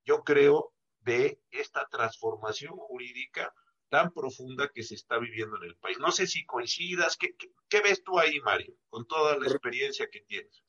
yo 0.04 0.24
creo, 0.24 0.74
de 1.00 1.42
esta 1.50 1.88
transformación 1.88 2.76
jurídica 2.76 3.54
tan 3.92 4.14
profunda 4.14 4.72
que 4.74 4.84
se 4.84 4.96
está 4.96 5.20
viviendo 5.20 5.58
en 5.58 5.64
el 5.64 5.76
país. 5.76 6.00
No 6.00 6.14
sé 6.14 6.26
si 6.26 6.46
coincidas, 6.46 7.18
¿qué, 7.18 7.82
ves 7.82 8.02
tú 8.02 8.18
ahí, 8.18 8.40
Mario, 8.40 8.74
con 8.90 9.06
toda 9.06 9.38
la 9.38 9.46
experiencia 9.46 10.08
que 10.10 10.22
tienes? 10.22 10.64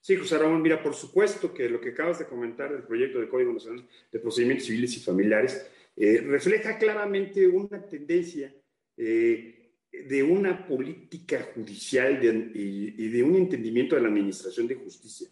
Sí, 0.00 0.16
José 0.16 0.36
Ramón, 0.36 0.62
mira, 0.62 0.82
por 0.82 0.94
supuesto 0.94 1.54
que 1.54 1.68
lo 1.68 1.80
que 1.80 1.90
acabas 1.90 2.18
de 2.18 2.26
comentar 2.26 2.72
del 2.72 2.82
proyecto 2.82 3.20
de 3.20 3.28
Código 3.28 3.52
Nacional 3.52 3.88
de 4.10 4.18
Procedimientos 4.18 4.66
Civiles 4.66 4.96
y 4.96 5.00
Familiares 5.00 5.64
eh, 5.94 6.20
refleja 6.26 6.76
claramente 6.76 7.46
una 7.46 7.86
tendencia 7.86 8.52
eh, 8.96 9.70
de 9.92 10.22
una 10.24 10.66
política 10.66 11.48
judicial 11.54 12.18
y, 12.52 13.08
de 13.08 13.22
un 13.22 13.36
entendimiento 13.36 13.94
de 13.94 14.02
la 14.02 14.08
administración 14.08 14.66
de 14.66 14.74
justicia 14.74 15.28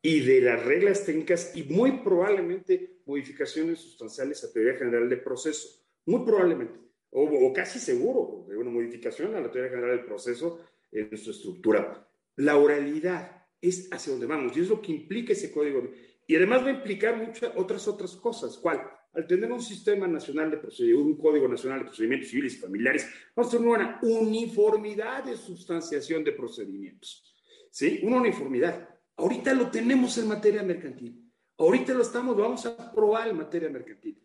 y 0.00 0.20
de 0.20 0.40
las 0.40 0.64
reglas 0.64 1.04
técnicas 1.04 1.50
y 1.56 1.64
muy 1.64 1.98
probablemente 2.04 3.00
modificaciones 3.06 3.80
sustanciales 3.80 4.44
a 4.44 4.52
teoría 4.52 4.78
general 4.78 5.08
del 5.08 5.20
proceso. 5.20 5.85
Muy 6.06 6.24
probablemente, 6.24 6.78
o, 7.10 7.52
casi 7.52 7.78
seguro, 7.78 8.46
de 8.48 8.56
una 8.56 8.70
modificación 8.70 9.34
a 9.34 9.40
la 9.40 9.50
teoría 9.50 9.70
general 9.70 9.96
del 9.96 10.06
proceso 10.06 10.60
en 10.92 11.16
su 11.16 11.30
estructura. 11.30 12.08
La 12.36 12.56
oralidad 12.56 13.44
es 13.60 13.88
hacia 13.92 14.12
donde 14.12 14.26
vamos 14.26 14.56
y 14.56 14.60
es 14.60 14.68
lo 14.68 14.80
que 14.80 14.92
implica 14.92 15.32
ese 15.32 15.50
código. 15.50 15.82
Y 16.26 16.36
además 16.36 16.62
va 16.62 16.68
a 16.68 16.72
implicar 16.72 17.16
muchas 17.16 17.52
otras 17.56 17.88
otras 17.88 18.14
cosas. 18.16 18.58
¿Cuál? 18.58 18.82
Al 19.14 19.26
tener 19.26 19.50
un 19.50 19.62
sistema 19.62 20.06
nacional 20.06 20.50
de 20.50 20.58
procedimientos, 20.58 21.06
un 21.06 21.16
código 21.16 21.48
nacional 21.48 21.80
de 21.80 21.84
procedimientos 21.86 22.28
civiles 22.28 22.54
y 22.54 22.58
familiares, 22.58 23.08
vamos 23.34 23.52
a 23.52 23.56
tener 23.56 23.72
una 23.72 23.98
uniformidad 24.02 25.24
de 25.24 25.36
sustanciación 25.36 26.22
de 26.22 26.32
procedimientos. 26.32 27.34
¿Sí? 27.70 28.00
Una 28.02 28.18
uniformidad. 28.18 28.88
Ahorita 29.16 29.54
lo 29.54 29.70
tenemos 29.70 30.18
en 30.18 30.28
materia 30.28 30.62
mercantil. 30.62 31.32
Ahorita 31.58 31.94
lo 31.94 32.02
estamos, 32.02 32.36
vamos 32.36 32.66
a 32.66 32.92
probar 32.92 33.28
en 33.28 33.38
materia 33.38 33.70
mercantil. 33.70 34.20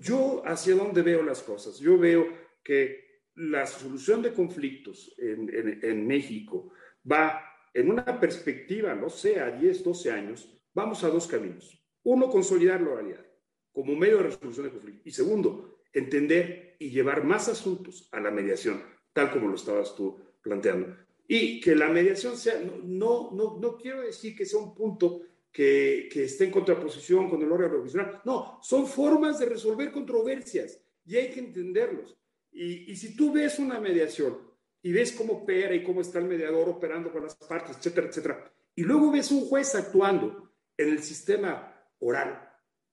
Yo 0.00 0.42
hacia 0.46 0.74
dónde 0.74 1.02
veo 1.02 1.22
las 1.22 1.42
cosas. 1.42 1.78
Yo 1.78 1.98
veo 1.98 2.28
que 2.62 3.22
la 3.34 3.66
solución 3.66 4.22
de 4.22 4.32
conflictos 4.32 5.14
en, 5.18 6.06
México 6.06 6.72
va 7.10 7.42
en 7.72 7.90
una 7.90 8.20
perspectiva, 8.20 8.94
no 8.94 9.08
sé, 9.08 9.40
a 9.40 9.50
10, 9.50 9.84
12 9.84 10.10
años, 10.10 10.60
vamos 10.74 11.04
a 11.04 11.08
dos 11.08 11.26
caminos. 11.26 11.80
Uno, 12.02 12.28
consolidar 12.28 12.80
la 12.80 12.90
oralidad 12.90 13.26
como 13.72 13.94
medio 13.94 14.18
de 14.18 14.24
resolución 14.24 14.66
de 14.66 14.72
conflictos. 14.72 15.06
Y 15.06 15.10
segundo, 15.10 15.80
entender 15.92 16.76
y 16.78 16.90
llevar 16.90 17.24
más 17.24 17.48
asuntos 17.48 18.08
a 18.12 18.20
la 18.20 18.30
mediación, 18.30 18.82
tal 19.12 19.30
como 19.30 19.48
lo 19.48 19.54
estabas 19.54 19.94
tú 19.94 20.18
planteando. 20.42 20.96
Y 21.26 21.60
que 21.60 21.76
la 21.76 21.88
mediación 21.88 22.36
sea, 22.36 22.60
no, 22.60 23.30
no, 23.32 23.58
no, 23.60 23.76
quiero 23.76 24.00
decir 24.02 24.36
que 24.36 24.44
sea 24.44 24.58
un 24.58 24.74
punto 24.74 25.22
que, 25.52 26.08
esté 26.14 26.44
en 26.44 26.50
contraposición 26.50 27.28
con 27.28 27.42
el 27.42 27.50
órgano 27.50 27.74
profesional. 27.74 28.20
No, 28.24 28.58
son 28.62 28.86
formas 28.86 29.38
de 29.38 29.46
resolver 29.46 29.90
controversias 29.90 30.80
y 31.04 31.16
hay 31.16 31.30
que 31.30 31.40
entenderlos. 31.40 32.16
Y, 32.52 32.90
y 32.90 32.96
si 32.96 33.16
tú 33.16 33.32
ves 33.32 33.58
una 33.58 33.80
mediación 33.80 34.38
y 34.82 34.92
ves 34.92 35.12
cómo 35.12 35.34
opera 35.34 35.74
y 35.74 35.84
cómo 35.84 36.00
está 36.00 36.18
el 36.18 36.26
mediador 36.26 36.68
operando 36.68 37.12
con 37.12 37.22
las 37.22 37.34
partes, 37.36 37.76
etcétera, 37.76 38.08
etcétera. 38.08 38.52
Y 38.74 38.82
luego 38.82 39.10
ves 39.10 39.30
un 39.30 39.46
juez 39.46 39.74
actuando 39.74 40.52
en 40.76 40.88
el 40.88 41.02
sistema 41.02 41.74
oral 41.98 42.48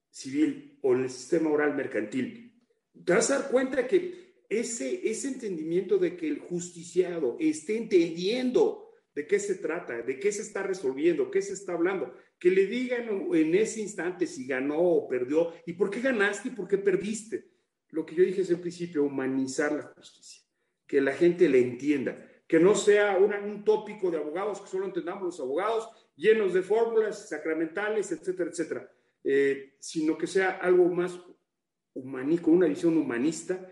civil 0.09 0.79
o 0.81 0.93
en 0.93 1.03
el 1.03 1.09
sistema 1.09 1.49
oral 1.49 1.75
mercantil. 1.75 2.53
Te 3.05 3.13
vas 3.13 3.29
a 3.29 3.39
dar 3.39 3.51
cuenta 3.51 3.87
que 3.87 4.43
ese, 4.49 5.07
ese 5.07 5.27
entendimiento 5.27 5.97
de 5.97 6.15
que 6.15 6.27
el 6.27 6.39
justiciado 6.39 7.37
esté 7.39 7.77
entendiendo 7.77 8.91
de 9.13 9.27
qué 9.27 9.39
se 9.39 9.55
trata, 9.55 10.01
de 10.01 10.19
qué 10.19 10.31
se 10.31 10.41
está 10.41 10.63
resolviendo, 10.63 11.31
qué 11.31 11.41
se 11.41 11.53
está 11.53 11.73
hablando, 11.73 12.13
que 12.39 12.51
le 12.51 12.67
digan 12.67 13.27
en 13.33 13.55
ese 13.55 13.81
instante 13.81 14.27
si 14.27 14.45
ganó 14.45 14.79
o 14.79 15.07
perdió 15.07 15.53
y 15.65 15.73
por 15.73 15.89
qué 15.89 16.01
ganaste 16.01 16.49
y 16.49 16.51
por 16.51 16.67
qué 16.67 16.77
perdiste. 16.77 17.49
Lo 17.89 18.05
que 18.05 18.15
yo 18.15 18.23
dije 18.23 18.41
desde 18.41 18.55
el 18.55 18.59
principio, 18.59 19.03
humanizar 19.03 19.71
la 19.71 19.83
justicia 19.83 20.47
que 20.87 21.01
la 21.01 21.13
gente 21.13 21.49
le 21.49 21.59
entienda, 21.59 22.17
que 22.47 22.59
no 22.59 22.73
sea 22.73 23.17
un 23.17 23.63
tópico 23.65 24.09
de 24.09 24.17
abogados, 24.17 24.61
que 24.61 24.69
solo 24.69 24.85
entendamos 24.85 25.23
los 25.23 25.39
abogados 25.39 25.89
llenos 26.15 26.53
de 26.53 26.63
fórmulas 26.63 27.27
sacramentales, 27.29 28.11
etcétera, 28.11 28.49
etcétera, 28.49 28.91
eh, 29.23 29.75
sino 29.79 30.17
que 30.17 30.25
sea 30.25 30.51
algo 30.51 30.85
más 30.85 31.19
humanico, 31.93 32.51
una 32.51 32.67
visión 32.67 32.97
humanista, 32.97 33.69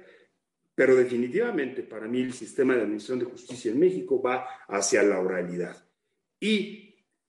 pero 0.76 0.94
definitivamente 0.94 1.84
para 1.84 2.08
mí 2.08 2.22
el 2.22 2.34
sistema 2.34 2.76
de 2.76 2.82
administración 2.82 3.20
de 3.20 3.26
justicia 3.26 3.72
en 3.72 3.80
México 3.80 4.22
va 4.22 4.46
hacia 4.68 5.02
la 5.04 5.22
oralidad 5.22 5.88
y 6.40 6.85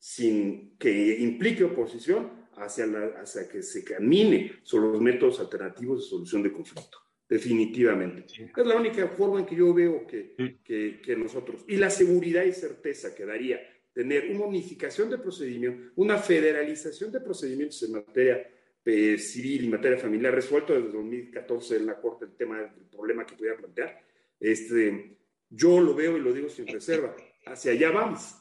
sin 0.06 0.76
que 0.78 1.18
implique 1.18 1.64
oposición 1.64 2.30
hacia, 2.54 2.84
hacia 3.20 3.48
que 3.48 3.60
se 3.60 3.82
camine 3.82 4.60
sobre 4.62 4.92
los 4.92 5.00
métodos 5.00 5.40
alternativos 5.40 5.98
de 5.98 6.08
solución 6.08 6.44
de 6.44 6.52
conflicto 6.52 6.98
definitivamente. 7.28 8.24
Es 8.56 8.66
la 8.66 8.76
única 8.76 9.08
forma 9.08 9.40
en 9.40 9.46
que 9.46 9.56
yo 9.56 9.74
veo 9.74 10.06
que, 10.06 10.60
que, 10.62 11.16
nosotros, 11.16 11.64
y 11.66 11.76
la 11.76 11.90
seguridad 11.90 12.44
y 12.44 12.52
certeza 12.52 13.16
que 13.16 13.26
daría 13.26 13.60
tener 13.92 14.30
una 14.30 14.44
unificación 14.44 15.10
de 15.10 15.18
procedimientos, 15.18 15.92
una 15.96 16.18
federalización 16.18 17.10
de 17.10 17.20
procedimientos 17.20 17.82
en 17.82 17.92
materia 17.94 18.48
eh, 18.84 19.18
civil 19.18 19.64
y 19.64 19.68
materia 19.68 19.98
familiar, 19.98 20.32
resuelto 20.32 20.72
desde 20.72 20.92
2014 20.92 21.78
en 21.78 21.86
la 21.86 22.00
Corte 22.00 22.26
el 22.26 22.36
tema 22.36 22.60
del 22.60 22.86
problema 22.92 23.26
que 23.26 23.34
pudiera 23.34 23.56
plantear, 23.56 24.00
este, 24.38 25.16
yo 25.50 25.80
lo 25.80 25.96
veo 25.96 26.16
y 26.16 26.20
lo 26.20 26.32
digo 26.32 26.48
sin 26.48 26.68
reserva, 26.68 27.16
hacia 27.44 27.72
allá 27.72 27.90
vamos. 27.90 28.36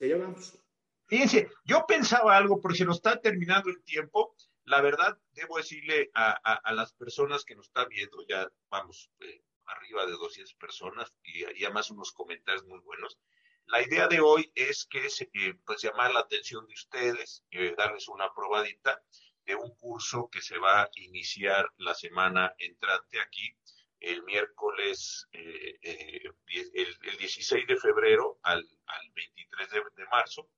Allá 0.00 0.16
vamos. 0.16 0.58
Fíjense, 1.06 1.50
yo 1.64 1.84
pensaba 1.86 2.36
algo, 2.36 2.60
porque 2.60 2.78
se 2.78 2.84
nos 2.84 2.96
está 2.96 3.20
terminando 3.20 3.68
el 3.68 3.82
tiempo, 3.84 4.34
la 4.64 4.80
verdad, 4.80 5.18
debo 5.32 5.58
decirle 5.58 6.10
a, 6.14 6.72
las 6.72 6.94
personas 6.94 7.44
que 7.44 7.54
nos 7.54 7.66
están 7.66 7.88
viendo, 7.88 8.24
ya 8.26 8.50
vamos 8.70 9.10
eh, 9.20 9.42
arriba 9.66 10.06
de 10.06 10.12
200 10.12 10.54
personas 10.54 11.14
y, 11.22 11.44
además 11.44 11.90
unos 11.90 12.12
comentarios 12.12 12.64
muy 12.64 12.80
buenos. 12.80 13.18
La 13.66 13.82
idea 13.82 14.08
de 14.08 14.20
hoy 14.20 14.50
es 14.54 14.86
que 14.86 15.06
eh, 15.06 15.54
pues 15.64 15.82
llamar 15.82 16.12
la 16.12 16.20
atención 16.20 16.66
de 16.66 16.74
ustedes, 16.74 17.44
y 17.50 17.58
eh, 17.58 17.74
darles 17.76 18.08
una 18.08 18.32
probadita 18.34 19.02
de 19.44 19.54
un 19.54 19.74
curso 19.76 20.28
que 20.30 20.40
se 20.40 20.58
va 20.58 20.82
a 20.82 20.90
iniciar 20.96 21.70
la 21.76 21.94
semana 21.94 22.54
entrante 22.58 23.20
aquí, 23.20 23.54
el 24.04 24.22
miércoles, 24.24 25.28
el, 25.32 26.34
16 27.18 27.66
de 27.66 27.76
febrero 27.76 28.38
al, 28.42 28.66
23 29.14 29.70
de 29.96 30.06
marzo, 30.06 30.48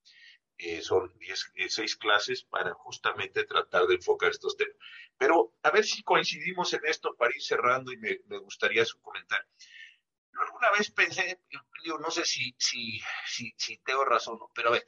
eh, 0.59 0.81
son 0.81 1.13
diez, 1.19 1.53
eh, 1.55 1.69
seis 1.69 1.97
clases 1.97 2.43
para 2.43 2.73
justamente 2.73 3.45
tratar 3.45 3.87
de 3.87 3.97
enfocar 3.97 4.31
estos 4.31 4.57
temas. 4.57 4.77
Pero 5.19 5.55
a 5.63 5.71
ver 5.71 5.85
si 5.85 6.03
coincidimos 6.03 6.73
en 6.73 6.87
esto 6.87 7.15
para 7.15 7.35
ir 7.35 7.43
cerrando 7.43 7.93
y 7.93 7.99
me, 7.99 8.19
gustaría 8.39 8.85
su 8.85 8.99
comentario. 9.01 9.47
Yo 10.33 10.41
alguna 10.41 10.71
vez 10.71 10.91
pensé, 10.91 11.41
digo, 11.85 11.99
no 11.99 12.11
sé 12.11 12.25
si, 12.25 12.55
si, 12.59 13.01
si, 13.27 13.55
si 13.57 13.79
tengo 13.79 14.05
razón, 14.05 14.39
pero 14.55 14.71
a 14.71 14.73
ver, 14.73 14.87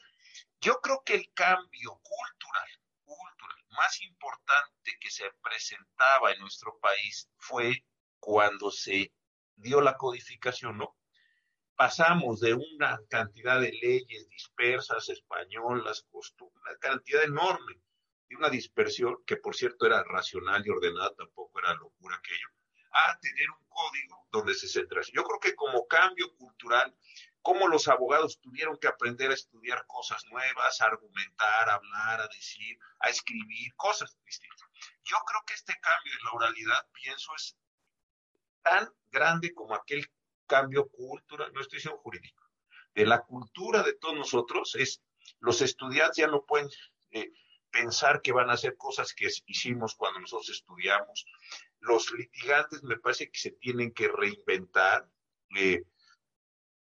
yo 0.61 0.81
creo 0.81 1.03
que 1.05 1.15
el 1.15 1.33
cambio 1.35 2.01
cultural, 2.03 2.69
cultural 3.05 3.65
más 3.71 4.01
importante 4.01 4.99
que 5.01 5.11
se 5.11 5.31
presentaba 5.43 6.33
en 6.33 6.41
nuestro 6.41 6.79
país 6.79 7.29
fue 7.37 7.85
cuando 8.19 8.71
se 8.71 9.13
dio 9.57 9.81
la 9.81 9.97
codificación, 9.97 10.79
¿no? 10.79 10.97
pasamos 11.79 12.41
de 12.41 12.55
una 12.55 12.99
cantidad 13.09 13.61
de 13.61 13.71
leyes 13.71 14.29
dispersas, 14.29 15.09
españolas, 15.11 16.05
costumbres, 16.11 16.61
una 16.61 16.77
cantidad 16.79 17.23
enorme, 17.23 17.81
y 18.29 18.35
una 18.35 18.51
dispersión 18.51 19.17
que 19.25 19.37
por 19.37 19.55
cierto 19.55 19.87
era 19.87 20.03
racional 20.03 20.67
y 20.67 20.71
ordenada, 20.71 21.15
tampoco 21.15 21.61
era 21.61 21.75
locura 21.75 22.17
aquello, 22.17 22.49
a 22.91 23.17
tener 23.21 23.49
un 23.51 23.65
código 23.69 24.27
donde 24.33 24.55
se 24.55 24.67
centra. 24.67 25.01
Yo 25.13 25.23
creo 25.23 25.39
que 25.39 25.55
como 25.55 25.87
cambio 25.87 26.35
cultural, 26.37 26.95
como 27.43 27.69
los 27.69 27.87
abogados 27.87 28.41
tuvieron 28.41 28.77
que 28.79 28.89
aprender 28.89 29.31
a 29.31 29.35
estudiar 29.35 29.87
cosas 29.87 30.25
nuevas, 30.33 30.81
a 30.81 30.87
argumentar, 30.87 31.69
a 31.69 31.75
hablar, 31.75 32.21
a 32.23 32.29
decir, 32.29 32.77
a 32.99 33.09
escribir, 33.09 33.73
cosas 33.77 34.19
distintas. 34.27 34.69
Yo 35.05 35.17
creo 35.27 35.43
que 35.47 35.55
este 35.55 35.79
cambio 35.81 36.13
de 36.13 36.25
la 36.25 36.33
oralidad, 36.33 36.89
pienso, 36.93 37.33
es 37.37 37.57
tan 38.69 38.89
grande 39.11 39.55
como 39.55 39.75
aquel 39.75 40.07
cambio 40.47 40.89
cultural, 40.89 41.53
no 41.53 41.61
estoy 41.61 41.79
diciendo 41.79 42.01
jurídico, 42.01 42.45
de 42.95 43.07
la 43.07 43.21
cultura 43.21 43.83
de 43.83 43.95
todos 43.95 44.15
nosotros 44.15 44.75
es, 44.75 45.03
los 45.41 45.61
estudiantes 45.63 46.17
ya 46.17 46.27
no 46.27 46.45
pueden 46.45 46.69
eh, 47.11 47.33
pensar 47.71 48.21
que 48.23 48.33
van 48.33 48.51
a 48.51 48.55
hacer 48.55 48.77
cosas 48.77 49.15
que 49.15 49.29
hicimos 49.47 49.95
cuando 49.95 50.21
nosotros 50.21 50.51
estudiamos. 50.51 51.27
Los 51.81 52.13
litigantes 52.13 52.83
me 52.83 52.99
parece 52.99 53.31
que 53.31 53.39
se 53.39 53.53
tienen 53.53 53.93
que 53.93 54.09
reinventar. 54.09 55.09
Eh, 55.57 55.85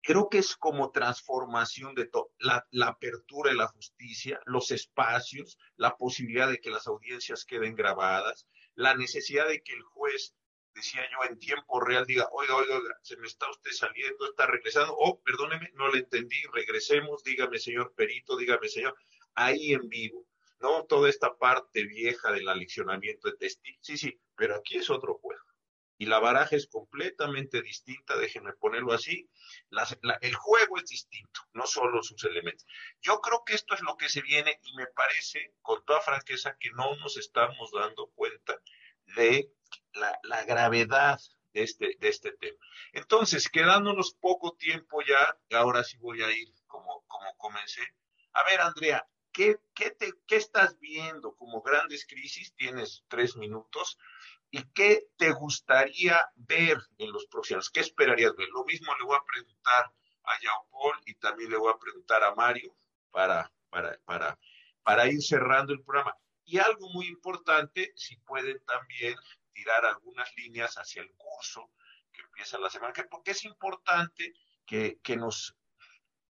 creo 0.01 0.29
que 0.29 0.39
es 0.39 0.57
como 0.57 0.91
transformación 0.91 1.95
de 1.95 2.07
todo, 2.07 2.31
la, 2.39 2.67
la, 2.71 2.87
apertura 2.87 3.51
de 3.51 3.57
la 3.57 3.67
justicia, 3.67 4.41
los 4.45 4.71
espacios, 4.71 5.57
la 5.77 5.95
posibilidad 5.95 6.49
de 6.49 6.59
que 6.59 6.71
las 6.71 6.87
audiencias 6.87 7.45
queden 7.45 7.75
grabadas, 7.75 8.47
la 8.75 8.95
necesidad 8.95 9.47
de 9.47 9.61
que 9.63 9.73
el 9.73 9.83
juez 9.83 10.35
decía 10.73 11.01
yo, 11.11 11.29
en 11.29 11.39
tiempo 11.39 11.79
real, 11.79 12.05
diga, 12.05 12.27
oiga, 12.31 12.55
oiga, 12.55 12.79
se 13.01 13.17
me 13.17 13.27
está 13.27 13.49
usted 13.49 13.71
saliendo, 13.71 14.25
está 14.25 14.47
regresando, 14.47 14.95
oh, 14.97 15.21
perdóneme, 15.21 15.71
no 15.75 15.89
le 15.89 15.99
entendí, 15.99 16.41
regresemos, 16.51 17.23
dígame, 17.23 17.59
señor 17.59 17.93
perito, 17.95 18.37
dígame, 18.37 18.67
señor, 18.67 18.95
ahí 19.35 19.73
en 19.73 19.87
vivo, 19.89 20.25
¿no? 20.59 20.85
Toda 20.85 21.09
esta 21.09 21.37
parte 21.37 21.83
vieja 21.85 22.31
del 22.31 22.47
aleccionamiento 22.47 23.29
de 23.29 23.37
testigos, 23.37 23.79
sí, 23.81 23.97
sí, 23.97 24.19
pero 24.35 24.55
aquí 24.55 24.77
es 24.77 24.89
otro 24.89 25.15
juego. 25.15 25.43
Y 25.99 26.05
la 26.05 26.19
baraja 26.19 26.55
es 26.55 26.67
completamente 26.67 27.61
distinta, 27.61 28.17
déjenme 28.17 28.53
ponerlo 28.53 28.93
así. 28.93 29.29
el 30.21 30.35
juego 30.35 30.77
es 30.77 30.85
distinto, 30.85 31.41
no 31.53 31.67
solo 31.67 32.01
sus 32.01 32.23
elementos. 32.25 32.65
Yo 32.99 33.21
creo 33.21 33.43
que 33.45 33.53
esto 33.53 33.75
es 33.75 33.81
lo 33.81 33.95
que 33.95 34.09
se 34.09 34.21
viene 34.21 34.59
y 34.63 34.75
me 34.75 34.87
parece, 34.87 35.53
con 35.61 35.85
toda 35.85 36.01
franqueza, 36.01 36.57
que 36.59 36.71
no 36.71 36.95
nos 36.97 37.15
estamos 37.15 37.71
dando 37.71 38.07
cuenta 38.15 38.59
de 39.15 39.49
la, 39.93 40.43
gravedad 40.45 41.19
de 41.53 41.63
este, 41.63 41.97
de 41.99 42.09
este 42.09 42.31
tema. 42.33 42.57
Entonces, 42.93 43.49
quedándonos 43.49 44.13
poco 44.13 44.53
tiempo 44.53 45.01
ya, 45.01 45.37
ahora 45.57 45.83
sí 45.83 45.97
voy 45.97 46.21
a 46.21 46.31
ir 46.31 46.53
como, 46.67 47.03
como 47.07 47.35
comencé. 47.37 47.81
A 48.33 48.43
ver, 48.43 48.61
Andrea, 48.61 49.07
¿qué, 49.31 49.57
qué, 49.73 49.91
te, 49.91 50.13
¿qué 50.27 50.37
estás 50.37 50.79
viendo 50.79 51.35
como 51.35 51.61
grandes 51.61 52.05
crisis? 52.07 52.53
Tienes 52.55 53.03
tres 53.07 53.35
minutos. 53.35 53.97
¿Y 54.49 54.63
qué 54.73 55.07
te 55.17 55.31
gustaría 55.31 56.29
ver 56.35 56.77
en 56.99 57.11
los 57.11 57.25
próximos? 57.25 57.71
¿Qué 57.71 57.79
esperarías 57.79 58.35
ver? 58.35 58.47
Lo 58.49 58.63
mismo 58.65 58.93
le 58.99 59.05
voy 59.05 59.17
a 59.17 59.25
preguntar 59.25 59.91
a 60.25 60.39
Jean 60.39 60.69
Paul 60.71 60.95
y 61.05 61.15
también 61.15 61.49
le 61.49 61.57
voy 61.57 61.73
a 61.73 61.79
preguntar 61.79 62.23
a 62.23 62.35
Mario 62.35 62.75
para, 63.11 63.51
para, 63.69 63.97
para, 64.05 64.39
para 64.83 65.07
ir 65.07 65.21
cerrando 65.21 65.73
el 65.73 65.83
programa. 65.83 66.15
Y 66.45 66.59
algo 66.59 66.89
muy 66.89 67.07
importante, 67.07 67.93
si 67.95 68.17
pueden 68.17 68.63
también 68.65 69.15
tirar 69.53 69.85
algunas 69.85 70.35
líneas 70.35 70.75
hacia 70.77 71.01
el 71.01 71.11
curso 71.15 71.71
que 72.11 72.21
empieza 72.21 72.59
la 72.59 72.69
semana, 72.69 72.93
que 72.93 73.03
porque 73.05 73.31
es 73.31 73.45
importante 73.45 74.33
que, 74.65 74.99
que 75.01 75.17
nos 75.17 75.55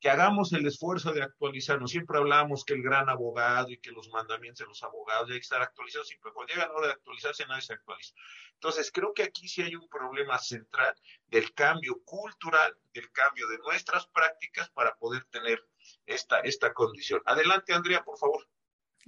que 0.00 0.10
hagamos 0.10 0.52
el 0.52 0.66
esfuerzo 0.66 1.12
de 1.12 1.22
actualizarnos. 1.22 1.90
Siempre 1.90 2.18
hablamos 2.18 2.64
que 2.64 2.74
el 2.74 2.82
gran 2.82 3.08
abogado 3.08 3.70
y 3.70 3.78
que 3.78 3.90
los 3.90 4.08
mandamientos 4.10 4.60
de 4.60 4.66
los 4.66 4.82
abogados 4.82 5.28
hay 5.28 5.36
que 5.36 5.42
estar 5.42 5.60
actualizados, 5.60 6.08
siempre 6.08 6.32
cuando 6.32 6.52
llega 6.52 6.68
la 6.68 6.74
hora 6.74 6.86
de 6.88 6.92
actualizarse 6.92 7.46
nadie 7.46 7.62
se 7.62 7.72
actualiza. 7.74 8.14
Entonces, 8.54 8.90
creo 8.92 9.12
que 9.12 9.24
aquí 9.24 9.48
sí 9.48 9.62
hay 9.62 9.74
un 9.74 9.88
problema 9.88 10.38
central 10.38 10.94
del 11.26 11.52
cambio 11.52 12.00
cultural, 12.04 12.76
del 12.92 13.10
cambio 13.10 13.48
de 13.48 13.58
nuestras 13.58 14.06
prácticas 14.06 14.70
para 14.70 14.94
poder 14.96 15.24
tener 15.26 15.64
esta, 16.06 16.40
esta 16.40 16.72
condición. 16.72 17.20
Adelante, 17.24 17.72
Andrea, 17.72 18.04
por 18.04 18.18
favor. 18.18 18.48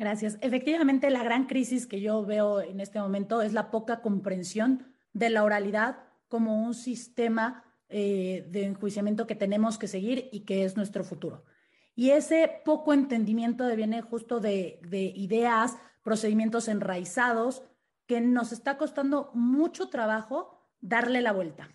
Gracias. 0.01 0.39
Efectivamente, 0.41 1.11
la 1.11 1.23
gran 1.23 1.45
crisis 1.45 1.87
que 1.87 2.01
yo 2.01 2.25
veo 2.25 2.63
en 2.63 2.81
este 2.81 2.99
momento 2.99 3.43
es 3.43 3.53
la 3.53 3.71
poca 3.71 4.01
comprensión 4.01 4.95
de 5.13 5.29
la 5.29 5.45
oralidad 5.45 5.99
como 6.29 6.65
un 6.65 6.73
sistema 6.73 7.65
eh, 7.91 8.49
de 8.49 8.65
enjuiciamiento 8.65 9.27
que 9.27 9.35
tenemos 9.35 9.77
que 9.77 9.89
seguir 9.89 10.31
y 10.33 10.47
que 10.47 10.65
es 10.65 10.75
nuestro 10.75 11.05
futuro. 11.05 11.45
Y 11.95 12.13
ese 12.13 12.51
poco 12.65 12.95
entendimiento 12.95 13.67
viene 13.77 14.01
justo 14.01 14.41
de, 14.41 14.81
de 14.89 15.03
ideas, 15.03 15.77
procedimientos 16.03 16.69
enraizados, 16.69 17.63
que 18.07 18.23
nos 18.23 18.53
está 18.53 18.79
costando 18.79 19.31
mucho 19.35 19.91
trabajo 19.91 20.67
darle 20.81 21.21
la 21.21 21.33
vuelta. 21.33 21.69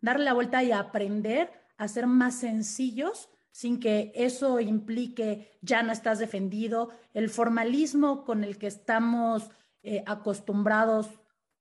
Darle 0.00 0.26
la 0.26 0.34
vuelta 0.34 0.62
y 0.62 0.70
aprender 0.70 1.50
a 1.76 1.88
ser 1.88 2.06
más 2.06 2.36
sencillos 2.36 3.30
sin 3.54 3.78
que 3.78 4.10
eso 4.16 4.58
implique 4.58 5.56
ya 5.62 5.84
no 5.84 5.92
estás 5.92 6.18
defendido, 6.18 6.90
el 7.12 7.30
formalismo 7.30 8.24
con 8.24 8.42
el 8.42 8.58
que 8.58 8.66
estamos 8.66 9.48
eh, 9.84 10.02
acostumbrados 10.06 11.08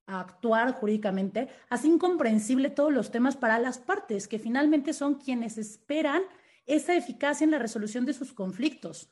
a 0.08 0.22
actuar 0.22 0.72
jurídicamente, 0.74 1.50
hace 1.70 1.88
incomprensible 1.90 2.72
todos 2.72 2.92
los 2.92 3.12
temas 3.12 3.38
para 3.38 3.60
las 3.60 3.78
partes, 3.78 4.28
que 4.28 4.40
finalmente 4.40 4.92
son 4.92 5.20
quienes 5.20 5.60
esperan 5.60 6.24
esa 6.66 6.96
eficacia 6.96 7.46
en 7.46 7.52
la 7.52 7.60
resolución 7.60 8.08
de 8.08 8.14
sus 8.14 8.34
conflictos. 8.34 9.12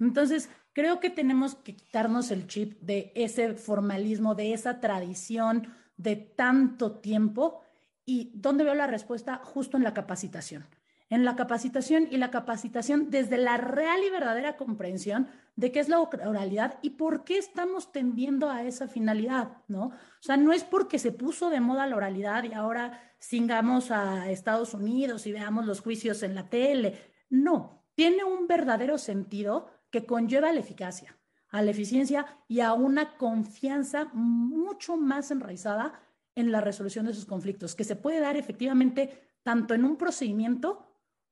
Entonces, 0.00 0.50
creo 0.72 0.98
que 0.98 1.10
tenemos 1.10 1.54
que 1.54 1.76
quitarnos 1.76 2.32
el 2.32 2.48
chip 2.48 2.76
de 2.80 3.12
ese 3.14 3.54
formalismo, 3.54 4.34
de 4.34 4.52
esa 4.52 4.80
tradición 4.80 5.72
de 5.96 6.16
tanto 6.16 6.96
tiempo. 6.98 7.60
¿Y 8.04 8.32
dónde 8.34 8.64
veo 8.64 8.74
la 8.74 8.88
respuesta? 8.88 9.40
Justo 9.44 9.76
en 9.76 9.84
la 9.84 9.94
capacitación 9.94 10.66
en 11.08 11.24
la 11.24 11.36
capacitación 11.36 12.08
y 12.10 12.16
la 12.16 12.30
capacitación 12.30 13.10
desde 13.10 13.38
la 13.38 13.56
real 13.56 14.00
y 14.04 14.10
verdadera 14.10 14.56
comprensión 14.56 15.28
de 15.54 15.70
qué 15.70 15.80
es 15.80 15.88
la 15.88 16.00
oralidad 16.00 16.78
y 16.82 16.90
por 16.90 17.24
qué 17.24 17.38
estamos 17.38 17.92
tendiendo 17.92 18.50
a 18.50 18.64
esa 18.64 18.88
finalidad, 18.88 19.58
¿no? 19.68 19.86
O 19.86 20.22
sea, 20.22 20.36
no 20.36 20.52
es 20.52 20.64
porque 20.64 20.98
se 20.98 21.12
puso 21.12 21.48
de 21.48 21.60
moda 21.60 21.86
la 21.86 21.96
oralidad 21.96 22.44
y 22.44 22.52
ahora 22.52 23.00
singamos 23.18 23.90
a 23.90 24.30
Estados 24.30 24.74
Unidos 24.74 25.26
y 25.26 25.32
veamos 25.32 25.64
los 25.66 25.80
juicios 25.80 26.22
en 26.22 26.34
la 26.34 26.48
tele. 26.48 26.98
No, 27.30 27.84
tiene 27.94 28.24
un 28.24 28.46
verdadero 28.48 28.98
sentido 28.98 29.70
que 29.90 30.06
conlleva 30.06 30.52
la 30.52 30.60
eficacia, 30.60 31.16
a 31.48 31.62
la 31.62 31.70
eficiencia 31.70 32.26
y 32.48 32.60
a 32.60 32.72
una 32.72 33.16
confianza 33.16 34.06
mucho 34.12 34.96
más 34.96 35.30
enraizada 35.30 36.00
en 36.34 36.52
la 36.52 36.60
resolución 36.60 37.06
de 37.06 37.14
sus 37.14 37.24
conflictos, 37.24 37.74
que 37.74 37.84
se 37.84 37.96
puede 37.96 38.20
dar 38.20 38.36
efectivamente 38.36 39.32
tanto 39.42 39.72
en 39.74 39.84
un 39.84 39.96
procedimiento 39.96 40.85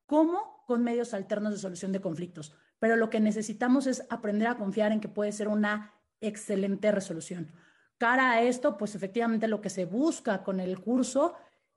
como 0.06 0.64
con 0.66 0.82
medios 0.82 1.14
alternos 1.14 1.52
de 1.52 1.58
solución 1.58 1.92
de 1.92 2.00
conflictos. 2.00 2.54
Pero 2.78 2.96
lo 2.96 3.10
que 3.10 3.20
necesitamos 3.20 3.86
es 3.86 4.04
aprender 4.10 4.48
a 4.48 4.56
confiar 4.56 4.92
en 4.92 5.00
que 5.00 5.08
puede 5.08 5.32
ser 5.32 5.48
una 5.48 5.92
excelente 6.20 6.90
resolución. 6.90 7.52
Cara 7.98 8.32
a 8.32 8.42
esto, 8.42 8.76
pues 8.76 8.94
efectivamente 8.94 9.48
lo 9.48 9.60
que 9.60 9.70
se 9.70 9.84
busca 9.84 10.42
con 10.42 10.60
el 10.60 10.80
curso 10.80 11.34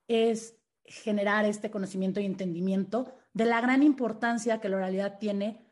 es 0.07 0.57
generar 0.86 1.45
este 1.45 1.69
conocimiento 1.69 2.19
y 2.19 2.25
entendimiento 2.25 3.13
de 3.34 3.45
la 3.45 3.61
gran 3.61 3.84
importancia 3.84 4.59
que 4.59 4.69
la 4.69 4.78
oralidad 4.78 5.19
tiene 5.19 5.65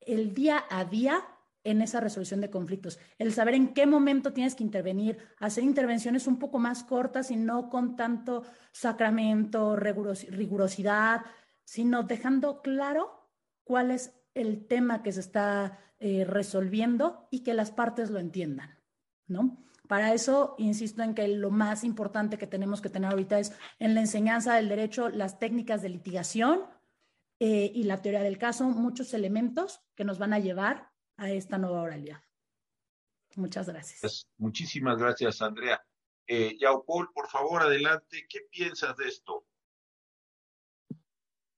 el 0.00 0.34
día 0.34 0.64
a 0.70 0.84
día 0.84 1.24
en 1.64 1.80
esa 1.82 2.00
resolución 2.00 2.40
de 2.40 2.50
conflictos. 2.50 2.98
El 3.18 3.32
saber 3.32 3.54
en 3.54 3.72
qué 3.72 3.86
momento 3.86 4.32
tienes 4.32 4.54
que 4.54 4.64
intervenir, 4.64 5.18
hacer 5.38 5.62
intervenciones 5.62 6.26
un 6.26 6.38
poco 6.38 6.58
más 6.58 6.82
cortas 6.84 7.30
y 7.30 7.36
no 7.36 7.68
con 7.68 7.94
tanto 7.94 8.42
sacramento, 8.72 9.76
rigurosidad, 9.76 11.22
sino 11.64 12.02
dejando 12.02 12.62
claro 12.62 13.30
cuál 13.64 13.90
es 13.90 14.14
el 14.34 14.66
tema 14.66 15.02
que 15.02 15.12
se 15.12 15.20
está 15.20 15.78
eh, 15.98 16.24
resolviendo 16.24 17.28
y 17.30 17.42
que 17.42 17.54
las 17.54 17.70
partes 17.70 18.10
lo 18.10 18.18
entiendan, 18.18 18.78
¿no? 19.26 19.64
Para 19.88 20.14
eso, 20.14 20.54
insisto 20.58 21.02
en 21.02 21.14
que 21.14 21.28
lo 21.28 21.50
más 21.50 21.84
importante 21.84 22.38
que 22.38 22.46
tenemos 22.46 22.80
que 22.80 22.88
tener 22.88 23.10
ahorita 23.10 23.38
es 23.38 23.52
en 23.78 23.94
la 23.94 24.00
enseñanza 24.00 24.54
del 24.54 24.68
derecho 24.68 25.10
las 25.10 25.38
técnicas 25.38 25.82
de 25.82 25.90
litigación 25.90 26.62
eh, 27.38 27.70
y 27.74 27.82
la 27.84 28.00
teoría 28.00 28.22
del 28.22 28.38
caso, 28.38 28.64
muchos 28.64 29.12
elementos 29.14 29.82
que 29.94 30.04
nos 30.04 30.18
van 30.18 30.32
a 30.32 30.38
llevar 30.38 30.90
a 31.16 31.30
esta 31.30 31.58
nueva 31.58 31.82
oralidad. 31.82 32.22
Muchas 33.36 33.68
gracias. 33.68 34.26
Muchísimas 34.38 34.98
gracias, 34.98 35.42
Andrea. 35.42 35.84
Eh, 36.26 36.56
Yao 36.58 36.84
Paul, 36.84 37.10
por 37.12 37.28
favor, 37.28 37.62
adelante. 37.62 38.26
¿Qué 38.28 38.40
piensas 38.50 38.96
de 38.96 39.08
esto? 39.08 39.46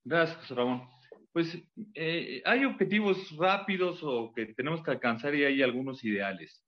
Gracias, 0.05 0.39
José 0.39 0.55
Ramón. 0.55 0.89
Pues 1.33 1.59
eh, 1.95 2.43
hay 2.45 2.65
objetivos 2.65 3.35
rápidos 3.37 4.01
o 4.03 4.33
que 4.35 4.47
tenemos 4.55 4.83
que 4.83 4.91
alcanzar 4.91 5.35
y 5.35 5.45
hay 5.45 5.63
algunos 5.63 6.05
ideales. 6.05 6.63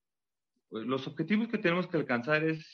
Pues, 0.68 0.87
los 0.87 1.07
objetivos 1.07 1.49
que 1.49 1.59
tenemos 1.59 1.87
que 1.87 1.99
alcanzar 1.99 2.45
es 2.45 2.66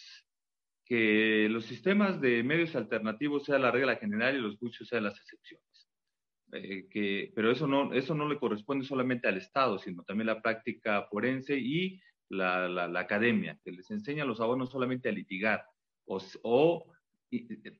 que 0.85 1.49
los 1.51 1.67
sistemas 1.67 2.21
de 2.21 2.43
medios 2.43 2.75
alternativos 2.77 3.45
sea 3.45 3.59
la 3.59 3.71
regla 3.71 3.97
general 3.97 4.37
y 4.37 4.41
los 4.41 4.57
juicios 4.57 4.89
sean 4.89 5.05
las 5.05 5.19
excepciones. 5.19 5.89
Eh, 6.53 6.87
que, 6.91 7.33
pero 7.35 7.51
eso 7.51 7.67
no, 7.67 7.93
eso 7.93 8.15
no 8.15 8.29
le 8.29 8.39
corresponde 8.39 8.85
solamente 8.85 9.27
al 9.27 9.39
Estado, 9.39 9.79
sino 9.79 10.05
también 10.05 10.27
la 10.27 10.43
práctica 10.43 11.07
forense 11.11 11.57
y 11.57 12.01
la, 12.29 12.69
la, 12.69 13.01
academia, 13.01 13.59
que 13.65 13.73
les 13.73 13.91
enseña 13.91 14.23
a 14.23 14.27
los 14.27 14.41
abonos 14.41 14.71
solamente 14.71 15.09
a 15.09 15.13
litigar 15.13 15.65
o, 16.07 16.19
o 16.43 16.93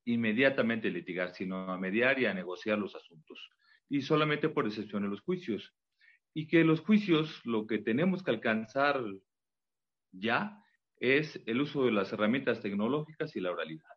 inmediatamente 0.05 0.91
litigar, 0.91 1.35
sino 1.35 1.71
a 1.71 1.79
mediar 1.79 2.19
y 2.19 2.27
a 2.27 2.35
negociar 2.35 2.79
los 2.79 2.95
asuntos. 2.95 3.51
Y 3.89 4.03
solamente 4.03 4.49
por 4.49 4.67
excepción 4.67 5.03
de 5.03 5.09
los 5.09 5.21
juicios. 5.21 5.75
Y 6.35 6.47
que 6.47 6.65
los 6.65 6.81
juicios, 6.81 7.41
lo 7.45 7.67
que 7.67 7.79
tenemos 7.79 8.23
que 8.23 8.31
alcanzar 8.31 9.03
ya 10.13 10.59
es 10.99 11.43
el 11.47 11.61
uso 11.61 11.85
de 11.85 11.93
las 11.93 12.13
herramientas 12.13 12.61
tecnológicas 12.61 13.35
y 13.37 13.41
la 13.41 13.51
oralidad. 13.51 13.89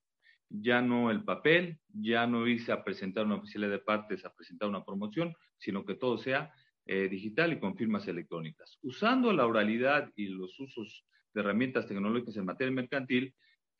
Ya 0.49 0.81
no 0.81 1.11
el 1.11 1.23
papel, 1.23 1.79
ya 1.87 2.27
no 2.27 2.47
irse 2.47 2.71
a 2.71 2.83
presentar 2.83 3.25
una 3.25 3.35
oficialidad 3.35 3.71
de 3.71 3.79
partes, 3.79 4.25
a 4.25 4.33
presentar 4.33 4.67
una 4.67 4.83
promoción, 4.83 5.33
sino 5.57 5.85
que 5.85 5.95
todo 5.95 6.17
sea 6.17 6.51
eh, 6.85 7.07
digital 7.07 7.53
y 7.53 7.59
con 7.59 7.75
firmas 7.77 8.07
electrónicas. 8.07 8.77
Usando 8.81 9.31
la 9.33 9.45
oralidad 9.45 10.11
y 10.15 10.27
los 10.27 10.59
usos 10.59 11.05
de 11.33 11.41
herramientas 11.41 11.87
tecnológicas 11.87 12.37
en 12.37 12.45
materia 12.45 12.71
mercantil, 12.71 13.33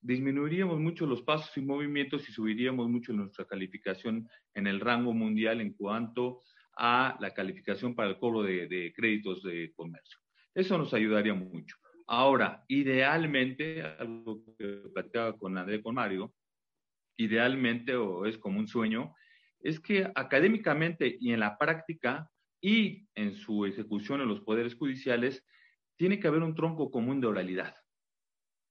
disminuiríamos 0.06 0.80
mucho 0.80 1.08
los 1.08 1.24
pasos 1.24 1.58
y 1.58 1.62
movimientos 1.62 2.30
y 2.30 2.32
subiríamos 2.32 2.88
mucho 2.88 3.12
nuestra 3.12 3.46
calificación 3.46 4.30
en 4.54 4.68
el 4.68 4.80
rango 4.80 5.14
mundial 5.14 5.62
en 5.62 5.74
cuanto 5.74 6.44
a 6.78 7.18
la 7.20 7.34
calificación 7.34 7.96
para 7.96 8.10
el 8.10 8.20
cobro 8.20 8.44
de, 8.44 8.94
créditos 8.96 9.42
de 9.42 9.74
comercio. 9.74 10.20
Eso 10.54 10.78
nos 10.78 10.94
ayudaría 10.94 11.34
mucho. 11.34 11.78
Ahora, 12.06 12.64
idealmente, 12.68 13.82
algo 13.82 14.44
que 14.60 14.84
platicaba 14.94 15.36
con 15.38 15.58
André 15.58 15.82
con 15.82 15.96
Mario, 15.96 16.36
idealmente 17.18 17.96
o 17.96 18.28
es 18.28 18.38
como 18.38 18.60
un 18.60 18.68
sueño, 18.68 19.16
es 19.60 19.80
que 19.80 20.12
académicamente 20.14 21.18
y 21.20 21.34
en 21.34 21.40
la 21.40 21.58
práctica 21.58 22.30
y 22.62 23.08
en 23.16 23.34
su 23.34 23.66
ejecución 23.66 24.22
en 24.22 24.28
los 24.28 24.42
poderes 24.42 24.76
judiciales, 24.76 25.44
tiene 25.98 26.20
que 26.20 26.28
haber 26.28 26.44
un 26.44 26.54
tronco 26.54 26.92
común 26.92 27.22
de 27.22 27.28
oralidad 27.28 27.76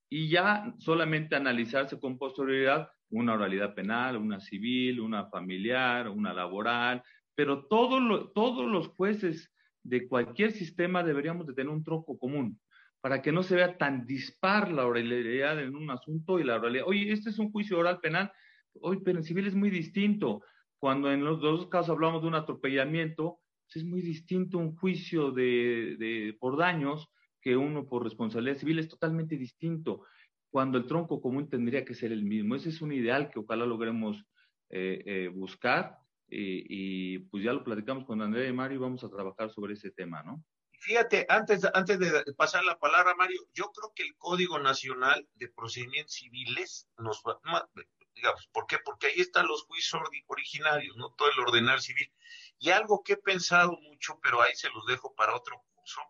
y 0.09 0.28
ya 0.28 0.74
solamente 0.78 1.36
analizarse 1.36 1.98
con 1.98 2.18
posterioridad 2.18 2.88
una 3.11 3.34
oralidad 3.34 3.74
penal, 3.74 4.16
una 4.16 4.40
civil, 4.40 5.00
una 5.00 5.26
familiar, 5.26 6.09
una 6.09 6.32
laboral, 6.32 7.02
pero 7.34 7.66
todos 7.66 8.00
los 8.02 8.88
jueces 8.88 9.52
de 9.82 10.09
cualquier 10.09 10.52
sistema 10.52 11.02
deberíamos 11.02 11.46
de 11.46 11.55
tener 11.55 11.70
un 11.70 11.84
tronco 11.84 12.18
común, 12.18 12.59
para 13.00 13.20
que 13.20 13.32
no 13.32 13.42
se 13.42 13.57
vea 13.57 13.76
tan 13.76 14.07
dispar 14.07 14.70
la 14.70 14.86
oralidad 14.86 15.61
en 15.61 15.76
un 15.76 15.90
asunto 15.90 16.38
y 16.38 16.44
la 16.44 16.57
oralidad. 16.57 16.86
Oye, 16.86 17.12
este 17.12 17.30
es 17.30 17.38
un 17.38 17.52
juicio 17.52 17.78
oral 17.78 18.00
penal, 18.00 18.32
hoy, 18.80 19.00
pero 19.05 19.18
en 19.18 19.24
civil 19.24 19.46
es 19.46 19.55
muy 19.55 19.68
distinto. 19.70 20.42
Cuando 20.78 21.12
en 21.12 21.22
los 21.22 21.40
dos 21.40 21.68
casos 21.68 21.90
hablamos 21.90 22.22
de 22.22 22.28
un 22.28 22.34
atropellamiento, 22.34 23.40
pues 23.66 23.76
es 23.76 23.84
muy 23.84 24.00
distinto 24.00 24.59
un 24.59 24.74
juicio 24.74 25.32
de, 25.32 25.96
de, 25.98 26.36
por 26.40 26.57
daños 26.57 27.11
que 27.45 27.57
uno 27.59 27.86
por 27.86 28.03
responsabilidad 28.03 28.57
civil, 28.57 28.78
es 28.78 28.88
totalmente 28.88 29.36
distinto. 29.36 30.07
Cuando 30.51 30.78
el 30.78 30.86
tronco 30.86 31.20
común 31.20 31.51
tendría 31.51 31.84
que 31.84 31.95
ser 31.95 32.11
el 32.11 32.24
mismo. 32.24 32.57
Ese 32.57 32.70
es 32.70 32.80
un 32.80 32.90
ideal 32.90 33.30
que 33.30 33.40
ojalá 33.40 33.66
logremos 33.66 34.24
eh, 34.70 35.03
eh, 35.05 35.28
buscar 35.28 35.99
y, 36.26 37.18
pues 37.18 37.45
ya 37.45 37.53
lo 37.53 37.62
platicamos 37.62 38.07
con 38.07 38.22
Andrea 38.22 38.49
y 38.49 38.53
Mario 38.53 38.78
y 38.78 38.80
vamos 38.80 39.05
a 39.05 39.11
trabajar 39.11 39.51
sobre 39.51 39.74
ese 39.74 39.90
tema, 39.90 40.22
¿no? 40.22 40.42
Fíjate, 40.80 41.26
antes, 41.28 41.64
antes 41.72 41.99
de 41.99 42.24
pasar 42.34 42.64
la 42.64 42.78
palabra, 42.78 43.14
Mario, 43.14 43.40
yo 43.53 43.70
creo 43.72 43.92
que 43.95 44.03
el 44.03 44.16
Código 44.16 44.59
Nacional 44.59 45.28
de 45.34 45.49
Procedimientos 45.49 46.14
Civiles 46.14 46.88
nos 46.99 47.22
va, 47.26 47.68
digamos, 48.14 48.49
¿por 48.53 48.66
qué? 48.66 48.78
Porque 48.84 49.09
ahí 49.09 49.20
están 49.20 49.47
los 49.47 49.64
juicios 49.64 50.03
originarios, 50.26 50.97
¿no? 50.97 51.14
Todo 51.14 51.30
el 51.30 51.40
ordenar 51.40 51.80
civil. 51.80 52.11
Y 52.59 52.70
algo 52.70 53.03
que 53.03 53.14
he 53.14 53.16
pensado 53.16 53.78
mucho, 53.82 54.18
pero 54.22 54.42
ahí 54.42 54.55
se 54.55 54.70
los 54.70 54.84
dejo 54.86 55.14
para 55.14 55.36
otro 55.36 55.62
curso, 55.74 56.01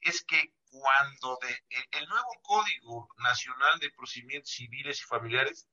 es 0.00 0.24
que 0.24 0.54
cuando 0.70 1.38
de, 1.42 1.48
el, 1.70 2.02
el 2.02 2.08
nuevo 2.08 2.30
Código 2.42 3.08
Nacional 3.18 3.78
de 3.80 3.90
Procedimientos 3.90 4.50
Civiles 4.50 5.00
y 5.00 5.04
Familiares, 5.04 5.68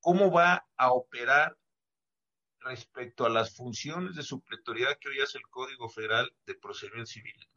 ¿cómo 0.00 0.30
va 0.30 0.66
a 0.76 0.92
operar 0.92 1.56
respecto 2.64 3.26
a 3.26 3.30
las 3.30 3.54
funciones 3.54 4.16
de 4.16 4.22
supletoriedad 4.22 4.98
que 4.98 5.10
hoy 5.10 5.20
hace 5.20 5.38
el 5.38 5.46
Código 5.48 5.88
Federal 5.88 6.34
de 6.46 6.54
Procedimientos 6.54 7.12
Civiles. 7.12 7.48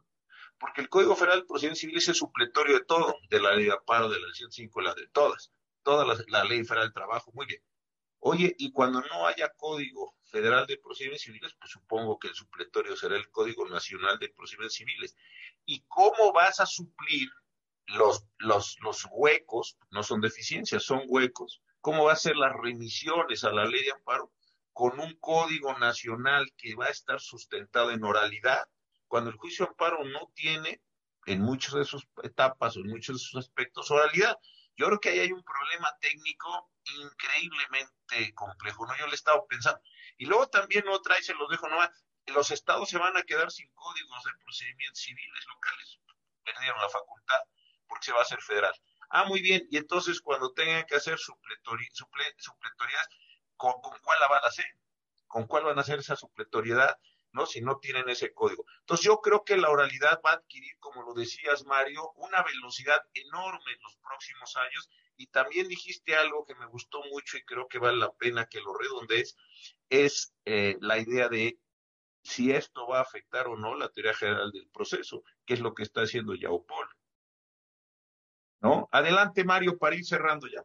Porque 0.58 0.82
el 0.82 0.88
Código 0.88 1.16
Federal 1.16 1.40
de 1.40 1.46
Procedimientos 1.46 1.80
Civiles 1.80 2.08
es 2.08 2.16
supletorio 2.18 2.78
de 2.78 2.84
todo, 2.84 3.16
de 3.30 3.40
la 3.40 3.54
ley 3.54 3.66
de 3.66 3.72
aparo, 3.72 4.08
de 4.08 4.20
la 4.20 4.32
105, 4.32 4.80
la 4.80 4.94
de 4.94 5.08
todas, 5.08 5.52
toda 5.82 6.04
la, 6.04 6.16
la, 6.28 6.44
ley 6.44 6.64
federal 6.64 6.86
del 6.86 6.94
trabajo, 6.94 7.32
muy 7.32 7.46
bien. 7.46 7.62
Oye, 8.20 8.54
y 8.58 8.72
cuando 8.72 9.00
no 9.00 9.26
haya 9.26 9.48
Código 9.56 10.14
Federal 10.28 10.66
de 10.66 10.78
Procedimientos 10.78 11.22
Civiles, 11.22 11.56
pues 11.58 11.70
supongo 11.70 12.18
que 12.18 12.28
el 12.28 12.34
supletorio 12.34 12.96
será 12.96 13.16
el 13.16 13.30
Código 13.30 13.68
Nacional 13.68 14.18
de 14.18 14.28
Procedimientos 14.28 14.76
Civiles. 14.76 15.16
¿Y 15.64 15.84
cómo 15.88 16.32
vas 16.32 16.60
a 16.60 16.66
suplir 16.66 17.28
los, 17.86 18.24
los, 18.38 18.76
los 18.80 19.06
huecos? 19.10 19.76
No 19.90 20.02
son 20.02 20.20
deficiencias, 20.20 20.82
son 20.82 21.02
huecos. 21.06 21.62
¿Cómo 21.80 22.04
va 22.04 22.12
a 22.12 22.16
ser 22.16 22.36
las 22.36 22.52
remisiones 22.54 23.44
a 23.44 23.52
la 23.52 23.64
ley 23.64 23.84
de 23.84 23.92
amparo? 23.92 24.32
con 24.78 25.00
un 25.00 25.16
código 25.16 25.76
nacional 25.76 26.52
que 26.56 26.76
va 26.76 26.86
a 26.86 26.90
estar 26.90 27.18
sustentado 27.18 27.90
en 27.90 28.04
oralidad, 28.04 28.68
cuando 29.08 29.28
el 29.28 29.36
juicio 29.36 29.64
de 29.64 29.70
amparo 29.70 30.04
no 30.04 30.30
tiene 30.36 30.80
en 31.26 31.40
muchas 31.40 31.74
de 31.74 31.84
sus 31.84 32.06
etapas 32.22 32.76
o 32.76 32.80
en 32.82 32.86
muchos 32.86 33.16
de 33.16 33.18
sus 33.18 33.34
aspectos 33.44 33.90
oralidad. 33.90 34.38
Yo 34.76 34.86
creo 34.86 35.00
que 35.00 35.08
ahí 35.08 35.18
hay 35.18 35.32
un 35.32 35.42
problema 35.42 35.92
técnico 36.00 36.70
increíblemente 36.96 38.32
complejo, 38.36 38.86
¿no? 38.86 38.96
Yo 38.96 39.06
le 39.06 39.12
he 39.12 39.14
estado 39.16 39.44
pensando. 39.48 39.80
Y 40.18 40.26
luego 40.26 40.48
también 40.48 40.86
otra, 40.88 41.18
y 41.18 41.22
se 41.22 41.34
los 41.34 41.48
dejo 41.48 41.68
nomás, 41.68 41.90
los 42.26 42.50
estados 42.50 42.90
se 42.90 42.98
van 42.98 43.16
a 43.16 43.22
quedar 43.22 43.50
sin 43.50 43.70
códigos 43.72 44.24
de 44.24 44.30
procedimientos 44.44 45.00
civiles 45.00 45.46
locales. 45.46 45.98
Perdieron 46.44 46.80
la 46.80 46.88
facultad 46.88 47.40
porque 47.86 48.06
se 48.06 48.12
va 48.12 48.18
a 48.18 48.22
hacer 48.22 48.40
federal. 48.42 48.74
Ah, 49.10 49.24
muy 49.24 49.40
bien. 49.40 49.66
Y 49.70 49.78
entonces 49.78 50.20
cuando 50.20 50.52
tengan 50.52 50.84
que 50.84 50.96
hacer 50.96 51.18
supletori, 51.18 51.88
suple, 51.92 52.24
supletorias, 52.36 53.08
¿con, 53.56 53.72
¿con, 53.80 53.98
cuál 54.00 54.20
la 54.20 54.28
van 54.28 54.44
a 54.44 54.48
hacer? 54.48 54.66
¿Con 55.26 55.46
cuál 55.46 55.64
van 55.64 55.78
a 55.78 55.80
hacer 55.80 56.00
esa 56.00 56.16
supletoriedad? 56.16 56.98
¿no? 57.32 57.46
Si 57.46 57.60
no 57.60 57.78
tienen 57.78 58.08
ese 58.08 58.32
código. 58.32 58.64
Entonces 58.80 59.06
yo 59.06 59.20
creo 59.20 59.44
que 59.44 59.56
la 59.56 59.70
oralidad 59.70 60.20
va 60.24 60.30
a 60.30 60.34
adquirir, 60.34 60.78
como 60.78 61.02
lo 61.02 61.14
decías, 61.14 61.64
Mario, 61.64 62.12
una 62.16 62.42
velocidad 62.42 63.00
enorme 63.14 63.72
en 63.72 63.82
los 63.82 63.96
próximos 63.96 64.56
años. 64.56 64.88
Y 65.18 65.26
también 65.26 65.68
dijiste 65.68 66.14
algo 66.14 66.46
que 66.46 66.54
me 66.54 66.66
gustó 66.66 67.02
mucho 67.10 67.36
y 67.36 67.42
creo 67.42 67.68
que 67.68 67.78
vale 67.78 67.98
la 67.98 68.12
pena 68.12 68.46
que 68.46 68.60
lo 68.60 68.72
redondees, 68.72 69.36
es 69.90 70.32
eh, 70.44 70.76
la 70.80 70.98
idea 70.98 71.28
de 71.28 71.58
si 72.22 72.52
esto 72.52 72.86
va 72.86 72.98
a 72.98 73.02
afectar 73.02 73.48
o 73.48 73.56
no 73.56 73.74
la 73.74 73.88
teoría 73.88 74.14
general 74.14 74.52
del 74.52 74.68
proceso, 74.68 75.24
que 75.44 75.54
es 75.54 75.60
lo 75.60 75.74
que 75.74 75.82
está 75.82 76.02
haciendo 76.02 76.34
Yaupol. 76.34 76.86
¿No? 78.60 78.88
Adelante, 78.92 79.44
Mario, 79.44 79.76
para 79.76 79.96
ir 79.96 80.04
cerrando 80.04 80.46
ya. 80.46 80.64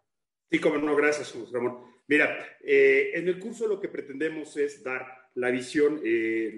Sí, 0.51 0.59
como 0.59 0.77
no, 0.77 0.95
gracias, 0.95 1.33
Ramón. 1.51 1.93
Mira, 2.07 2.57
eh, 2.61 3.11
en 3.15 3.27
el 3.27 3.39
curso 3.39 3.67
lo 3.67 3.79
que 3.79 3.87
pretendemos 3.87 4.55
es 4.57 4.83
dar 4.83 5.29
la 5.35 5.49
visión, 5.49 5.99
eh, 6.03 6.55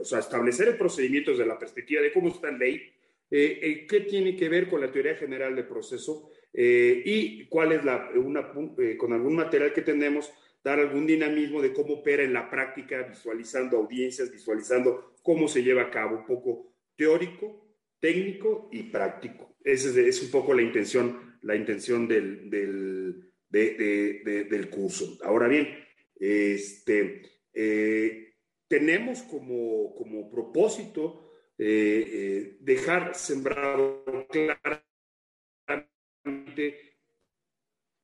o 0.00 0.04
sea, 0.04 0.20
establecer 0.20 0.68
el 0.68 0.78
procedimiento 0.78 1.32
desde 1.32 1.44
la 1.44 1.58
perspectiva 1.58 2.00
de 2.00 2.12
cómo 2.12 2.28
está 2.28 2.50
la 2.50 2.58
ley, 2.58 2.90
eh, 3.30 3.86
qué 3.88 4.00
tiene 4.00 4.36
que 4.36 4.48
ver 4.48 4.68
con 4.68 4.80
la 4.80 4.90
teoría 4.90 5.16
general 5.16 5.56
del 5.56 5.66
proceso 5.66 6.30
y 6.56 7.46
cuál 7.46 7.72
es 7.72 7.84
la, 7.84 8.10
una, 8.14 8.52
con 8.96 9.12
algún 9.12 9.34
material 9.34 9.72
que 9.72 9.82
tenemos, 9.82 10.32
dar 10.62 10.80
algún 10.80 11.06
dinamismo 11.06 11.60
de 11.60 11.72
cómo 11.72 11.94
opera 11.94 12.22
en 12.22 12.32
la 12.32 12.48
práctica, 12.48 13.02
visualizando 13.02 13.76
audiencias, 13.76 14.30
visualizando 14.30 15.14
cómo 15.22 15.46
se 15.46 15.62
lleva 15.62 15.82
a 15.82 15.90
cabo, 15.90 16.18
un 16.18 16.26
poco 16.26 16.74
teórico, 16.96 17.76
técnico 18.00 18.68
y 18.72 18.84
práctico. 18.84 19.56
Esa 19.62 19.98
es, 20.00 20.22
un 20.22 20.30
poco 20.30 20.54
la 20.54 20.62
intención, 20.62 21.38
la 21.42 21.56
intención 21.56 22.06
del, 22.06 22.48
del 22.48 23.32
de, 23.48 23.74
de, 23.74 24.22
de, 24.24 24.44
del 24.44 24.70
curso. 24.70 25.18
Ahora 25.22 25.48
bien, 25.48 25.68
este, 26.16 27.22
eh, 27.52 28.34
tenemos 28.68 29.22
como, 29.22 29.94
como 29.94 30.30
propósito 30.30 31.32
eh, 31.58 32.04
eh, 32.06 32.56
dejar 32.60 33.14
sembrado 33.14 34.04
claramente 34.30 34.93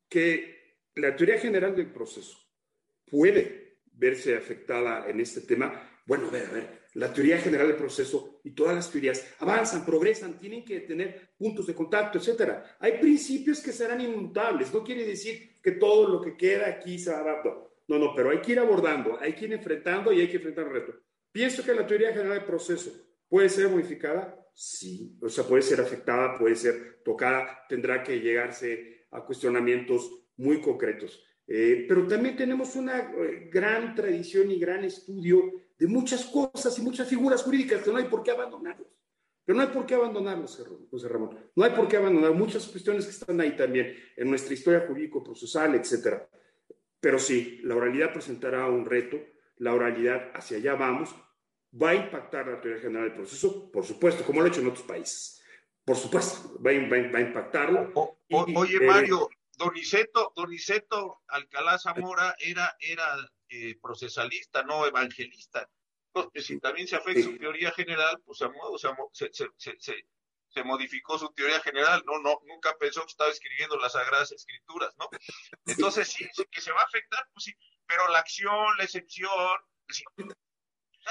que 0.08 0.60
la 0.96 1.16
teoría 1.16 1.38
general 1.38 1.74
del 1.74 1.92
proceso 1.92 2.38
puede 3.10 3.78
verse 3.92 4.36
afectada 4.36 5.08
en 5.08 5.20
este 5.20 5.42
tema. 5.42 5.88
Bueno, 6.06 6.28
a 6.28 6.30
ver, 6.30 6.46
a 6.46 6.52
ver, 6.52 6.80
la 6.94 7.12
teoría 7.12 7.38
general 7.38 7.68
del 7.68 7.76
proceso 7.76 8.40
y 8.42 8.50
todas 8.50 8.74
las 8.74 8.90
teorías 8.90 9.24
avanzan, 9.38 9.84
progresan, 9.84 10.40
tienen 10.40 10.64
que 10.64 10.80
tener 10.80 11.34
puntos 11.38 11.66
de 11.66 11.74
contacto, 11.74 12.18
etcétera. 12.18 12.76
Hay 12.80 12.98
principios 12.98 13.60
que 13.60 13.72
serán 13.72 14.00
inmutables, 14.00 14.72
no 14.74 14.82
quiere 14.82 15.04
decir 15.04 15.60
que 15.62 15.72
todo 15.72 16.08
lo 16.08 16.20
que 16.20 16.36
queda 16.36 16.68
aquí 16.68 16.98
se 16.98 17.12
va 17.12 17.42
No, 17.86 17.98
no, 17.98 18.14
pero 18.14 18.30
hay 18.30 18.40
que 18.40 18.52
ir 18.52 18.58
abordando, 18.58 19.18
hay 19.20 19.34
que 19.34 19.44
ir 19.44 19.52
enfrentando 19.52 20.12
y 20.12 20.20
hay 20.20 20.28
que 20.28 20.36
enfrentar 20.36 20.66
el 20.66 20.72
reto. 20.72 20.94
Pienso 21.30 21.64
que 21.64 21.74
la 21.74 21.86
teoría 21.86 22.12
general 22.12 22.38
del 22.38 22.44
proceso 22.44 22.90
puede 23.28 23.48
ser 23.48 23.68
modificada, 23.68 24.39
sí, 24.54 25.16
o 25.20 25.28
sea, 25.28 25.44
puede 25.44 25.62
ser 25.62 25.80
afectada, 25.80 26.38
puede 26.38 26.56
ser 26.56 27.02
tocada, 27.04 27.64
tendrá 27.68 28.02
que 28.02 28.20
llegarse 28.20 29.06
a 29.10 29.24
cuestionamientos 29.24 30.26
muy 30.36 30.60
concretos. 30.60 31.22
Eh, 31.46 31.84
pero 31.88 32.06
también 32.06 32.36
tenemos 32.36 32.76
una 32.76 32.98
eh, 32.98 33.48
gran 33.52 33.94
tradición 33.94 34.50
y 34.50 34.60
gran 34.60 34.84
estudio 34.84 35.52
de 35.76 35.86
muchas 35.88 36.24
cosas 36.26 36.78
y 36.78 36.82
muchas 36.82 37.08
figuras 37.08 37.42
jurídicas 37.42 37.82
que 37.82 37.90
no 37.90 37.96
hay 37.96 38.04
por 38.04 38.22
qué 38.22 38.30
abandonarlos. 38.30 38.86
Pero 39.44 39.56
no 39.56 39.62
hay 39.62 39.74
por 39.74 39.84
qué 39.84 39.94
abandonarlos, 39.94 40.64
José 40.90 41.08
Ramón. 41.08 41.36
No 41.56 41.64
hay 41.64 41.72
por 41.72 41.88
qué 41.88 41.96
abandonar 41.96 42.34
muchas 42.34 42.68
cuestiones 42.68 43.04
que 43.04 43.10
están 43.10 43.40
ahí 43.40 43.56
también 43.56 43.96
en 44.16 44.30
nuestra 44.30 44.54
historia 44.54 44.86
jurídico-procesal, 44.86 45.74
etcétera. 45.74 46.28
Pero 47.00 47.18
sí, 47.18 47.60
la 47.64 47.74
oralidad 47.74 48.12
presentará 48.12 48.68
un 48.68 48.84
reto, 48.84 49.18
la 49.56 49.74
oralidad 49.74 50.30
hacia 50.34 50.58
allá 50.58 50.74
vamos, 50.74 51.16
va 51.72 51.90
a 51.90 51.94
impactar 51.94 52.46
la 52.46 52.60
teoría 52.60 52.82
general 52.82 53.08
del 53.08 53.16
proceso, 53.16 53.70
por 53.70 53.84
supuesto, 53.84 54.24
como 54.24 54.40
lo 54.40 54.46
ha 54.46 54.48
hecho 54.48 54.60
en 54.60 54.68
otros 54.68 54.86
países. 54.86 55.42
Por 55.84 55.96
supuesto, 55.96 56.58
va, 56.62 56.72
va, 56.72 57.10
va 57.12 57.18
a 57.18 57.22
impactarlo. 57.22 57.92
O, 57.94 58.18
o, 58.30 58.44
y, 58.48 58.56
oye, 58.56 58.76
eh, 58.76 58.86
Mario, 58.86 59.28
Doniceto, 59.56 60.32
Doniceto 60.34 61.22
Alcalá 61.28 61.78
Zamora 61.78 62.34
era, 62.38 62.76
era 62.80 63.16
eh, 63.48 63.78
procesalista, 63.80 64.62
no 64.62 64.86
evangelista. 64.86 65.68
Entonces, 66.14 66.46
si 66.46 66.58
también 66.58 66.88
se 66.88 66.96
afecta 66.96 67.22
su 67.22 67.38
teoría 67.38 67.70
general, 67.72 68.20
pues 68.24 68.38
se, 68.38 69.28
se, 69.32 69.48
se, 69.56 70.04
se, 70.48 70.64
modificó 70.64 71.18
su 71.18 71.32
teoría 71.32 71.60
general, 71.60 72.02
no, 72.04 72.18
no, 72.18 72.40
nunca 72.46 72.76
pensó 72.78 73.02
que 73.02 73.10
estaba 73.10 73.30
escribiendo 73.30 73.76
las 73.76 73.92
Sagradas 73.92 74.32
Escrituras, 74.32 74.92
¿no? 74.98 75.08
Entonces, 75.66 76.08
sí, 76.08 76.26
que 76.50 76.60
se 76.60 76.72
va 76.72 76.80
a 76.80 76.84
afectar, 76.84 77.28
pues 77.32 77.44
sí, 77.44 77.54
pero 77.86 78.08
la 78.08 78.18
acción, 78.18 78.76
la 78.76 78.84
excepción, 78.84 79.30
sí, 79.88 80.02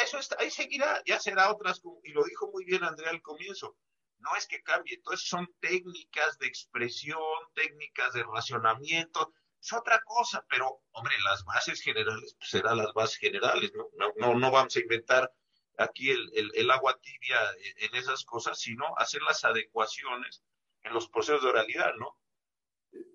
eso 0.03 0.19
está, 0.19 0.37
ahí 0.39 0.51
seguirá, 0.51 1.01
ya 1.05 1.19
será 1.19 1.51
otras, 1.51 1.81
y 2.03 2.11
lo 2.11 2.23
dijo 2.23 2.49
muy 2.51 2.65
bien 2.65 2.83
Andrea 2.83 3.11
al 3.11 3.21
comienzo, 3.21 3.77
no 4.19 4.35
es 4.37 4.47
que 4.47 4.61
cambie, 4.61 4.95
entonces 4.95 5.27
son 5.27 5.47
técnicas 5.59 6.37
de 6.39 6.47
expresión, 6.47 7.19
técnicas 7.53 8.13
de 8.13 8.23
racionamiento, 8.23 9.33
es 9.61 9.73
otra 9.73 10.01
cosa, 10.05 10.45
pero 10.49 10.81
hombre, 10.91 11.15
las 11.23 11.43
bases 11.43 11.81
generales, 11.81 12.35
pues 12.37 12.49
serán 12.49 12.77
las 12.77 12.93
bases 12.93 13.17
generales, 13.17 13.71
¿no? 13.75 14.13
No, 14.17 14.33
no, 14.35 14.51
vamos 14.51 14.75
a 14.75 14.79
inventar 14.79 15.33
aquí 15.77 16.11
el, 16.11 16.29
el, 16.33 16.51
el, 16.55 16.71
agua 16.71 16.97
tibia 17.01 17.37
en 17.77 17.95
esas 17.95 18.23
cosas, 18.23 18.59
sino 18.59 18.85
hacer 18.97 19.21
las 19.21 19.43
adecuaciones 19.43 20.43
en 20.83 20.93
los 20.93 21.09
procesos 21.09 21.43
de 21.43 21.49
oralidad, 21.49 21.93
¿no? 21.95 22.17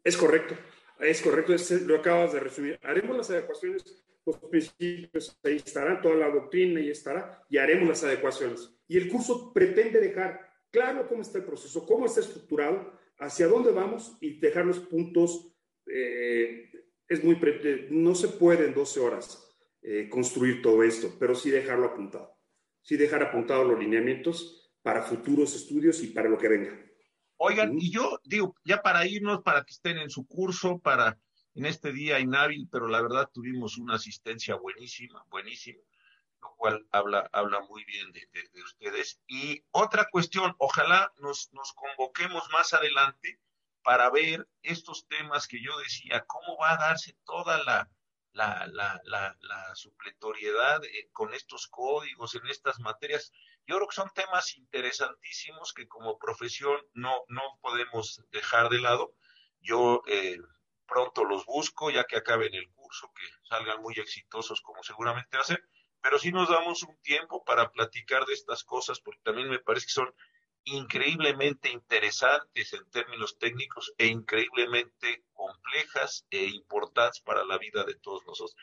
Es 0.02 0.16
correcto, 0.16 0.56
es 0.98 1.22
correcto, 1.22 1.54
es, 1.54 1.70
lo 1.82 1.96
acabas 1.96 2.32
de 2.32 2.40
resumir. 2.40 2.78
Haremos 2.82 3.16
las 3.16 3.30
adecuaciones, 3.30 4.04
los 4.26 4.38
principios, 4.50 5.38
ahí 5.42 5.56
estarán, 5.56 6.00
toda 6.00 6.14
la 6.14 6.30
doctrina 6.30 6.80
ahí 6.80 6.90
estará, 6.90 7.44
y 7.48 7.58
haremos 7.58 7.88
las 7.88 8.04
adecuaciones. 8.04 8.70
Y 8.88 8.96
el 8.96 9.08
curso 9.08 9.52
pretende 9.52 10.00
dejar 10.00 10.40
claro 10.70 11.06
cómo 11.08 11.22
está 11.22 11.38
el 11.38 11.44
proceso, 11.44 11.86
cómo 11.86 12.06
está 12.06 12.20
estructurado, 12.20 12.92
hacia 13.18 13.46
dónde 13.46 13.70
vamos 13.70 14.16
y 14.20 14.38
dejar 14.38 14.66
los 14.66 14.80
puntos. 14.80 15.54
Eh, 15.86 16.70
es 17.08 17.22
muy, 17.22 17.38
no 17.90 18.14
se 18.14 18.28
puede 18.28 18.66
en 18.66 18.74
12 18.74 19.00
horas 19.00 19.56
eh, 19.82 20.08
construir 20.08 20.62
todo 20.62 20.82
esto, 20.82 21.14
pero 21.18 21.34
sí 21.34 21.50
dejarlo 21.50 21.86
apuntado. 21.86 22.36
Sí 22.82 22.96
dejar 22.96 23.22
apuntados 23.22 23.66
los 23.66 23.78
lineamientos 23.78 24.72
para 24.82 25.02
futuros 25.02 25.54
estudios 25.54 26.02
y 26.02 26.08
para 26.08 26.28
lo 26.28 26.38
que 26.38 26.48
venga. 26.48 26.80
Oigan, 27.36 27.76
y 27.78 27.90
yo 27.90 28.18
digo, 28.24 28.54
ya 28.64 28.80
para 28.82 29.06
irnos, 29.06 29.42
para 29.42 29.64
que 29.64 29.72
estén 29.72 29.98
en 29.98 30.10
su 30.10 30.26
curso, 30.26 30.78
para 30.78 31.18
en 31.55 31.66
este 31.66 31.92
día 31.92 32.18
inhábil, 32.18 32.68
pero 32.70 32.88
la 32.88 33.00
verdad 33.00 33.30
tuvimos 33.32 33.78
una 33.78 33.94
asistencia 33.94 34.57
buenísima, 34.57 35.24
buenísima, 35.28 35.82
lo 36.40 36.55
cual 36.57 36.86
habla, 36.90 37.28
habla 37.32 37.61
muy 37.61 37.84
bien 37.84 38.12
de, 38.12 38.28
ustedes. 38.64 39.20
Y 39.26 39.64
otra 39.70 40.09
cuestión, 40.11 40.55
ojalá 40.59 41.12
nos, 41.18 41.52
nos 41.52 41.72
convoquemos 41.72 42.48
más 42.52 42.72
adelante 42.72 43.40
para 43.82 44.11
ver 44.11 44.48
estos 44.62 45.07
temas 45.07 45.46
que 45.46 45.62
yo 45.62 45.76
decía, 45.78 46.24
cómo 46.26 46.57
va 46.59 46.72
a 46.72 46.78
darse 46.78 47.16
toda 47.24 47.62
la, 47.62 47.88
la, 48.32 48.66
la, 48.66 49.00
la, 49.40 49.74
supletoriedad 49.74 50.82
eh, 50.84 51.09
con 51.12 51.34
estos 51.34 51.68
códigos, 51.68 52.34
en 52.34 52.46
estas 52.46 52.80
materias. 52.80 53.30
Yo 53.66 53.76
creo 53.76 53.88
que 53.88 53.94
son 53.94 54.11
temas 54.14 54.57
interesantísimos 54.57 55.72
que 55.72 55.86
como 55.86 56.18
profesión 56.18 56.76
no, 56.94 57.24
no 57.28 57.42
podemos 57.61 58.22
dejar 58.30 58.70
de 58.70 58.80
lado. 58.80 59.14
Yo 59.61 60.02
eh, 60.09 60.38
pronto 60.87 61.24
los 61.24 61.45
busco, 61.47 61.91
ya 61.91 62.05
que 62.05 62.16
acaben 62.16 62.55
el 62.55 62.70
curso, 62.70 63.12
que 63.14 63.24
salgan 63.49 63.80
muy 63.82 63.95
exitosos 63.95 64.61
como 64.61 64.82
seguramente 64.82 65.37
ser, 65.45 65.64
pero 66.01 66.18
sí 66.18 66.32
nos 66.32 66.49
damos 66.49 66.82
un 66.82 66.97
tiempo 67.03 67.45
para 67.45 67.70
platicar 67.70 68.26
de 68.26 68.35
estas 68.35 68.64
cosas, 68.64 69.01
porque 69.01 69.22
también 69.22 69.49
me 69.49 69.59
parece 69.59 69.87
que 69.87 69.93
son 69.93 70.14
increíblemente 70.64 71.70
interesantes 71.70 72.72
en 72.72 72.89
términos 72.91 73.39
técnicos 73.39 73.93
e 73.99 74.07
increíblemente 74.07 75.24
complejas 75.32 76.26
e 76.30 76.45
importantes 76.45 77.20
para 77.20 77.45
la 77.45 77.59
vida 77.59 77.85
de 77.85 77.95
todos 77.95 78.24
nosotros. 78.26 78.57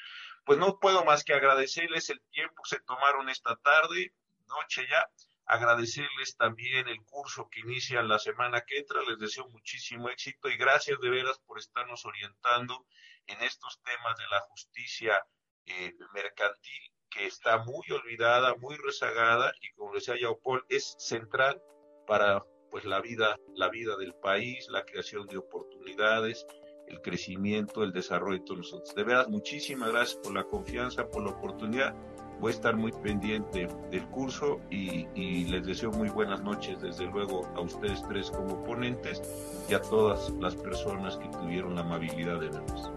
Pues 0.43 0.57
no 0.57 0.79
puedo 0.79 1.05
más 1.05 1.23
que 1.23 1.33
agradecerles 1.33 2.09
el 2.09 2.21
tiempo 2.31 2.63
que 2.63 2.75
se 2.75 2.81
tomaron 2.81 3.29
esta 3.29 3.55
tarde, 3.57 4.13
noche 4.47 4.87
ya, 4.89 5.09
agradecerles 5.45 6.35
también 6.37 6.87
el 6.87 7.01
curso 7.03 7.49
que 7.49 7.61
inician 7.61 8.07
la 8.07 8.19
semana 8.19 8.61
que 8.61 8.79
entra, 8.79 9.01
les 9.07 9.19
deseo 9.19 9.47
muchísimo 9.49 10.09
éxito 10.09 10.49
y 10.49 10.57
gracias 10.57 10.99
de 10.99 11.09
veras 11.09 11.39
por 11.45 11.59
estarnos 11.59 12.05
orientando 12.05 12.85
en 13.27 13.41
estos 13.41 13.81
temas 13.83 14.17
de 14.17 14.27
la 14.31 14.39
justicia 14.41 15.25
eh, 15.65 15.93
mercantil 16.13 16.91
que 17.09 17.25
está 17.25 17.57
muy 17.59 17.85
olvidada, 17.91 18.55
muy 18.55 18.77
rezagada 18.77 19.51
y 19.61 19.71
como 19.73 19.93
decía 19.93 20.15
Yaupol, 20.19 20.65
es 20.69 20.95
central 20.97 21.61
para 22.07 22.43
pues 22.71 22.85
la 22.85 23.01
vida, 23.01 23.37
la 23.53 23.69
vida 23.69 23.97
del 23.97 24.13
país, 24.15 24.67
la 24.69 24.85
creación 24.85 25.27
de 25.27 25.37
oportunidades, 25.37 26.47
el 26.87 27.01
crecimiento, 27.01 27.83
el 27.83 27.91
desarrollo 27.91 28.39
de 28.39 28.45
todos 28.45 28.59
nosotros. 28.59 28.95
De 28.95 29.03
veras, 29.03 29.27
muchísimas 29.27 29.91
gracias 29.91 30.19
por 30.23 30.33
la 30.33 30.45
confianza, 30.45 31.09
por 31.09 31.23
la 31.23 31.31
oportunidad. 31.31 31.93
Voy 32.41 32.51
a 32.51 32.55
estar 32.55 32.75
muy 32.75 32.91
pendiente 32.91 33.67
del 33.91 34.03
curso 34.07 34.59
y, 34.71 35.05
les 35.45 35.63
deseo 35.63 35.91
muy 35.91 36.09
buenas 36.09 36.41
noches, 36.41 36.81
desde 36.81 37.05
luego, 37.05 37.45
a 37.55 37.61
ustedes 37.61 38.03
tres 38.09 38.31
como 38.31 38.63
ponentes 38.63 39.21
y 39.69 39.75
a 39.75 39.81
todas 39.81 40.31
las 40.39 40.55
personas 40.55 41.17
que 41.17 41.29
tuvieron 41.29 41.75
la 41.75 41.81
amabilidad 41.81 42.39
de 42.39 42.49
vernos. 42.49 42.91